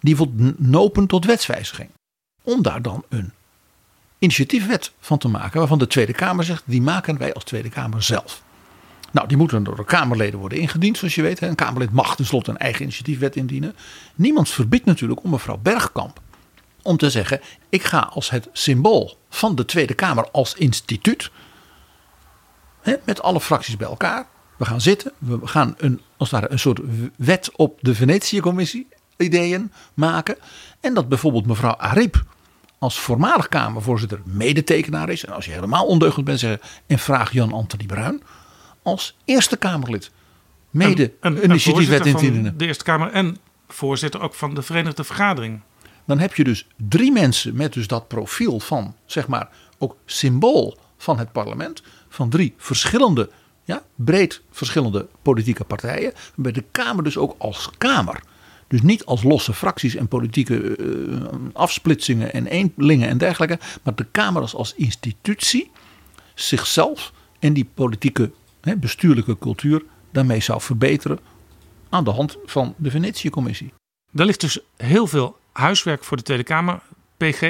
die 0.00 0.16
bijvoorbeeld 0.16 0.60
nopen 0.60 1.06
tot 1.06 1.24
wetswijziging, 1.24 1.90
om 2.42 2.62
daar 2.62 2.82
dan 2.82 3.04
een 3.08 3.32
initiatiefwet 4.18 4.92
van 5.00 5.18
te 5.18 5.28
maken, 5.28 5.58
waarvan 5.58 5.78
de 5.78 5.86
Tweede 5.86 6.12
Kamer 6.12 6.44
zegt, 6.44 6.62
die 6.66 6.82
maken 6.82 7.18
wij 7.18 7.34
als 7.34 7.44
Tweede 7.44 7.68
Kamer 7.68 8.02
zelf. 8.02 8.42
Nou, 9.10 9.28
die 9.28 9.36
moeten 9.36 9.64
door 9.64 9.76
de 9.76 9.84
Kamerleden 9.84 10.38
worden 10.38 10.58
ingediend, 10.58 10.98
zoals 10.98 11.14
je 11.14 11.22
weet. 11.22 11.42
Een 11.42 11.54
Kamerlid 11.54 11.90
mag 11.90 12.16
tenslotte 12.16 12.50
een 12.50 12.58
eigen 12.58 12.82
initiatiefwet 12.82 13.36
indienen. 13.36 13.76
Niemand 14.14 14.48
verbiedt 14.48 14.84
natuurlijk 14.84 15.24
om 15.24 15.30
mevrouw 15.30 15.56
Bergkamp 15.56 16.20
om 16.82 16.96
te 16.96 17.10
zeggen: 17.10 17.40
ik 17.68 17.82
ga 17.82 17.98
als 17.98 18.30
het 18.30 18.48
symbool 18.52 19.18
van 19.28 19.54
de 19.54 19.64
Tweede 19.64 19.94
Kamer 19.94 20.30
als 20.30 20.54
instituut, 20.54 21.30
met 23.04 23.22
alle 23.22 23.40
fracties 23.40 23.76
bij 23.76 23.88
elkaar, 23.88 24.26
we 24.56 24.64
gaan 24.64 24.80
zitten, 24.80 25.12
we 25.18 25.46
gaan 25.46 25.74
een, 25.78 26.00
als 26.16 26.30
het 26.30 26.40
ware 26.40 26.52
een 26.52 26.58
soort 26.58 26.80
wet 27.16 27.50
op 27.56 27.78
de 27.80 27.94
Venetië-commissie 27.94 28.86
ideeën 29.16 29.72
maken. 29.94 30.36
En 30.80 30.94
dat 30.94 31.08
bijvoorbeeld 31.08 31.46
mevrouw 31.46 31.76
Ariep 31.76 32.24
als 32.78 32.98
voormalig 33.00 33.48
Kamervoorzitter 33.48 34.20
medetekenaar 34.24 35.08
is. 35.08 35.24
En 35.24 35.32
als 35.32 35.44
je 35.44 35.52
helemaal 35.52 35.86
ondeugend 35.86 36.24
bent, 36.24 36.40
zeggen 36.40 36.60
en 36.86 36.98
vraag 36.98 37.32
Jan 37.32 37.52
Anthony 37.52 37.86
Bruin 37.86 38.22
als 38.82 39.16
Eerste 39.24 39.56
Kamerlid 39.56 40.10
mede 40.70 41.12
Een- 41.20 41.44
initiatiefwet 41.44 42.06
indienen. 42.06 42.58
de 42.58 42.66
Eerste 42.66 42.84
Kamer 42.84 43.10
en 43.12 43.36
voorzitter 43.68 44.20
ook 44.20 44.34
van 44.34 44.54
de 44.54 44.62
Verenigde 44.62 45.04
Vergadering. 45.04 45.60
Dan 46.06 46.18
heb 46.18 46.34
je 46.34 46.44
dus 46.44 46.66
drie 46.88 47.12
mensen 47.12 47.56
met 47.56 47.72
dus 47.72 47.86
dat 47.86 48.08
profiel 48.08 48.60
van, 48.60 48.94
zeg 49.06 49.28
maar, 49.28 49.48
ook 49.78 49.96
symbool 50.04 50.78
van 50.98 51.18
het 51.18 51.32
parlement. 51.32 51.82
Van 52.08 52.28
drie 52.30 52.54
verschillende, 52.56 53.30
ja, 53.64 53.82
breed 53.94 54.42
verschillende 54.50 55.06
politieke 55.22 55.64
partijen. 55.64 56.12
Bij 56.34 56.52
de 56.52 56.64
Kamer 56.70 57.04
dus 57.04 57.16
ook 57.16 57.34
als 57.38 57.70
Kamer. 57.78 58.22
Dus 58.68 58.82
niet 58.82 59.04
als 59.04 59.22
losse 59.22 59.54
fracties 59.54 59.94
en 59.94 60.08
politieke 60.08 60.76
eh, 60.76 61.28
afsplitsingen 61.52 62.32
en 62.32 62.46
eenlingen 62.46 63.08
en 63.08 63.18
dergelijke. 63.18 63.58
Maar 63.82 63.94
de 63.94 64.06
Kamer 64.10 64.42
als, 64.42 64.54
als 64.54 64.74
institutie 64.74 65.70
zichzelf 66.34 67.12
en 67.38 67.52
die 67.52 67.68
politieke 67.74 68.30
hè, 68.60 68.76
bestuurlijke 68.76 69.38
cultuur 69.38 69.84
daarmee 70.10 70.40
zou 70.40 70.60
verbeteren. 70.60 71.18
Aan 71.88 72.04
de 72.04 72.10
hand 72.10 72.36
van 72.44 72.74
de 72.76 72.90
Venetië-commissie. 72.90 73.72
Daar 74.12 74.26
ligt 74.26 74.40
dus 74.40 74.58
heel 74.76 75.06
veel 75.06 75.36
huiswerk 75.52 76.04
voor 76.04 76.16
de 76.16 76.22
Tweede 76.22 76.42
Kamer, 76.42 76.80
PG. 77.16 77.42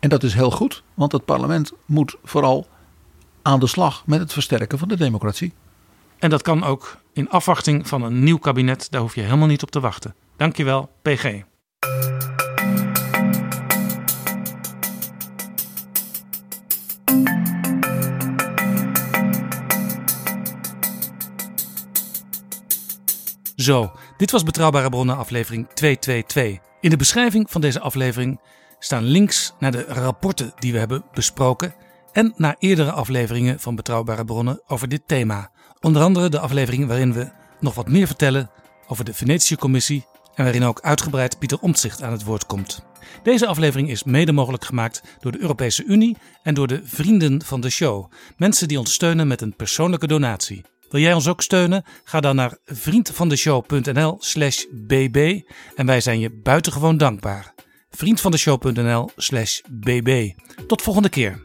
En 0.00 0.08
dat 0.08 0.22
is 0.22 0.34
heel 0.34 0.50
goed, 0.50 0.82
want 0.94 1.12
het 1.12 1.24
parlement 1.24 1.72
moet 1.84 2.16
vooral 2.24 2.66
aan 3.46 3.60
de 3.60 3.66
slag 3.66 4.06
met 4.06 4.20
het 4.20 4.32
versterken 4.32 4.78
van 4.78 4.88
de 4.88 4.96
democratie. 4.96 5.52
En 6.18 6.30
dat 6.30 6.42
kan 6.42 6.64
ook 6.64 6.96
in 7.12 7.28
afwachting 7.28 7.88
van 7.88 8.02
een 8.02 8.22
nieuw 8.22 8.38
kabinet. 8.38 8.90
Daar 8.90 9.00
hoef 9.00 9.14
je 9.14 9.20
helemaal 9.20 9.46
niet 9.46 9.62
op 9.62 9.70
te 9.70 9.80
wachten. 9.80 10.14
Dankjewel, 10.36 10.90
PG. 11.02 11.42
Zo, 23.56 23.92
dit 24.16 24.30
was 24.30 24.42
Betrouwbare 24.42 24.88
Bronnen 24.88 25.16
aflevering 25.16 25.68
222. 25.74 26.58
In 26.80 26.90
de 26.90 26.96
beschrijving 26.96 27.50
van 27.50 27.60
deze 27.60 27.80
aflevering 27.80 28.40
staan 28.78 29.04
links 29.04 29.54
naar 29.58 29.72
de 29.72 29.84
rapporten 29.84 30.52
die 30.58 30.72
we 30.72 30.78
hebben 30.78 31.04
besproken 31.12 31.74
en 32.16 32.32
naar 32.36 32.56
eerdere 32.58 32.90
afleveringen 32.90 33.60
van 33.60 33.74
Betrouwbare 33.74 34.24
Bronnen 34.24 34.62
over 34.66 34.88
dit 34.88 35.02
thema. 35.06 35.50
Onder 35.80 36.02
andere 36.02 36.28
de 36.28 36.38
aflevering 36.38 36.86
waarin 36.86 37.12
we 37.12 37.30
nog 37.60 37.74
wat 37.74 37.88
meer 37.88 38.06
vertellen 38.06 38.50
over 38.86 39.04
de 39.04 39.14
Venetië-commissie 39.14 40.06
en 40.34 40.44
waarin 40.44 40.64
ook 40.64 40.80
uitgebreid 40.80 41.38
Pieter 41.38 41.58
Omtzigt 41.60 42.02
aan 42.02 42.12
het 42.12 42.24
woord 42.24 42.46
komt. 42.46 42.84
Deze 43.22 43.46
aflevering 43.46 43.90
is 43.90 44.04
mede 44.04 44.32
mogelijk 44.32 44.64
gemaakt 44.64 45.02
door 45.20 45.32
de 45.32 45.40
Europese 45.40 45.84
Unie 45.84 46.16
en 46.42 46.54
door 46.54 46.66
de 46.66 46.80
vrienden 46.84 47.44
van 47.44 47.60
de 47.60 47.70
show. 47.70 48.12
Mensen 48.36 48.68
die 48.68 48.78
ons 48.78 48.92
steunen 48.92 49.28
met 49.28 49.40
een 49.40 49.56
persoonlijke 49.56 50.06
donatie. 50.06 50.64
Wil 50.90 51.00
jij 51.00 51.12
ons 51.12 51.28
ook 51.28 51.42
steunen? 51.42 51.84
Ga 52.04 52.20
dan 52.20 52.36
naar 52.36 52.58
vriendvandeshow.nl 52.64 54.16
slash 54.18 54.64
bb 54.72 55.40
en 55.74 55.86
wij 55.86 56.00
zijn 56.00 56.20
je 56.20 56.30
buitengewoon 56.30 56.96
dankbaar. 56.96 57.54
vriendvandeshow.nl 57.90 59.10
slash 59.16 59.60
bb. 59.70 60.32
Tot 60.66 60.82
volgende 60.82 61.08
keer. 61.08 61.44